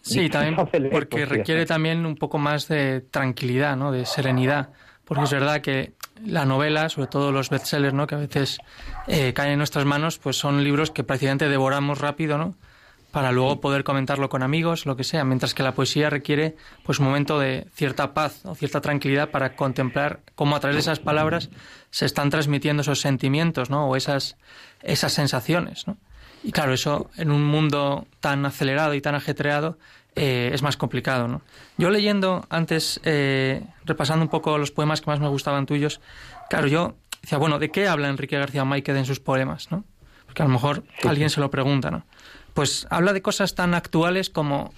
Sí, 0.00 0.28
también 0.28 0.54
porque 0.90 1.24
requiere 1.24 1.64
también 1.64 2.04
un 2.04 2.16
poco 2.16 2.36
más 2.36 2.68
de 2.68 3.00
tranquilidad, 3.00 3.76
¿no? 3.76 3.90
de 3.90 4.04
serenidad. 4.04 4.70
Porque 5.04 5.24
es 5.24 5.30
verdad 5.30 5.62
que 5.62 5.92
la 6.22 6.44
novela, 6.44 6.88
sobre 6.90 7.08
todo 7.08 7.32
los 7.32 7.48
bestsellers, 7.48 7.94
¿no? 7.94 8.06
que 8.06 8.14
a 8.14 8.18
veces 8.18 8.58
eh, 9.06 9.32
caen 9.32 9.52
en 9.52 9.58
nuestras 9.58 9.86
manos, 9.86 10.18
pues 10.18 10.36
son 10.36 10.62
libros 10.62 10.90
que 10.90 11.04
prácticamente 11.04 11.48
devoramos 11.48 12.00
rápido, 12.00 12.36
¿no? 12.36 12.54
para 13.12 13.30
luego 13.30 13.60
poder 13.60 13.84
comentarlo 13.84 14.28
con 14.28 14.42
amigos, 14.42 14.86
lo 14.86 14.96
que 14.96 15.04
sea, 15.04 15.24
mientras 15.24 15.54
que 15.54 15.62
la 15.62 15.72
poesía 15.72 16.10
requiere 16.10 16.56
pues 16.82 16.98
un 16.98 17.06
momento 17.06 17.38
de 17.38 17.68
cierta 17.72 18.12
paz 18.12 18.44
o 18.44 18.56
cierta 18.56 18.80
tranquilidad 18.80 19.30
para 19.30 19.54
contemplar 19.54 20.20
cómo 20.34 20.56
a 20.56 20.60
través 20.60 20.74
de 20.74 20.80
esas 20.80 20.98
palabras 20.98 21.48
se 21.90 22.06
están 22.06 22.28
transmitiendo 22.28 22.80
esos 22.80 23.00
sentimientos, 23.00 23.70
¿no? 23.70 23.86
o 23.88 23.94
esas 23.94 24.36
esas 24.82 25.12
sensaciones, 25.12 25.86
¿no? 25.86 25.96
Y 26.44 26.52
claro, 26.52 26.74
eso 26.74 27.10
en 27.16 27.30
un 27.30 27.42
mundo 27.42 28.06
tan 28.20 28.44
acelerado 28.44 28.92
y 28.92 29.00
tan 29.00 29.14
ajetreado 29.14 29.78
eh, 30.14 30.50
es 30.52 30.62
más 30.62 30.76
complicado. 30.76 31.26
¿no? 31.26 31.40
Yo 31.78 31.88
leyendo 31.88 32.44
antes, 32.50 33.00
eh, 33.02 33.64
repasando 33.86 34.22
un 34.22 34.28
poco 34.28 34.58
los 34.58 34.70
poemas 34.70 35.00
que 35.00 35.10
más 35.10 35.20
me 35.20 35.28
gustaban 35.28 35.64
tuyos, 35.64 36.02
claro, 36.50 36.66
yo 36.68 36.94
decía, 37.22 37.38
bueno, 37.38 37.58
¿de 37.58 37.70
qué 37.70 37.88
habla 37.88 38.08
Enrique 38.08 38.38
García 38.38 38.64
Máquez 38.64 38.94
en 38.94 39.06
sus 39.06 39.20
poemas? 39.20 39.72
¿no? 39.72 39.84
Porque 40.26 40.42
a 40.42 40.46
lo 40.46 40.52
mejor 40.52 40.84
alguien 41.04 41.30
se 41.30 41.40
lo 41.40 41.50
pregunta. 41.50 41.90
¿no? 41.90 42.04
Pues 42.52 42.86
habla 42.90 43.14
de 43.14 43.22
cosas 43.22 43.54
tan 43.54 43.72
actuales 43.72 44.28
como 44.28 44.74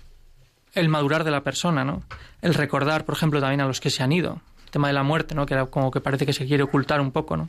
el 0.73 0.89
madurar 0.89 1.25
de 1.25 1.33
la 1.33 1.43
persona, 1.43 1.85
¿no? 1.85 2.05
el 2.43 2.55
recordar, 2.55 3.05
por 3.05 3.17
ejemplo, 3.17 3.41
también 3.41 3.61
a 3.61 3.67
los 3.67 3.81
que 3.81 3.91
se 3.91 4.05
han 4.05 4.13
ido. 4.13 4.41
el 4.67 4.71
tema 4.71 4.87
de 4.87 4.95
la 4.95 5.03
muerte, 5.03 5.35
¿no? 5.35 5.47
que 5.47 5.55
era 5.55 5.67
como 5.67 5.91
que 5.91 6.01
parece 6.01 6.27
que 6.27 6.33
se 6.33 6.47
quiere 6.47 6.63
ocultar 6.63 7.01
un 7.01 7.11
poco, 7.11 7.37
¿no? 7.37 7.49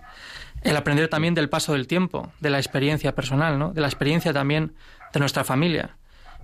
El 0.61 0.75
aprender 0.75 1.07
también 1.07 1.33
del 1.33 1.49
paso 1.49 1.73
del 1.73 1.87
tiempo, 1.87 2.31
de 2.39 2.49
la 2.49 2.57
experiencia 2.57 3.13
personal, 3.15 3.57
¿no? 3.59 3.73
de 3.73 3.81
la 3.81 3.87
experiencia 3.87 4.33
también 4.33 4.73
de 5.13 5.19
nuestra 5.19 5.43
familia, 5.43 5.97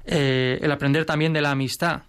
eh, 0.06 0.60
el 0.62 0.72
aprender 0.72 1.06
también 1.06 1.34
de 1.34 1.42
la 1.42 1.52
amistad, 1.52 2.04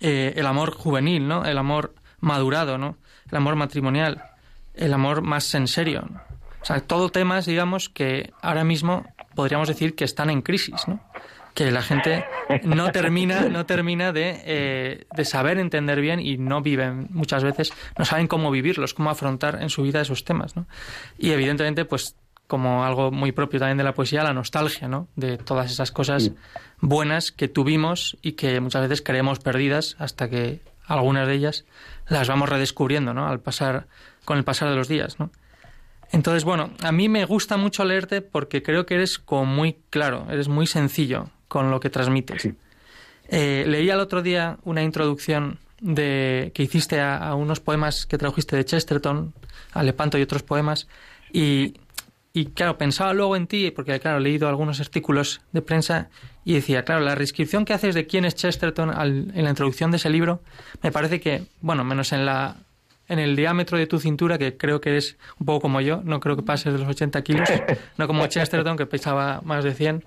eh, 0.00 0.34
el 0.36 0.46
amor 0.46 0.72
juvenil, 0.72 1.26
¿no? 1.26 1.44
el 1.44 1.58
amor 1.58 1.94
madurado, 2.20 2.78
¿no? 2.78 2.96
el 3.30 3.36
amor 3.36 3.56
matrimonial, 3.56 4.22
el 4.74 4.92
amor 4.92 5.22
más 5.22 5.54
en 5.54 5.68
serio. 5.68 6.08
O 6.62 6.64
sea, 6.64 6.80
todo 6.80 7.08
temas, 7.08 7.46
digamos, 7.46 7.88
que 7.88 8.32
ahora 8.42 8.64
mismo 8.64 9.06
podríamos 9.34 9.68
decir 9.68 9.94
que 9.94 10.04
están 10.04 10.30
en 10.30 10.42
crisis, 10.42 10.86
¿no? 10.86 11.00
Que 11.60 11.70
la 11.70 11.82
gente 11.82 12.24
no 12.64 12.90
termina, 12.90 13.42
no 13.50 13.66
termina 13.66 14.12
de, 14.12 14.40
eh, 14.46 15.04
de, 15.14 15.24
saber 15.26 15.58
entender 15.58 16.00
bien 16.00 16.18
y 16.18 16.38
no 16.38 16.62
viven 16.62 17.08
muchas 17.10 17.44
veces, 17.44 17.70
no 17.98 18.06
saben 18.06 18.28
cómo 18.28 18.50
vivirlos, 18.50 18.94
cómo 18.94 19.10
afrontar 19.10 19.58
en 19.60 19.68
su 19.68 19.82
vida 19.82 20.00
esos 20.00 20.24
temas. 20.24 20.56
¿no? 20.56 20.66
Y 21.18 21.32
evidentemente, 21.32 21.84
pues 21.84 22.16
como 22.46 22.82
algo 22.82 23.10
muy 23.10 23.32
propio 23.32 23.60
también 23.60 23.76
de 23.76 23.84
la 23.84 23.92
poesía, 23.92 24.24
la 24.24 24.32
nostalgia, 24.32 24.88
¿no? 24.88 25.06
De 25.16 25.36
todas 25.36 25.70
esas 25.70 25.92
cosas 25.92 26.32
buenas 26.80 27.30
que 27.30 27.46
tuvimos 27.46 28.16
y 28.22 28.32
que 28.32 28.58
muchas 28.60 28.80
veces 28.80 29.02
creemos 29.02 29.38
perdidas 29.38 29.96
hasta 29.98 30.30
que 30.30 30.62
algunas 30.86 31.28
de 31.28 31.34
ellas 31.34 31.66
las 32.08 32.26
vamos 32.26 32.48
redescubriendo, 32.48 33.12
¿no? 33.12 33.28
Al 33.28 33.40
pasar, 33.40 33.86
con 34.24 34.38
el 34.38 34.44
pasar 34.44 34.70
de 34.70 34.76
los 34.76 34.88
días, 34.88 35.20
¿no? 35.20 35.30
Entonces, 36.10 36.42
bueno, 36.42 36.70
a 36.82 36.90
mí 36.90 37.10
me 37.10 37.26
gusta 37.26 37.58
mucho 37.58 37.84
leerte 37.84 38.22
porque 38.22 38.62
creo 38.62 38.86
que 38.86 38.94
eres 38.94 39.18
como 39.18 39.44
muy 39.44 39.76
claro, 39.90 40.26
eres 40.30 40.48
muy 40.48 40.66
sencillo 40.66 41.30
con 41.50 41.72
lo 41.72 41.80
que 41.80 41.90
transmites. 41.90 42.48
Eh, 43.28 43.64
leí 43.66 43.90
al 43.90 43.98
otro 43.98 44.22
día 44.22 44.58
una 44.62 44.84
introducción 44.84 45.58
de, 45.80 46.52
que 46.54 46.62
hiciste 46.62 47.00
a, 47.00 47.34
unos 47.34 47.58
poemas 47.58 48.06
que 48.06 48.18
trajiste 48.18 48.54
de 48.54 48.64
Chesterton, 48.64 49.34
a 49.72 49.82
Lepanto 49.82 50.16
y 50.16 50.22
otros 50.22 50.44
poemas, 50.44 50.86
y, 51.32 51.74
y 52.32 52.46
claro, 52.46 52.78
pensaba 52.78 53.12
luego 53.14 53.34
en 53.34 53.48
ti, 53.48 53.72
porque 53.72 53.98
claro, 53.98 54.18
he 54.18 54.20
leído 54.20 54.48
algunos 54.48 54.80
artículos 54.80 55.40
de 55.50 55.60
prensa 55.60 56.08
y 56.44 56.54
decía, 56.54 56.84
claro, 56.84 57.00
la 57.00 57.16
descripción 57.16 57.64
que 57.64 57.72
haces 57.72 57.96
de 57.96 58.06
quién 58.06 58.24
es 58.24 58.36
Chesterton 58.36 58.90
en 58.90 59.42
la 59.44 59.50
introducción 59.50 59.90
de 59.90 59.96
ese 59.96 60.08
libro, 60.08 60.42
me 60.82 60.92
parece 60.92 61.20
que, 61.20 61.42
bueno, 61.60 61.82
menos 61.82 62.12
en 62.12 62.24
la 62.26 62.58
en 63.10 63.18
el 63.18 63.34
diámetro 63.34 63.76
de 63.76 63.86
tu 63.86 63.98
cintura, 63.98 64.38
que 64.38 64.56
creo 64.56 64.80
que 64.80 64.90
eres 64.90 65.16
un 65.38 65.44
poco 65.44 65.62
como 65.62 65.80
yo, 65.80 66.00
no 66.04 66.20
creo 66.20 66.36
que 66.36 66.42
pases 66.42 66.72
de 66.72 66.78
los 66.78 66.88
80 66.88 67.22
kilos, 67.22 67.48
no 67.98 68.06
como 68.06 68.26
Chesterton, 68.26 68.76
que 68.76 68.86
pesaba 68.86 69.40
más 69.44 69.64
de 69.64 69.74
100, 69.74 70.04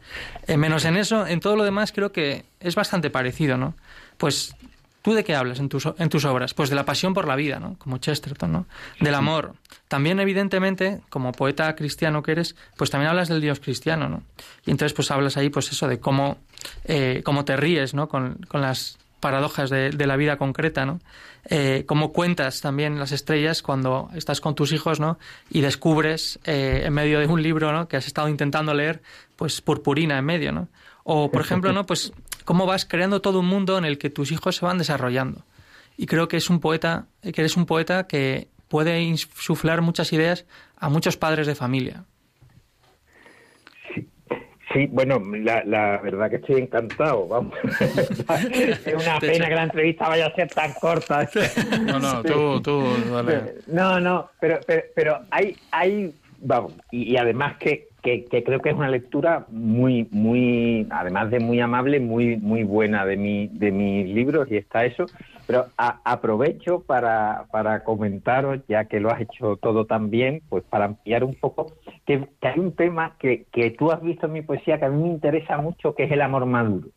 eh, 0.48 0.58
menos 0.58 0.86
en 0.86 0.96
eso, 0.96 1.28
en 1.28 1.42
todo 1.42 1.58
lo 1.58 1.66
demás 1.66 1.92
creo 1.92 2.14
que 2.14 2.46
es 2.62 2.76
bastante 2.76 3.10
parecido, 3.10 3.58
¿no? 3.58 3.76
Pues 4.18 4.56
¿Tú 5.04 5.14
de 5.14 5.26
qué 5.26 5.36
hablas 5.36 5.60
en 5.60 5.68
tus, 5.68 5.86
en 5.98 6.08
tus 6.08 6.24
obras? 6.24 6.54
Pues 6.54 6.70
de 6.70 6.78
la 6.78 6.86
pasión 6.86 7.14
por 7.14 7.28
la 7.28 7.36
vida, 7.36 7.60
¿no? 7.60 7.78
Como 7.78 7.98
Chesterton, 7.98 8.50
¿no? 8.50 8.66
Del 9.02 9.16
amor. 9.16 9.56
También, 9.90 10.22
evidentemente, 10.22 11.02
como 11.10 11.34
poeta 11.34 11.76
cristiano 11.76 12.24
que 12.24 12.32
eres, 12.32 12.56
pues 12.78 12.90
también 12.90 13.10
hablas 13.10 13.28
del 13.28 13.42
Dios 13.42 13.60
cristiano, 13.60 14.08
¿no? 14.08 14.24
Y 14.66 14.72
entonces, 14.72 14.94
pues 14.94 15.12
hablas 15.12 15.36
ahí, 15.36 15.50
pues 15.50 15.70
eso, 15.74 15.90
de 15.90 16.00
cómo, 16.00 16.38
eh, 16.86 17.22
cómo 17.26 17.44
te 17.44 17.58
ríes, 17.58 17.94
¿no? 17.94 18.08
Con, 18.08 18.36
con 18.48 18.62
las 18.62 18.98
paradojas 19.24 19.70
de, 19.70 20.06
la 20.06 20.18
vida 20.18 20.36
concreta, 20.36 20.86
¿no? 20.86 21.00
Eh, 21.46 21.86
cómo 21.88 22.12
cuentas 22.12 22.60
también 22.60 23.00
las 23.00 23.14
estrellas 23.14 23.62
cuando 23.62 24.10
estás 24.14 24.42
con 24.42 24.54
tus 24.54 24.74
hijos, 24.74 25.00
¿no? 25.00 25.18
Y 25.50 25.62
descubres 25.62 26.40
eh, 26.44 26.82
en 26.84 26.94
medio 26.94 27.22
de 27.22 27.28
un 27.28 27.42
libro, 27.42 27.72
¿no? 27.72 27.88
Que 27.88 27.96
has 27.96 28.06
estado 28.06 28.28
intentando 28.28 28.74
leer, 28.74 29.02
pues 29.38 29.62
purpurina 29.62 30.18
en 30.18 30.26
medio, 30.26 30.52
¿no? 30.52 30.68
O, 31.06 31.32
por 31.32 31.40
ejemplo, 31.46 31.72
¿no? 31.72 31.86
Pues 31.86 32.12
cómo 32.44 32.66
vas 32.66 32.86
creando 32.86 33.22
todo 33.22 33.40
un 33.40 33.46
mundo 33.46 33.78
en 33.78 33.86
el 33.86 33.98
que 33.98 34.10
tus 34.10 34.34
hijos 34.34 34.58
se 34.58 34.66
van 34.66 34.78
desarrollando. 34.78 35.46
Y 35.96 36.06
creo 36.06 36.28
que 36.28 36.36
es 36.36 36.50
un 36.50 36.60
poeta, 36.60 37.06
que 37.22 37.40
eres 37.40 37.56
un 37.56 37.66
poeta 37.66 38.08
que 38.08 38.50
puede 38.68 39.02
insuflar 39.04 39.82
muchas 39.82 40.12
ideas 40.12 40.46
a 40.76 40.90
muchos 40.90 41.16
padres 41.16 41.48
de 41.48 41.56
familia. 41.56 42.04
Sí, 44.72 44.88
bueno, 44.90 45.20
la, 45.20 45.64
la 45.66 45.98
verdad 45.98 46.30
que 46.30 46.38
estoy 46.38 46.62
encantado, 46.62 47.28
vamos. 47.28 47.54
es 47.80 48.94
una 48.94 49.20
pena 49.20 49.50
que 49.50 49.56
la 49.56 49.64
entrevista 49.64 50.08
vaya 50.08 50.28
a 50.28 50.36
ser 50.36 50.48
tan 50.48 50.74
corta. 50.74 51.28
no, 51.86 52.00
no, 52.00 52.24
tú, 52.24 52.62
tú, 52.62 52.84
dale. 53.12 53.56
No, 53.68 54.00
no, 54.00 54.30
pero, 54.40 54.60
pero, 54.96 55.20
hay, 55.32 55.58
hay, 55.72 56.16
vamos, 56.40 56.74
y, 56.92 57.18
además 57.18 57.58
que, 57.58 57.90
que, 58.04 58.44
creo 58.44 58.60
que 58.60 58.70
es 58.70 58.76
una 58.76 58.90
lectura 58.90 59.46
muy, 59.50 60.08
muy, 60.12 60.86
además 60.92 61.32
de 61.32 61.40
muy 61.40 61.62
amable, 61.62 62.02
muy, 62.02 62.36
muy 62.36 62.64
buena 62.64 63.06
de, 63.06 63.16
mi, 63.16 63.48
de 63.48 63.72
mis 63.72 64.14
libros, 64.14 64.52
y 64.52 64.58
está 64.58 64.84
eso. 64.86 65.06
Pero 65.48 65.68
aprovecho 65.78 66.82
para, 66.82 67.46
para 67.52 67.84
comentaros, 67.84 68.60
ya 68.68 68.86
que 68.86 69.00
lo 69.00 69.10
has 69.10 69.22
hecho 69.22 69.56
todo 69.58 69.86
tan 69.86 70.10
bien, 70.10 70.42
pues 70.50 70.64
para 70.70 70.86
ampliar 70.86 71.24
un 71.24 71.34
poco, 71.34 71.74
que, 72.06 72.28
hay 72.42 72.60
un 72.60 72.74
tema 72.74 73.16
que, 73.20 73.46
que, 73.52 73.72
tú 73.72 73.92
has 73.92 74.02
visto 74.02 74.28
en 74.28 74.34
mi 74.34 74.42
poesía 74.42 74.80
que 74.80 74.86
a 74.86 74.90
mí 74.90 75.02
me 75.02 75.10
interesa 75.10 75.58
mucho, 75.58 75.96
que 75.96 76.04
es 76.04 76.12
el 76.12 76.22
amor 76.22 76.46
maduro. 76.46 76.90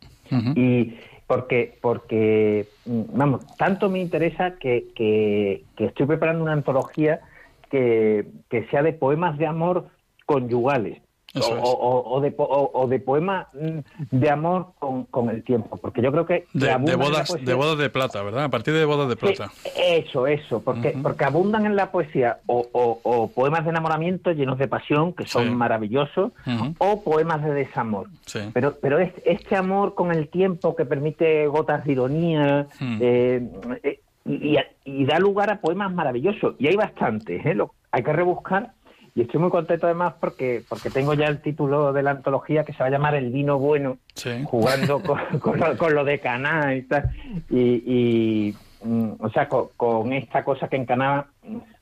Y 0.55 0.95
porque, 1.25 1.77
porque, 1.81 2.67
mm, 2.85 3.01
vamos, 3.17 3.47
tanto 3.55 3.89
me 3.89 3.99
interesa 3.99 4.55
que, 4.59 4.87
que, 4.93 5.63
que 5.77 5.85
estoy 5.85 6.05
preparando 6.05 6.43
una 6.43 6.53
antología 6.53 7.21
que, 7.69 8.27
que 8.49 8.65
sea 8.67 8.83
de 8.83 8.91
poemas 8.91 9.37
de 9.37 9.45
amor 9.45 9.87
conyugales 10.27 11.01
o, 11.41 12.21
de, 12.21 12.33
o, 12.37 12.87
de 12.87 12.99
poema 12.99 13.47
mm, 13.53 13.79
de 14.11 14.29
amor 14.29 14.73
con, 14.79 15.29
el 15.29 15.43
tiempo, 15.43 15.77
porque 15.77 16.01
yo 16.01 16.11
creo 16.11 16.25
que... 16.25 16.45
De, 16.53 16.75
bodas, 16.95 17.33
de 17.43 17.53
bodas 17.53 17.77
de 17.77 17.89
plata, 17.89 18.21
¿verdad? 18.23 18.45
A 18.45 18.49
partir 18.49 18.73
de 18.73 18.85
bodas 18.85 19.09
de 19.09 19.15
plata. 19.15 19.51
eso, 19.75 20.27
eso, 20.27 20.61
porque, 20.61 20.97
porque 21.01 21.25
abundan 21.25 21.65
en 21.65 21.75
la 21.75 21.91
poesía 21.91 22.39
o, 22.47 23.31
poemas 23.33 23.63
de 23.65 23.71
enamoramiento 23.71 24.31
llenos 24.31 24.57
de 24.57 24.67
pasión, 24.67 25.13
que 25.13 25.27
son 25.27 25.55
maravillosos, 25.55 26.31
o 26.77 27.03
poemas 27.03 27.43
de 27.43 27.53
desamor. 27.53 28.07
Pero, 28.53 28.77
pero 28.81 28.99
es, 28.99 29.11
este 29.25 29.55
amor 29.55 29.95
con 29.95 30.11
el 30.11 30.29
tiempo 30.29 30.75
que 30.75 30.85
permite 30.85 31.47
gotas 31.47 31.83
de 31.85 31.91
ironía, 31.91 32.67
eh, 32.79 33.47
eh, 33.83 33.99
y, 34.25 35.05
da 35.05 35.19
lugar 35.19 35.49
a 35.49 35.61
poemas 35.61 35.93
maravillosos. 35.93 36.55
Y 36.59 36.67
hay 36.67 36.75
bastantes, 36.75 37.45
¿eh? 37.45 37.57
hay 37.91 38.03
que 38.03 38.13
rebuscar 38.13 38.73
y 39.17 39.21
estoy 39.21 39.39
muy 39.39 39.49
contento 39.49 39.87
además 39.87 40.13
porque, 40.19 40.61
porque 40.69 40.91
tengo 40.91 41.15
ya 41.15 41.25
el 41.25 41.41
título 41.41 41.91
de 41.91 42.03
la 42.03 42.11
antología 42.11 42.63
que 42.63 42.73
se 42.73 42.77
va 42.77 42.85
a 42.85 42.91
llamar 42.91 43.15
El 43.15 43.31
vino 43.31 43.57
bueno, 43.57 43.97
jugando 44.45 45.01
con, 45.41 45.95
lo, 45.95 46.05
de 46.05 46.19
Caná 46.19 46.75
y 46.75 46.83
tal. 46.83 47.09
Y, 47.49 48.53
mm, 48.83 49.13
o 49.17 49.29
sea, 49.31 49.49
con, 49.49 50.13
esta 50.13 50.43
cosa 50.43 50.67
que 50.67 50.75
en 50.75 50.85
Caná 50.85 51.25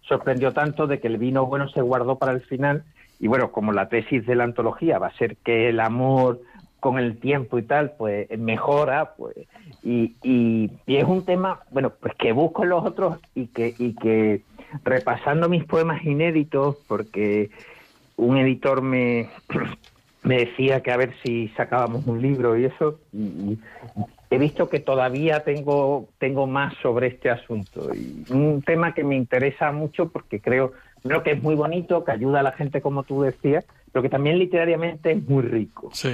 sorprendió 0.07 0.53
tanto 0.53 0.87
de 0.87 1.01
que 1.01 1.07
el 1.07 1.17
vino 1.17 1.45
bueno 1.45 1.67
se 1.67 1.81
guardó 1.81 2.17
para 2.17 2.31
el 2.31 2.39
final. 2.39 2.85
Y 3.19 3.27
bueno, 3.27 3.51
como 3.51 3.73
la 3.73 3.89
tesis 3.89 4.25
de 4.25 4.35
la 4.35 4.45
antología 4.45 4.97
va 4.97 5.07
a 5.07 5.17
ser 5.17 5.35
que 5.35 5.67
el 5.67 5.81
amor 5.81 6.39
con 6.79 6.99
el 6.99 7.19
tiempo 7.19 7.59
y 7.59 7.63
tal, 7.63 7.95
pues 7.97 8.29
mejora, 8.39 9.15
pues, 9.17 9.35
y, 9.83 10.15
y, 10.23 10.71
y 10.85 10.95
es 10.95 11.03
un 11.03 11.25
tema, 11.25 11.59
bueno, 11.69 11.89
pues 11.89 12.13
que 12.15 12.31
busco 12.31 12.63
en 12.63 12.69
los 12.69 12.85
otros 12.85 13.17
y 13.33 13.47
que, 13.47 13.75
y 13.77 13.93
que 13.93 14.41
repasando 14.83 15.49
mis 15.49 15.63
poemas 15.63 16.03
inéditos, 16.03 16.77
porque 16.87 17.49
un 18.17 18.37
editor 18.37 18.81
me, 18.81 19.29
me 20.23 20.37
decía 20.37 20.81
que 20.81 20.91
a 20.91 20.97
ver 20.97 21.13
si 21.23 21.49
sacábamos 21.49 22.05
un 22.07 22.21
libro 22.21 22.57
y 22.57 22.65
eso, 22.65 22.99
y, 23.13 23.57
he 24.29 24.37
visto 24.37 24.69
que 24.69 24.79
todavía 24.79 25.41
tengo, 25.41 26.09
tengo 26.17 26.47
más 26.47 26.73
sobre 26.81 27.07
este 27.07 27.29
asunto. 27.29 27.93
Y 27.93 28.25
un 28.31 28.61
tema 28.61 28.93
que 28.93 29.03
me 29.03 29.15
interesa 29.15 29.71
mucho 29.71 30.09
porque 30.09 30.39
creo, 30.39 30.73
creo 31.03 31.23
que 31.23 31.31
es 31.31 31.43
muy 31.43 31.55
bonito, 31.55 32.03
que 32.03 32.11
ayuda 32.11 32.39
a 32.39 32.43
la 32.43 32.51
gente, 32.51 32.81
como 32.81 33.03
tú 33.03 33.21
decías, 33.21 33.65
pero 33.95 34.03
que 34.03 34.09
también 34.09 34.37
literariamente 34.39 35.13
es 35.13 35.23
muy 35.23 35.41
rico. 35.41 35.89
Sí. 35.93 36.09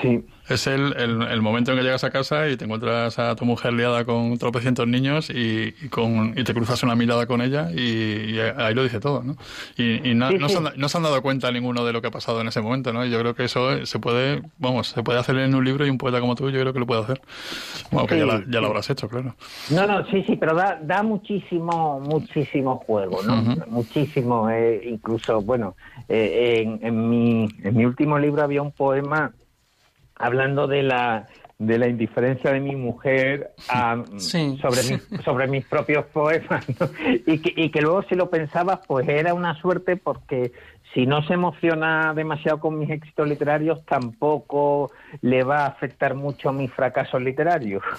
sí. 0.00 0.24
Es 0.48 0.66
el, 0.66 0.94
el, 0.96 1.42
momento 1.42 1.70
en 1.70 1.78
que 1.78 1.84
llegas 1.84 2.02
a 2.02 2.10
casa 2.10 2.48
y 2.48 2.56
te 2.56 2.64
encuentras 2.64 3.20
a 3.20 3.36
tu 3.36 3.44
mujer 3.44 3.72
liada 3.72 4.04
con 4.04 4.36
tropecientos 4.36 4.88
niños 4.88 5.30
y, 5.30 5.72
con, 5.90 6.36
y 6.36 6.42
te 6.42 6.52
cruzas 6.54 6.82
una 6.82 6.96
mirada 6.96 7.26
con 7.26 7.40
ella 7.40 7.70
y, 7.70 8.36
ahí 8.56 8.74
lo 8.74 8.82
dice 8.82 8.98
todo, 8.98 9.22
¿no? 9.22 9.36
Y, 9.76 10.14
no, 10.14 10.30
no, 10.32 10.48
Se 10.48 10.96
han, 10.96 11.02
dado 11.04 11.22
cuenta 11.22 11.52
ninguno 11.52 11.84
de 11.84 11.92
lo 11.92 12.00
que 12.00 12.08
ha 12.08 12.10
pasado 12.10 12.40
en 12.40 12.48
ese 12.48 12.60
momento, 12.62 12.92
¿no? 12.92 13.04
Y 13.04 13.10
yo 13.10 13.20
creo 13.20 13.34
que 13.34 13.44
eso 13.44 13.86
se 13.86 13.98
puede, 14.00 14.42
vamos, 14.58 14.88
se 14.88 15.04
puede 15.04 15.20
hacer 15.20 15.36
en 15.36 15.54
un 15.54 15.64
libro 15.64 15.86
y 15.86 15.90
un 15.90 15.98
poeta 15.98 16.18
como 16.18 16.34
tú 16.34 16.50
yo 16.50 16.60
creo 16.60 16.72
que 16.72 16.80
lo 16.80 16.86
puede 16.86 17.02
hacer. 17.02 17.20
Bueno, 17.92 18.08
que 18.08 18.18
ya, 18.18 18.42
ya, 18.48 18.60
lo 18.60 18.68
habrás 18.68 18.90
hecho, 18.90 19.08
claro. 19.08 19.36
No, 19.70 19.86
no, 19.86 20.04
sí, 20.06 20.24
sí, 20.26 20.34
pero 20.34 20.56
da, 20.56 20.80
da 20.82 21.04
muchísimo, 21.04 22.00
muchísimo 22.00 22.82
juego, 22.86 23.22
¿no? 23.22 23.40
Muchísimo, 23.68 24.50
eh, 24.50 24.80
incluso, 24.84 25.40
bueno, 25.42 25.76
eh, 26.08 26.69
en, 26.74 26.86
en, 26.86 27.10
mi, 27.10 27.48
en 27.62 27.76
mi 27.76 27.84
último 27.84 28.18
libro 28.18 28.42
había 28.42 28.62
un 28.62 28.72
poema 28.72 29.32
hablando 30.16 30.66
de 30.66 30.82
la 30.82 31.26
de 31.60 31.78
la 31.78 31.88
indiferencia 31.88 32.52
de 32.52 32.60
mi 32.60 32.74
mujer 32.74 33.52
sobre, 34.18 34.98
sobre 35.24 35.46
mis 35.46 35.66
propios 35.66 36.06
poemas 36.06 36.64
y, 37.26 37.38
que, 37.38 37.52
y 37.54 37.70
que 37.70 37.82
luego 37.82 38.02
si 38.04 38.14
lo 38.14 38.30
pensabas 38.30 38.80
pues 38.86 39.06
era 39.06 39.34
una 39.34 39.54
suerte 39.60 39.96
porque 39.96 40.52
si 40.94 41.06
no 41.06 41.22
se 41.22 41.34
emociona 41.34 42.12
demasiado 42.14 42.58
con 42.58 42.78
mis 42.78 42.90
éxitos 42.90 43.28
literarios, 43.28 43.84
tampoco 43.84 44.90
le 45.22 45.44
va 45.44 45.64
a 45.64 45.66
afectar 45.66 46.14
mucho 46.14 46.52
mis 46.52 46.72
fracasos 46.72 47.22
literarios. 47.22 47.82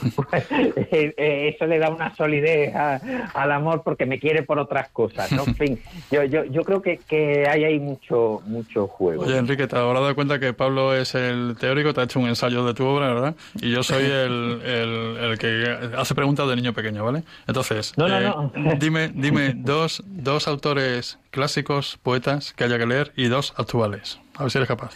Eh, 0.91 1.13
eh, 1.17 1.53
eso 1.53 1.65
le 1.65 1.79
da 1.79 1.89
una 1.89 2.13
solidez 2.15 2.73
al 2.75 3.51
amor 3.51 3.81
porque 3.83 4.05
me 4.05 4.19
quiere 4.19 4.43
por 4.43 4.59
otras 4.59 4.89
cosas. 4.89 5.31
¿no? 5.31 5.43
En 5.45 5.55
fin, 5.55 5.79
yo, 6.11 6.23
yo, 6.23 6.43
yo 6.45 6.63
creo 6.63 6.81
que, 6.81 6.97
que 6.97 7.47
hay 7.47 7.63
ahí 7.63 7.79
mucho, 7.79 8.41
mucho 8.45 8.87
juego. 8.87 9.23
Oye, 9.23 9.37
Enrique, 9.37 9.67
te 9.67 9.75
habrás 9.77 10.01
dado 10.01 10.15
cuenta 10.15 10.39
que 10.39 10.53
Pablo 10.53 10.93
es 10.93 11.15
el 11.15 11.55
teórico, 11.59 11.93
te 11.93 12.01
ha 12.01 12.03
hecho 12.05 12.19
un 12.19 12.27
ensayo 12.27 12.65
de 12.65 12.73
tu 12.73 12.85
obra, 12.85 13.13
¿verdad? 13.13 13.35
Y 13.55 13.71
yo 13.71 13.83
soy 13.83 14.03
el, 14.03 14.61
el, 14.63 15.37
que 15.37 15.89
hace 15.97 16.15
preguntas 16.15 16.47
de 16.47 16.55
niño 16.55 16.73
pequeño, 16.73 17.05
¿vale? 17.05 17.23
Entonces, 17.47 17.93
eh, 17.97 18.33
dime, 18.79 19.09
dime 19.13 19.53
dos, 19.55 20.03
dos 20.05 20.47
autores 20.47 21.19
clásicos, 21.31 21.97
poetas 22.03 22.53
que 22.53 22.65
haya 22.65 22.77
que 22.77 22.85
leer 22.85 23.11
y 23.15 23.27
dos 23.27 23.53
actuales. 23.57 24.19
A 24.37 24.43
ver 24.43 24.51
si 24.51 24.57
eres 24.57 24.67
capaz. 24.67 24.95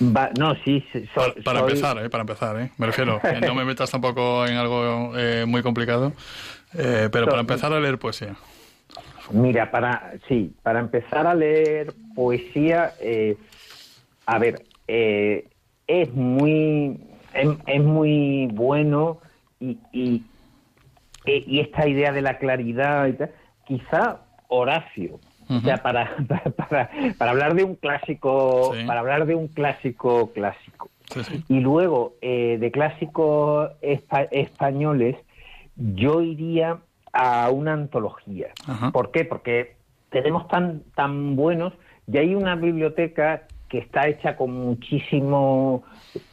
no, 0.00 0.54
sí. 0.64 0.84
para, 1.44 1.60
empezar, 1.60 1.98
¿eh? 1.98 2.10
Para 2.10 2.22
empezar, 2.22 2.60
¿eh? 2.60 2.70
Me 2.76 2.86
refiero, 2.86 3.20
no 3.40 3.54
me 3.54 3.64
metas 3.64 3.90
tampoco 3.90 4.46
en 4.46 4.56
algo 4.56 5.12
eh, 5.16 5.44
muy 5.46 5.62
complicado, 5.62 6.12
eh, 6.74 7.08
pero 7.10 7.26
para 7.26 7.40
empezar 7.40 7.72
a 7.72 7.80
leer 7.80 7.98
poesía. 7.98 8.36
Mira, 9.32 9.70
para 9.70 10.14
sí, 10.28 10.52
para 10.62 10.80
empezar 10.80 11.26
a 11.26 11.34
leer 11.34 11.94
poesía, 12.14 12.92
eh, 13.00 13.36
a 14.26 14.38
ver, 14.38 14.64
es 14.88 16.12
muy 16.14 17.00
es, 17.32 17.82
muy 17.82 18.48
bueno 18.52 19.20
y, 19.60 19.78
y, 19.92 20.24
y, 21.26 21.60
esta 21.60 21.86
idea 21.86 22.12
de 22.12 22.22
la 22.22 22.38
claridad 22.38 23.06
y 23.06 23.12
tal, 23.12 23.30
quizá 23.66 24.20
Horacio, 24.48 25.20
o 25.50 25.60
sea, 25.60 25.76
para, 25.82 26.16
para, 26.56 26.90
para, 27.18 27.30
hablar 27.30 27.54
de 27.54 27.64
un 27.64 27.74
clásico, 27.74 28.72
para 28.86 29.00
hablar 29.00 29.26
de 29.26 29.34
un 29.34 29.48
clásico 29.48 30.32
clásico. 30.32 30.90
Y 31.48 31.60
luego, 31.60 32.14
eh, 32.20 32.58
de 32.60 32.70
clásicos 32.70 33.70
españoles, 33.82 35.16
yo 35.76 36.22
iría 36.22 36.78
a 37.12 37.50
una 37.50 37.72
antología. 37.72 38.48
¿Por 38.92 39.10
qué? 39.10 39.24
Porque 39.24 39.76
tenemos 40.10 40.46
tan, 40.48 40.82
tan 40.94 41.34
buenos, 41.36 41.72
y 42.06 42.18
hay 42.18 42.34
una 42.34 42.54
biblioteca 42.54 43.42
que 43.68 43.78
está 43.78 44.08
hecha 44.08 44.36
con 44.36 44.52
muchísimo 44.52 45.84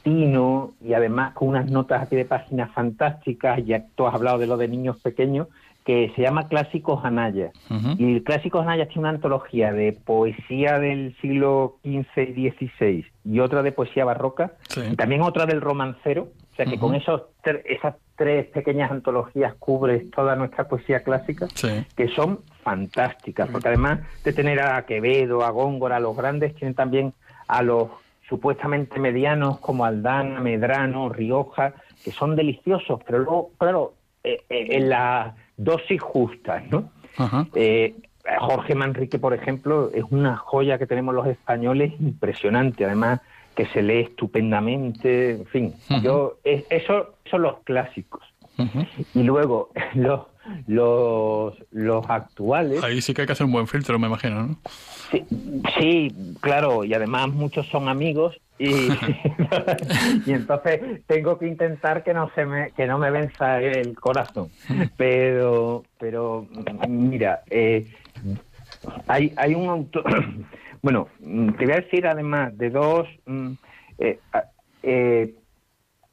tino 0.01 0.73
y 0.81 0.93
además 0.93 1.33
con 1.33 1.49
unas 1.49 1.69
notas 1.69 2.01
aquí 2.01 2.15
de 2.15 2.25
páginas 2.25 2.71
fantásticas, 2.71 3.63
ya 3.63 3.85
tú 3.95 4.07
has 4.07 4.15
hablado 4.15 4.39
de 4.39 4.47
lo 4.47 4.57
de 4.57 4.67
niños 4.67 4.97
pequeños, 4.97 5.47
que 5.87 6.11
se 6.17 6.21
llama 6.21 6.49
Clásicos 6.49 7.05
Anaya. 7.05 7.51
Y 7.97 8.19
Clásicos 8.19 8.61
Anaya 8.61 8.87
tiene 8.87 9.03
una 9.03 9.09
antología 9.11 9.71
de 9.71 9.93
poesía 9.93 10.79
del 10.79 11.15
siglo 11.21 11.77
XV 11.81 12.35
y 12.35 12.49
XVI 12.51 13.05
y 13.23 13.39
otra 13.39 13.63
de 13.63 13.71
poesía 13.71 14.03
barroca, 14.03 14.51
y 14.75 14.97
también 14.97 15.21
otra 15.21 15.45
del 15.45 15.61
romancero. 15.61 16.27
O 16.51 16.55
sea 16.57 16.65
que 16.65 16.77
con 16.77 16.93
esos 16.93 17.21
esas 17.63 17.95
tres 18.17 18.47
pequeñas 18.47 18.91
antologías 18.91 19.53
cubres 19.59 20.11
toda 20.11 20.35
nuestra 20.35 20.67
poesía 20.67 21.03
clásica, 21.03 21.47
que 21.95 22.09
son 22.09 22.41
fantásticas, 22.63 23.47
porque 23.47 23.69
además 23.69 24.01
de 24.25 24.33
tener 24.33 24.59
a 24.59 24.85
Quevedo, 24.85 25.45
a 25.45 25.51
Góngora, 25.51 25.95
a 25.95 25.99
los 26.01 26.17
grandes, 26.17 26.53
tienen 26.55 26.75
también 26.75 27.13
a 27.47 27.63
los 27.63 27.87
supuestamente 28.27 28.99
medianos 28.99 29.61
como 29.61 29.85
Aldana, 29.85 30.41
Medrano, 30.41 31.07
Rioja, 31.07 31.75
que 32.03 32.11
son 32.11 32.35
deliciosos, 32.35 32.99
pero 33.05 33.19
luego, 33.19 33.51
claro, 33.57 33.93
eh, 34.25 34.41
eh, 34.49 34.67
en 34.71 34.89
la 34.89 35.35
dosis 35.57 36.01
justas, 36.01 36.63
¿no? 36.69 36.91
Eh, 37.55 37.95
Jorge 38.39 38.75
Manrique, 38.75 39.19
por 39.19 39.33
ejemplo, 39.33 39.89
es 39.93 40.03
una 40.09 40.37
joya 40.37 40.77
que 40.77 40.85
tenemos 40.85 41.15
los 41.15 41.27
españoles 41.27 41.93
impresionante, 41.99 42.85
además 42.85 43.21
que 43.55 43.65
se 43.67 43.81
lee 43.81 44.01
estupendamente, 44.01 45.31
en 45.31 45.45
fin, 45.47 45.73
yo 46.03 46.37
eso 46.43 47.15
son 47.29 47.41
los 47.41 47.59
clásicos. 47.63 48.21
Y 49.13 49.23
luego 49.23 49.71
los, 49.95 50.21
los 50.67 51.53
los 51.71 52.09
actuales. 52.09 52.83
Ahí 52.83 53.01
sí 53.01 53.13
que 53.13 53.21
hay 53.21 53.27
que 53.27 53.33
hacer 53.33 53.45
un 53.45 53.51
buen 53.51 53.67
filtro, 53.67 53.97
me 53.99 54.07
imagino, 54.07 54.43
¿no? 54.43 54.57
Sí, 55.11 55.25
sí 55.79 56.35
claro, 56.41 56.83
y 56.83 56.93
además 56.93 57.29
muchos 57.29 57.67
son 57.67 57.89
amigos 57.89 58.39
y, 60.25 60.31
entonces 60.31 61.03
tengo 61.05 61.37
que 61.37 61.47
intentar 61.47 62.03
que 62.03 62.13
no 62.13 62.31
se 62.33 62.45
me 62.45 62.71
que 62.71 62.87
no 62.87 62.97
me 62.97 63.11
venza 63.11 63.61
el 63.61 63.95
corazón. 63.95 64.49
Pero 64.97 65.83
pero 65.99 66.47
mira 66.87 67.43
eh, 67.49 67.87
hay 69.07 69.33
hay 69.37 69.53
un 69.53 69.69
autor 69.69 70.05
bueno 70.81 71.07
te 71.19 71.65
voy 71.65 71.71
a 71.71 71.81
decir 71.81 72.07
además 72.07 72.57
de 72.57 72.69
dos 72.71 73.07
mm, 73.27 73.51
eh, 73.99 74.19
eh, 74.81 75.35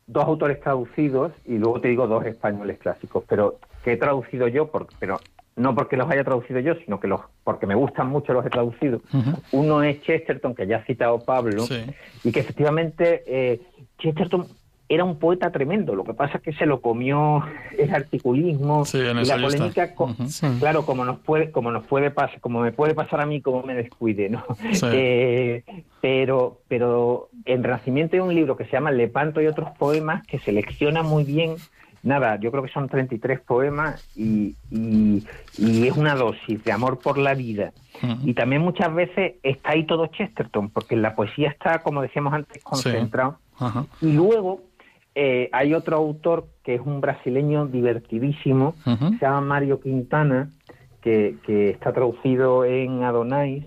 dos 0.07 0.24
autores 0.24 0.61
traducidos 0.61 1.32
y 1.47 1.57
luego 1.57 1.80
te 1.80 1.88
digo 1.88 2.07
dos 2.07 2.26
españoles 2.26 2.78
clásicos 2.78 3.24
pero 3.26 3.59
que 3.82 3.92
he 3.92 3.97
traducido 3.97 4.49
yo 4.49 4.70
por, 4.70 4.86
pero 4.99 5.18
no 5.57 5.74
porque 5.74 5.96
los 5.96 6.11
haya 6.11 6.24
traducido 6.24 6.61
yo, 6.61 6.74
sino 6.84 6.98
que 7.00 7.09
los 7.09 7.20
porque 7.44 7.66
me 7.66 7.74
gustan 7.74 8.09
mucho 8.09 8.32
los 8.32 8.44
he 8.44 8.50
traducido. 8.50 9.00
Uno 9.52 9.82
es 9.82 10.02
Chesterton, 10.02 10.55
que 10.55 10.66
ya 10.66 10.78
ha 10.78 10.84
citado 10.84 11.20
Pablo, 11.20 11.64
y 12.22 12.32
que 12.32 12.40
efectivamente 12.40 13.22
eh, 13.26 13.61
Chesterton 13.98 14.46
era 14.88 15.05
un 15.05 15.18
poeta 15.18 15.50
tremendo. 15.50 15.94
Lo 15.94 16.05
que 16.05 16.12
pasa 16.12 16.38
es 16.38 16.42
que 16.42 16.52
se 16.52 16.66
lo 16.66 16.80
comió 16.80 17.42
el 17.78 17.94
articulismo 17.94 18.84
y 18.92 19.26
la 19.26 19.38
polémica. 19.40 19.94
Claro, 20.59 20.84
como 20.84 21.05
nos 21.05 21.18
puede, 21.20 21.50
como 21.50 21.70
nos 21.70 21.86
puede 21.86 22.11
pasar, 22.11 22.40
como 22.40 22.61
me 22.61 22.72
puede 22.72 22.94
pasar 22.94 23.20
a 23.20 23.26
mí, 23.26 23.40
como 23.40 23.62
me 23.62 23.74
descuide, 23.74 24.28
¿no? 24.28 24.44
Eh, 24.92 25.64
pero, 26.00 26.61
pero 26.68 27.30
en 27.46 27.62
Renacimiento 27.62 28.16
hay 28.16 28.20
un 28.20 28.34
libro 28.34 28.57
que 28.57 28.64
se 28.64 28.72
llama 28.72 28.90
Lepanto 28.90 29.40
y 29.40 29.46
otros 29.46 29.70
poemas 29.78 30.26
que 30.26 30.38
selecciona 30.38 31.02
muy 31.02 31.24
bien 31.24 31.57
nada, 32.05 32.38
yo 32.38 32.50
creo 32.50 32.62
que 32.62 32.70
son 32.70 32.88
33 32.88 33.40
poemas 33.40 34.07
y, 34.16 34.55
y, 34.70 35.26
es 35.59 35.96
una 35.96 36.14
dosis 36.14 36.62
de 36.62 36.72
amor 36.72 36.98
por 36.98 37.18
la 37.18 37.34
vida. 37.34 37.72
Y 38.22 38.34
también 38.34 38.61
muchas 38.61 38.94
veces 38.94 39.34
está 39.42 39.70
ahí 39.70 39.86
todo 39.86 40.07
Chesterton, 40.09 40.68
porque 40.68 40.96
la 40.96 41.14
poesía 41.14 41.48
está, 41.48 41.78
como 41.78 42.02
decíamos 42.02 42.34
antes, 42.34 42.62
concentrado. 42.62 43.38
Y 44.02 44.12
luego 44.12 44.61
eh, 45.14 45.48
hay 45.52 45.74
otro 45.74 45.96
autor 45.96 46.46
que 46.62 46.74
es 46.74 46.80
un 46.80 47.00
brasileño 47.00 47.66
divertidísimo, 47.66 48.74
se 48.84 49.18
llama 49.20 49.40
Mario 49.40 49.80
Quintana, 49.80 50.50
que, 51.00 51.36
que 51.46 51.70
está 51.70 51.92
traducido 51.92 52.64
en 52.64 53.02
Adonais. 53.02 53.64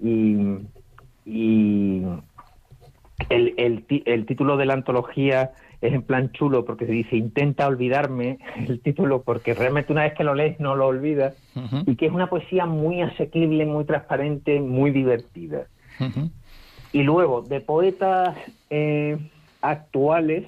Y, 0.00 0.58
y 1.24 2.02
el, 3.28 3.54
el, 3.56 3.84
el 4.06 4.26
título 4.26 4.56
de 4.56 4.66
la 4.66 4.74
antología 4.74 5.52
es 5.80 5.92
en 5.92 6.02
plan 6.02 6.32
chulo 6.32 6.64
porque 6.64 6.86
se 6.86 6.92
dice 6.92 7.16
intenta 7.16 7.66
olvidarme 7.66 8.38
el 8.68 8.80
título 8.80 9.22
porque 9.22 9.54
realmente 9.54 9.92
una 9.92 10.02
vez 10.02 10.14
que 10.14 10.24
lo 10.24 10.34
lees 10.34 10.58
no 10.60 10.76
lo 10.76 10.86
olvidas. 10.86 11.34
Y 11.86 11.96
que 11.96 12.06
es 12.06 12.12
una 12.12 12.28
poesía 12.28 12.66
muy 12.66 13.00
asequible, 13.00 13.64
muy 13.64 13.84
transparente, 13.84 14.60
muy 14.60 14.90
divertida. 14.90 15.66
Y 16.92 17.02
luego, 17.02 17.40
de 17.40 17.60
poetas 17.60 18.36
eh, 18.68 19.16
actuales, 19.62 20.46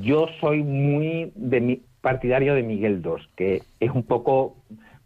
yo 0.00 0.28
soy 0.40 0.62
muy 0.62 1.30
de 1.34 1.60
mi, 1.60 1.82
partidario 2.04 2.54
de 2.54 2.62
Miguel 2.62 3.02
II, 3.04 3.26
que 3.34 3.62
es 3.80 3.90
un 3.90 4.02
poco, 4.02 4.56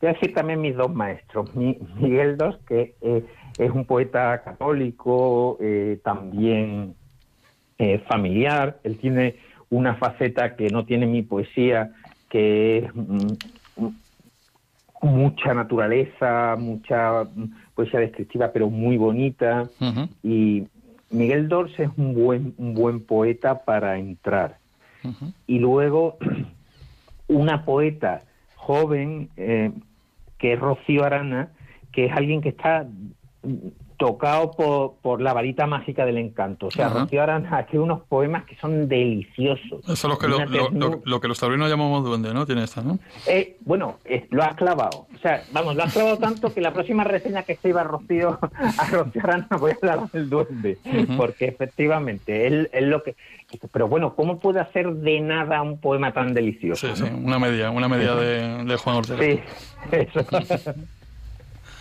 voy 0.00 0.10
a 0.10 0.12
decir 0.12 0.34
también 0.34 0.60
mis 0.60 0.76
dos 0.76 0.92
maestros, 0.92 1.54
Miguel 1.54 2.36
II, 2.40 2.56
que 2.66 2.96
eh, 3.00 3.24
es 3.56 3.70
un 3.70 3.84
poeta 3.84 4.42
católico, 4.42 5.56
eh, 5.60 6.00
también 6.02 6.94
eh, 7.78 8.00
familiar, 8.08 8.78
él 8.82 8.98
tiene 8.98 9.36
una 9.70 9.94
faceta 9.94 10.56
que 10.56 10.68
no 10.68 10.84
tiene 10.84 11.06
mi 11.06 11.22
poesía, 11.22 11.92
que 12.28 12.78
es 12.78 12.94
mm, 12.94 13.86
mucha 15.02 15.54
naturaleza, 15.54 16.56
mucha 16.58 17.24
mm, 17.24 17.44
poesía 17.74 18.00
descriptiva, 18.00 18.50
pero 18.52 18.68
muy 18.68 18.96
bonita. 18.96 19.68
Y 20.22 20.66
Miguel 21.10 21.48
Dors 21.48 21.78
es 21.78 21.88
un 21.96 22.14
buen, 22.14 22.54
un 22.58 22.74
buen 22.74 23.04
poeta 23.04 23.64
para 23.64 23.98
entrar. 23.98 24.58
Y 25.46 25.58
luego 25.60 26.18
una 27.28 27.64
poeta 27.64 28.22
joven, 28.56 29.30
eh, 29.36 29.70
que 30.36 30.54
es 30.54 30.60
Rocío 30.60 31.04
Arana, 31.04 31.50
que 31.92 32.06
es 32.06 32.12
alguien 32.12 32.40
que 32.40 32.50
está 32.50 32.86
tocado 33.98 34.52
por, 34.52 34.94
por, 35.02 35.20
la 35.20 35.32
varita 35.32 35.66
mágica 35.66 36.06
del 36.06 36.18
encanto. 36.18 36.68
O 36.68 36.70
sea, 36.70 36.88
Rocío 36.88 37.20
Arana 37.20 37.60
escribe 37.60 37.82
unos 37.82 38.02
poemas 38.02 38.44
que 38.44 38.56
son 38.56 38.88
deliciosos. 38.88 39.80
Eso 39.82 39.92
es 39.92 40.04
lo 40.04 40.16
que, 40.18 40.28
lo, 40.28 41.20
que 41.20 41.28
los 41.28 41.38
taurinos 41.38 41.68
llamamos 41.68 42.04
duende, 42.04 42.32
¿no? 42.32 42.46
Tiene 42.46 42.62
esta, 42.62 42.80
¿no? 42.80 42.98
Eh, 43.26 43.56
bueno, 43.60 43.98
lo 44.30 44.42
has 44.44 44.54
clavado. 44.54 45.06
O 45.14 45.18
sea, 45.18 45.42
vamos, 45.52 45.74
lo 45.74 45.82
has 45.82 45.92
clavado 45.92 46.16
tanto 46.16 46.54
que 46.54 46.60
la 46.60 46.72
próxima 46.72 47.02
reseña 47.02 47.42
que 47.42 47.54
escriba 47.54 47.82
Rocío, 47.82 48.38
a 48.40 48.86
Rocío 48.86 49.20
Arana 49.24 49.48
voy 49.58 49.72
a 49.72 49.74
hablar 49.82 50.10
del 50.12 50.30
duende. 50.30 50.78
Porque 51.16 51.46
efectivamente, 51.46 52.46
él, 52.46 52.70
es 52.72 52.84
lo 52.84 53.02
que... 53.02 53.16
Pero 53.72 53.88
bueno, 53.88 54.14
¿cómo 54.14 54.38
puede 54.38 54.60
hacer 54.60 54.92
de 54.92 55.20
nada 55.20 55.60
un 55.62 55.80
poema 55.80 56.12
tan 56.12 56.34
delicioso? 56.34 56.94
Sí, 56.94 57.04
sí, 57.04 57.10
una 57.12 57.38
media, 57.38 57.70
una 57.70 57.88
media 57.88 58.14
de, 58.14 58.64
de 58.64 58.76
Juan 58.76 58.96
Ortega. 58.96 59.22
Sí, 59.22 59.40
eso. 59.92 60.24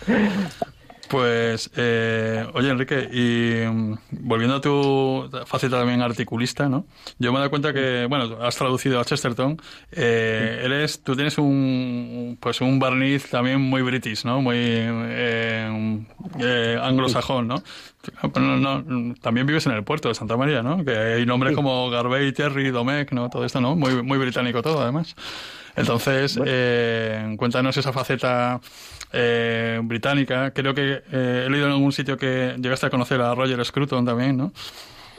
Pues, 1.08 1.70
eh, 1.76 2.46
oye 2.54 2.70
Enrique, 2.70 3.08
y 3.10 3.66
mm, 3.66 3.98
volviendo 4.10 4.56
a 4.56 4.60
tu 4.60 5.28
faceta 5.46 5.78
también 5.78 6.02
articulista, 6.02 6.68
¿no? 6.68 6.86
Yo 7.18 7.32
me 7.32 7.38
he 7.38 7.40
dado 7.40 7.50
cuenta 7.50 7.72
que, 7.72 8.06
bueno, 8.08 8.38
has 8.42 8.56
traducido 8.56 9.00
a 9.00 9.04
Chesterton. 9.04 9.60
Eh, 9.92 10.62
eres, 10.64 11.02
tú 11.02 11.14
tienes 11.14 11.38
un, 11.38 12.36
pues 12.40 12.60
un 12.60 12.78
barniz 12.78 13.30
también 13.30 13.60
muy 13.60 13.82
british, 13.82 14.24
¿no? 14.24 14.42
Muy 14.42 14.56
eh, 14.58 16.04
eh 16.40 16.78
anglosajón, 16.80 17.48
¿no? 17.48 17.62
También 19.20 19.46
vives 19.46 19.66
en 19.66 19.72
el 19.72 19.84
puerto 19.84 20.08
de 20.08 20.14
Santa 20.14 20.36
María, 20.36 20.62
¿no? 20.62 20.84
Que 20.84 20.96
hay 20.96 21.26
nombres 21.26 21.54
como 21.54 21.90
Garvey, 21.90 22.32
Terry, 22.32 22.70
Domecq, 22.70 23.12
¿no? 23.12 23.28
Todo 23.30 23.44
esto, 23.44 23.60
¿no? 23.60 23.76
Muy, 23.76 24.02
muy 24.02 24.18
británico 24.18 24.62
todo, 24.62 24.80
además. 24.80 25.14
Entonces, 25.76 26.38
eh, 26.44 27.34
cuéntanos 27.38 27.76
esa 27.76 27.92
faceta 27.92 28.60
eh, 29.12 29.80
británica. 29.82 30.52
Creo 30.52 30.74
que 30.74 31.02
eh, 31.12 31.44
he 31.46 31.50
leído 31.50 31.66
en 31.66 31.72
algún 31.72 31.92
sitio 31.92 32.16
que 32.16 32.54
llegaste 32.58 32.86
a 32.86 32.90
conocer 32.90 33.20
a 33.20 33.34
Roger 33.34 33.64
Scruton 33.64 34.04
también, 34.04 34.36
¿no? 34.36 34.52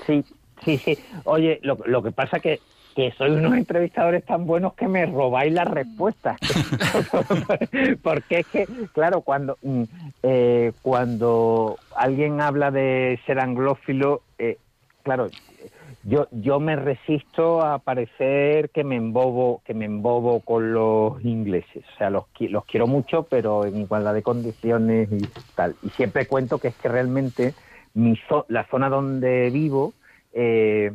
Sí, 0.06 0.24
sí, 0.64 0.78
sí. 0.78 0.98
Oye, 1.26 1.60
lo, 1.64 1.78
lo 1.86 2.04
que 2.04 2.12
pasa 2.12 2.40
que 2.40 2.60
que 2.96 3.14
soy 3.18 3.32
unos 3.32 3.54
entrevistadores 3.54 4.26
tan 4.26 4.46
buenos 4.46 4.74
que 4.74 4.88
me 4.88 5.06
robáis 5.06 5.54
las 5.54 5.70
respuestas. 5.70 6.38
Porque 8.04 8.40
es 8.40 8.48
que, 8.48 8.68
claro, 8.94 9.22
cuando, 9.22 9.58
mm, 9.62 9.84
eh, 10.24 10.74
cuando 10.82 11.78
alguien 11.96 12.42
habla 12.42 12.72
de 12.72 13.18
ser 13.26 13.40
anglófilo, 13.40 14.24
eh, 14.38 14.58
claro, 15.04 15.30
yo, 16.10 16.28
yo 16.32 16.60
me 16.60 16.76
resisto 16.76 17.62
a 17.62 17.78
parecer 17.78 18.72
que 18.72 18.84
me 18.84 18.96
embobo, 18.96 19.62
que 19.64 19.76
me 19.76 19.86
embobo 19.86 20.40
con 20.40 20.74
los 20.74 21.24
ingleses. 21.24 21.86
O 21.94 21.98
sea, 21.98 22.10
los, 22.10 22.26
los 22.40 22.66
quiero 22.66 22.88
mucho, 22.88 23.24
pero 23.30 23.66
en 23.66 23.78
igualdad 23.78 24.16
de 24.16 24.24
condiciones 24.24 25.08
y 25.12 25.22
tal. 25.56 25.76
Y 25.84 25.90
siempre 25.92 26.26
cuento 26.26 26.58
que 26.58 26.70
es 26.70 26.76
que 26.76 26.90
realmente 26.90 27.54
mi 27.94 28.20
la 28.48 28.66
zona 28.66 28.90
donde 28.90 29.52
vivo, 29.52 29.94
eh, 30.34 30.92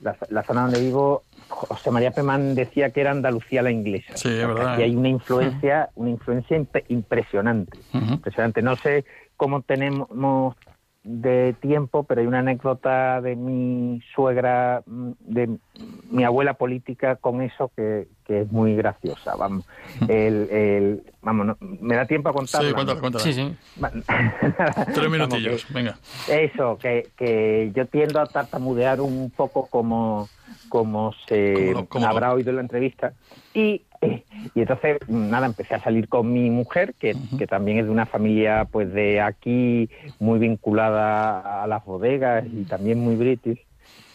la, 0.00 0.42
zona 0.42 0.62
donde 0.62 0.80
vivo, 0.80 1.22
José 1.48 1.90
María 1.90 2.12
Pemán 2.12 2.54
decía 2.54 2.90
que 2.90 3.02
era 3.02 3.10
Andalucía 3.10 3.62
la 3.62 3.70
inglesa. 3.70 4.16
Sí, 4.16 4.28
es 4.28 4.46
verdad. 4.46 4.78
Y 4.78 4.82
hay 4.82 4.96
una 4.96 5.08
influencia, 5.08 5.90
una 5.94 6.08
influencia 6.08 6.56
impresionante. 6.88 7.78
Impresionante. 7.92 8.62
No 8.62 8.76
sé 8.76 9.04
cómo 9.36 9.60
tenemos 9.60 10.56
de 11.04 11.54
tiempo, 11.60 12.04
pero 12.04 12.22
hay 12.22 12.26
una 12.26 12.38
anécdota 12.38 13.20
de 13.20 13.36
mi 13.36 14.00
suegra, 14.14 14.82
mm, 14.86 15.10
de 15.20 15.58
mi 16.10 16.24
abuela 16.24 16.54
política 16.54 17.16
con 17.16 17.42
eso 17.42 17.70
que, 17.76 18.08
es 18.26 18.50
muy 18.50 18.74
graciosa. 18.74 19.36
Vamos, 19.36 19.66
el, 20.08 20.48
el, 20.50 21.02
vamos 21.20 21.58
me 21.60 21.94
da 21.94 22.06
tiempo 22.06 22.30
a 22.30 22.32
contarla. 22.32 22.68
Sí, 22.68 22.74
cuéntala, 22.74 23.00
cuéntala. 23.00 23.22
Sí, 23.22 23.34
sí. 23.34 23.54
Tres 24.94 25.10
minutillos, 25.10 25.66
venga. 25.70 25.98
Eso, 26.26 26.78
que, 26.78 27.10
que 27.18 27.70
yo 27.74 27.86
tiendo 27.86 28.20
a 28.20 28.26
tartamudear 28.26 29.02
un 29.02 29.30
poco 29.30 29.66
como, 29.66 30.30
como 30.70 31.12
se 31.28 31.74
habrá 32.02 32.32
oído 32.32 32.48
en 32.48 32.56
la 32.56 32.62
entrevista. 32.62 33.12
Y 33.52 33.82
y 34.54 34.60
entonces, 34.60 34.98
nada, 35.08 35.46
empecé 35.46 35.74
a 35.74 35.80
salir 35.80 36.08
con 36.08 36.32
mi 36.32 36.50
mujer, 36.50 36.94
que, 36.98 37.14
que, 37.38 37.46
también 37.46 37.78
es 37.78 37.86
de 37.86 37.90
una 37.90 38.06
familia 38.06 38.66
pues 38.70 38.92
de 38.92 39.20
aquí, 39.20 39.88
muy 40.18 40.38
vinculada 40.38 41.62
a 41.62 41.66
las 41.66 41.84
bodegas 41.84 42.44
y 42.46 42.64
también 42.64 43.00
muy 43.00 43.16
british. 43.16 43.60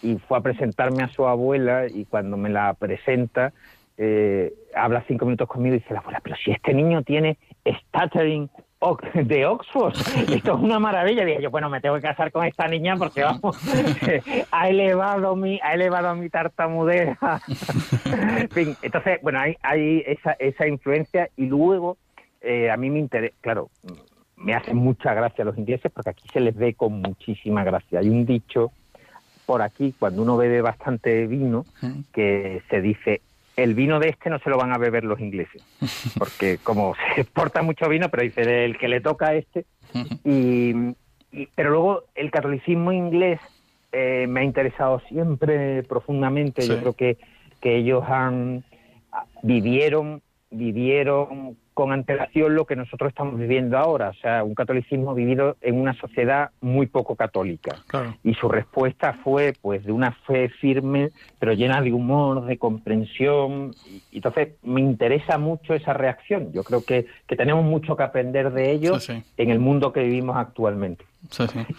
Y 0.02 0.16
fue 0.16 0.38
a 0.38 0.42
presentarme 0.42 1.04
a 1.04 1.10
su 1.10 1.28
abuela 1.28 1.88
y 1.88 2.06
cuando 2.06 2.38
me 2.38 2.50
la 2.50 2.74
presenta, 2.74 3.52
eh, 3.98 4.54
habla 4.74 5.04
cinco 5.08 5.26
minutos 5.26 5.48
conmigo 5.50 5.76
y 5.76 5.80
dice 5.80 5.94
la 5.94 6.00
abuela, 6.00 6.22
pero 6.24 6.36
si 6.38 6.52
este 6.52 6.74
niño 6.74 7.04
tiene 7.04 7.38
stuttering 7.68 8.50
de 9.14 9.46
Oxford. 9.46 9.94
Esto 10.30 10.56
es 10.56 10.62
una 10.62 10.80
maravilla. 10.80 11.26
Dije 11.26 11.42
yo, 11.42 11.52
bueno, 11.52 11.70
me 11.70 11.82
tengo 11.82 11.96
que 11.96 12.02
casar 12.02 12.32
con 12.32 12.46
esta 12.46 12.68
niña 12.68 12.96
porque 12.96 13.24
vamos, 13.24 13.58
ha 14.52 14.70
elevado 14.70 15.36
mi, 15.36 15.60
ha 15.62 15.74
elevado 15.74 16.16
mi 16.16 16.30
tartamudez. 16.30 17.18
en 18.06 18.50
fin, 18.50 18.78
entonces, 18.82 19.20
bueno, 19.22 19.40
hay, 19.40 19.58
hay 19.62 20.04
esa, 20.06 20.32
esa 20.40 20.68
influencia 20.68 21.30
y 21.36 21.48
luego 21.48 21.98
eh, 22.42 22.72
a 22.72 22.78
mí 22.78 22.90
me 22.90 23.00
interesa, 23.00 23.36
claro, 23.42 23.70
me 24.38 24.54
hacen 24.54 24.78
mucha 24.78 25.14
gracia 25.14 25.44
los 25.44 25.58
ingleses 25.58 25.92
porque 25.92 26.12
aquí 26.12 26.28
se 26.32 26.40
les 26.40 26.56
ve 26.56 26.74
con 26.74 27.02
muchísima 27.02 27.66
gracia. 27.66 28.00
Hay 28.00 28.10
un 28.10 28.26
dicho 28.26 28.72
por 29.46 29.62
aquí, 29.62 29.94
cuando 29.98 30.22
uno 30.22 30.38
bebe 30.38 30.62
bastante 30.62 31.28
vino, 31.28 31.66
que 32.14 32.62
se 32.70 32.82
dice 32.82 33.22
el 33.56 33.74
vino 33.74 34.00
de 34.00 34.10
este 34.10 34.30
no 34.30 34.40
se 34.40 34.50
lo 34.50 34.58
van 34.58 34.74
a 34.74 34.78
beber 34.78 35.04
los 35.04 35.20
ingleses, 35.20 35.64
porque 36.18 36.58
como 36.64 36.96
se 37.16 37.22
exporta 37.22 37.62
mucho 37.62 37.88
vino, 37.90 38.10
pero 38.10 38.24
dice 38.24 38.66
el 38.66 38.78
que 38.78 38.88
le 38.88 39.02
toca 39.02 39.30
a 39.30 39.36
este. 39.36 39.66
Y, 41.32 41.46
pero 41.54 41.70
luego 41.70 42.06
el 42.16 42.32
catolicismo 42.32 42.92
inglés 42.92 43.40
eh, 43.92 44.26
me 44.28 44.40
ha 44.40 44.44
interesado 44.44 45.00
siempre 45.08 45.84
profundamente. 45.84 46.68
Yo 46.68 46.80
creo 46.80 46.94
que, 46.94 47.18
que 47.62 47.76
ellos 47.76 48.04
han 48.08 48.64
vivieron 49.44 50.24
vivieron 50.52 51.56
con 51.80 51.94
antelación 51.94 52.56
lo 52.56 52.66
que 52.66 52.76
nosotros 52.76 53.08
estamos 53.08 53.40
viviendo 53.40 53.78
ahora, 53.78 54.10
o 54.10 54.14
sea, 54.16 54.44
un 54.44 54.54
catolicismo 54.54 55.16
vivido 55.16 55.56
en 55.62 55.80
una 55.80 55.94
sociedad 55.94 56.50
muy 56.60 56.88
poco 56.88 57.16
católica. 57.16 57.78
Y 58.22 58.34
su 58.34 58.50
respuesta 58.50 59.18
fue, 59.24 59.54
pues, 59.62 59.86
de 59.86 59.94
una 59.94 60.12
fe 60.28 60.50
firme, 60.50 61.12
pero 61.40 61.54
llena 61.54 61.82
de 61.82 61.94
humor, 61.94 62.44
de 62.44 62.58
comprensión. 62.58 63.72
Y, 64.12 64.18
entonces, 64.18 64.56
me 64.62 64.82
interesa 64.82 65.38
mucho 65.38 65.74
esa 65.74 65.94
reacción. 65.94 66.52
Yo 66.52 66.66
creo 66.66 66.84
que, 66.84 67.06
que 67.26 67.38
tenemos 67.38 67.64
mucho 67.64 67.96
que 67.96 68.04
aprender 68.04 68.52
de 68.52 68.72
ellos 68.72 69.08
en 69.10 69.50
el 69.50 69.60
mundo 69.60 69.94
que 69.94 70.04
vivimos 70.04 70.36
actualmente. 70.36 71.06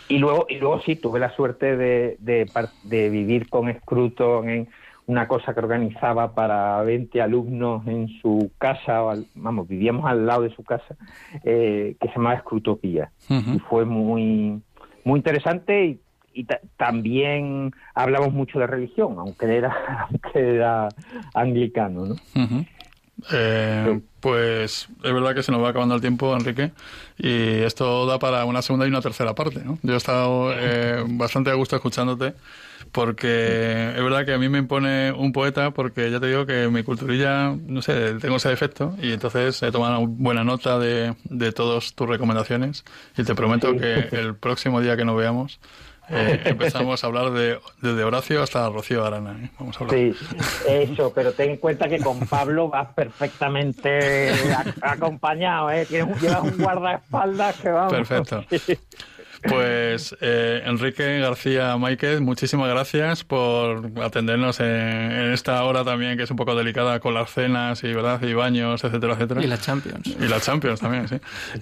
y 0.08 0.16
luego, 0.16 0.46
y 0.48 0.56
luego 0.56 0.80
sí, 0.80 0.96
tuve 0.96 1.20
la 1.20 1.36
suerte 1.36 1.76
de, 1.76 2.16
de, 2.20 2.50
de 2.84 3.10
vivir 3.10 3.50
con 3.50 3.70
Scruton 3.70 4.48
en 4.48 4.68
una 5.10 5.26
cosa 5.26 5.52
que 5.52 5.58
organizaba 5.58 6.34
para 6.34 6.80
20 6.82 7.20
alumnos 7.20 7.84
en 7.88 8.08
su 8.22 8.52
casa, 8.58 9.02
vamos, 9.34 9.66
vivíamos 9.66 10.06
al 10.06 10.24
lado 10.24 10.42
de 10.42 10.54
su 10.54 10.62
casa, 10.62 10.94
eh, 11.42 11.96
que 12.00 12.08
se 12.08 12.14
llamaba 12.14 12.36
Escrutopía. 12.36 13.10
Y 13.28 13.58
fue 13.68 13.84
muy, 13.84 14.62
muy 15.04 15.18
interesante 15.18 15.84
y, 15.84 16.00
también 16.76 17.72
hablamos 17.92 18.32
mucho 18.32 18.60
de 18.60 18.66
religión, 18.68 19.16
aunque 19.18 19.46
era, 19.46 20.06
aunque 20.08 20.54
era 20.54 20.88
anglicano, 21.34 22.06
¿no? 22.06 22.14
Eh, 23.32 24.00
pues 24.20 24.88
es 25.02 25.12
verdad 25.12 25.34
que 25.34 25.42
se 25.42 25.52
nos 25.52 25.62
va 25.62 25.70
acabando 25.70 25.96
el 25.96 26.00
tiempo, 26.00 26.34
Enrique, 26.34 26.70
y 27.18 27.62
esto 27.62 28.06
da 28.06 28.18
para 28.18 28.44
una 28.44 28.62
segunda 28.62 28.86
y 28.86 28.90
una 28.90 29.02
tercera 29.02 29.34
parte. 29.34 29.60
¿no? 29.64 29.78
Yo 29.82 29.94
he 29.94 29.96
estado 29.96 30.52
eh, 30.54 31.04
bastante 31.06 31.50
a 31.50 31.54
gusto 31.54 31.74
escuchándote, 31.74 32.34
porque 32.92 33.92
es 33.96 34.02
verdad 34.02 34.24
que 34.24 34.34
a 34.34 34.38
mí 34.38 34.48
me 34.48 34.58
impone 34.58 35.12
un 35.12 35.32
poeta, 35.32 35.70
porque 35.70 36.10
ya 36.10 36.20
te 36.20 36.26
digo 36.26 36.46
que 36.46 36.68
mi 36.68 36.82
culturilla, 36.82 37.54
no 37.66 37.82
sé, 37.82 38.14
tengo 38.14 38.36
ese 38.36 38.48
defecto, 38.48 38.96
y 39.00 39.12
entonces 39.12 39.62
he 39.62 39.70
tomado 39.70 40.06
buena 40.06 40.44
nota 40.44 40.78
de, 40.78 41.14
de 41.24 41.52
todas 41.52 41.94
tus 41.94 42.08
recomendaciones, 42.08 42.84
y 43.16 43.24
te 43.24 43.34
prometo 43.34 43.76
que 43.76 44.08
el 44.12 44.34
próximo 44.34 44.80
día 44.80 44.96
que 44.96 45.04
nos 45.04 45.16
veamos 45.16 45.60
eh, 46.12 46.40
empezamos 46.44 47.04
a 47.04 47.06
hablar 47.06 47.30
de, 47.30 47.60
desde 47.80 48.02
Horacio 48.02 48.42
hasta 48.42 48.68
Rocío 48.68 49.04
Arana. 49.04 49.36
¿eh? 49.44 49.50
Vamos 49.60 49.80
a 49.80 49.84
hablar. 49.84 49.96
Sí, 49.96 50.14
eso, 50.66 51.12
pero 51.14 51.32
ten 51.32 51.50
en 51.50 51.56
cuenta 51.58 51.88
que 51.88 52.00
con 52.00 52.18
Pablo 52.26 52.68
vas 52.68 52.88
perfectamente 52.94 54.32
acompañado, 54.82 55.70
¿eh? 55.70 55.86
Tienes, 55.86 56.20
llevas 56.20 56.42
un 56.42 56.58
guardaespaldas 56.58 57.56
que 57.60 57.68
vamos. 57.70 57.92
Perfecto. 57.92 58.44
Pues 59.42 60.16
eh, 60.20 60.62
Enrique 60.64 61.18
García 61.20 61.76
Máiquez, 61.76 62.20
muchísimas 62.20 62.68
gracias 62.68 63.24
por 63.24 63.90
atendernos 64.02 64.60
en, 64.60 65.32
esta 65.32 65.62
hora 65.64 65.84
también 65.84 66.16
que 66.16 66.24
es 66.24 66.30
un 66.30 66.36
poco 66.36 66.54
delicada 66.54 67.00
con 67.00 67.14
las 67.14 67.30
cenas 67.30 67.82
y 67.84 67.92
verdad 67.92 68.22
y 68.22 68.34
baños, 68.34 68.84
etcétera, 68.84 69.14
etcétera. 69.14 69.42
Y 69.42 69.46
la 69.46 69.58
Champions. 69.58 70.06
Y 70.06 70.28
la 70.28 70.40
Champions 70.40 70.80
también, 70.80 71.08
sí. 71.08 71.16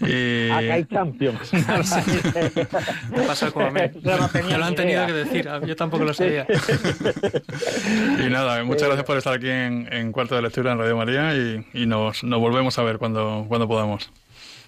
Y... 0.06 0.50
Acá 0.50 0.74
hay 0.74 0.84
Champions. 0.86 1.52
Me 3.10 3.22
pasa 3.22 3.50
como 3.50 3.66
a 3.66 3.70
mí. 3.70 3.80
lo 4.02 4.64
han 4.64 4.74
tenido 4.74 5.06
que 5.06 5.12
decir, 5.12 5.48
yo 5.66 5.76
tampoco 5.76 6.04
lo 6.04 6.14
sabía. 6.14 6.46
y 8.18 8.30
nada, 8.30 8.64
muchas 8.64 8.88
gracias 8.88 9.06
por 9.06 9.18
estar 9.18 9.34
aquí 9.34 9.48
en, 9.48 10.12
Cuarto 10.12 10.34
de 10.34 10.42
Lectura 10.42 10.72
en 10.72 10.78
Radio 10.78 10.96
María 10.96 11.34
y, 11.34 11.86
nos, 11.86 12.24
nos 12.24 12.40
volvemos 12.40 12.78
a 12.78 12.82
ver 12.82 12.98
cuando, 12.98 13.44
cuando 13.48 13.68
podamos. 13.68 14.10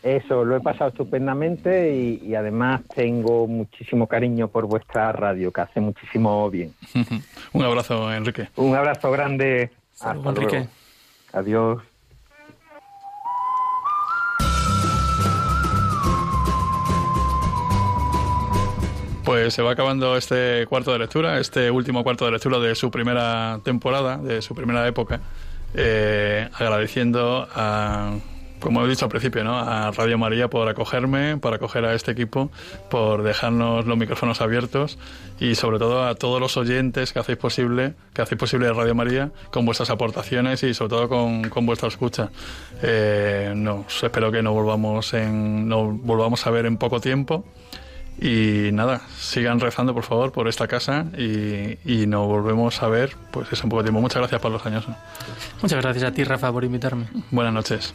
Eso, 0.03 0.44
lo 0.44 0.57
he 0.57 0.61
pasado 0.61 0.88
estupendamente 0.88 1.92
y, 1.92 2.34
además 2.34 2.80
tengo 2.94 3.46
muchísimo 3.46 4.07
cariño 4.07 4.48
por 4.48 4.66
vuestra 4.66 5.12
radio, 5.12 5.53
que 5.53 5.61
hace 5.61 5.80
muchísimo 5.80 6.48
bien. 6.51 6.72
Un 7.53 7.62
abrazo, 7.62 8.12
Enrique. 8.12 8.48
Un 8.57 8.74
abrazo 8.74 9.11
grande. 9.11 9.70
Hasta 10.01 10.28
Enrique. 10.30 10.66
Adiós. 11.32 11.82
Pues 19.24 19.53
se 19.53 19.62
va 19.62 19.72
acabando 19.72 20.16
este 20.16 20.66
cuarto 20.66 20.92
de 20.92 20.98
lectura, 20.98 21.38
este 21.38 21.70
último 21.70 22.03
cuarto 22.03 22.24
de 22.24 22.32
lectura 22.32 22.59
de 22.59 22.74
su 22.74 22.90
primera 22.90 23.61
temporada, 23.62 24.16
de 24.16 24.40
su 24.40 24.55
primera 24.55 24.88
época, 24.88 25.20
eh, 25.74 26.48
agradeciendo 26.55 27.46
a 27.55 28.14
como 28.61 28.84
he 28.84 28.88
dicho 28.88 29.06
al 29.06 29.11
principio, 29.11 29.42
¿no? 29.42 29.58
a 29.58 29.90
Radio 29.90 30.18
María 30.18 30.48
por 30.48 30.68
acogerme, 30.68 31.36
por 31.38 31.54
acoger 31.54 31.84
a 31.84 31.94
este 31.94 32.12
equipo, 32.12 32.50
por 32.90 33.22
dejarnos 33.22 33.86
los 33.86 33.96
micrófonos 33.96 34.40
abiertos 34.40 34.98
y 35.40 35.54
sobre 35.54 35.78
todo 35.78 36.06
a 36.06 36.14
todos 36.14 36.40
los 36.40 36.56
oyentes 36.56 37.12
que 37.12 37.18
hacéis 37.18 37.38
posible, 37.38 37.94
que 38.14 38.22
hacéis 38.22 38.38
posible 38.38 38.72
Radio 38.72 38.94
María 38.94 39.30
con 39.50 39.64
vuestras 39.64 39.90
aportaciones 39.90 40.62
y 40.62 40.74
sobre 40.74 40.90
todo 40.90 41.08
con, 41.08 41.48
con 41.48 41.66
vuestra 41.66 41.88
escucha. 41.88 42.30
Eh, 42.82 43.54
espero 44.02 44.30
que 44.30 44.42
nos 44.42 44.52
volvamos, 44.52 45.14
en, 45.14 45.68
nos 45.68 46.00
volvamos 46.00 46.46
a 46.46 46.50
ver 46.50 46.66
en 46.66 46.76
poco 46.76 47.00
tiempo. 47.00 47.44
Y 48.22 48.70
nada, 48.72 49.00
sigan 49.18 49.61
rezando 49.61 49.94
por 49.94 50.02
favor 50.02 50.30
por 50.30 50.46
esta 50.46 50.68
casa 50.68 51.06
y, 51.16 51.78
y 51.90 52.06
nos 52.06 52.26
volvemos 52.26 52.82
a 52.82 52.88
ver 52.88 53.16
pues 53.30 53.50
es 53.50 53.64
un 53.64 53.70
poco 53.70 53.82
tiempo. 53.82 54.00
Muchas 54.00 54.18
gracias 54.18 54.42
Pablo 54.42 54.58
Jañoso. 54.58 54.94
Muchas 55.62 55.80
gracias 55.80 56.04
a 56.04 56.12
ti 56.12 56.22
Rafa 56.22 56.52
por 56.52 56.64
invitarme. 56.64 57.06
Buenas 57.30 57.54
noches. 57.54 57.94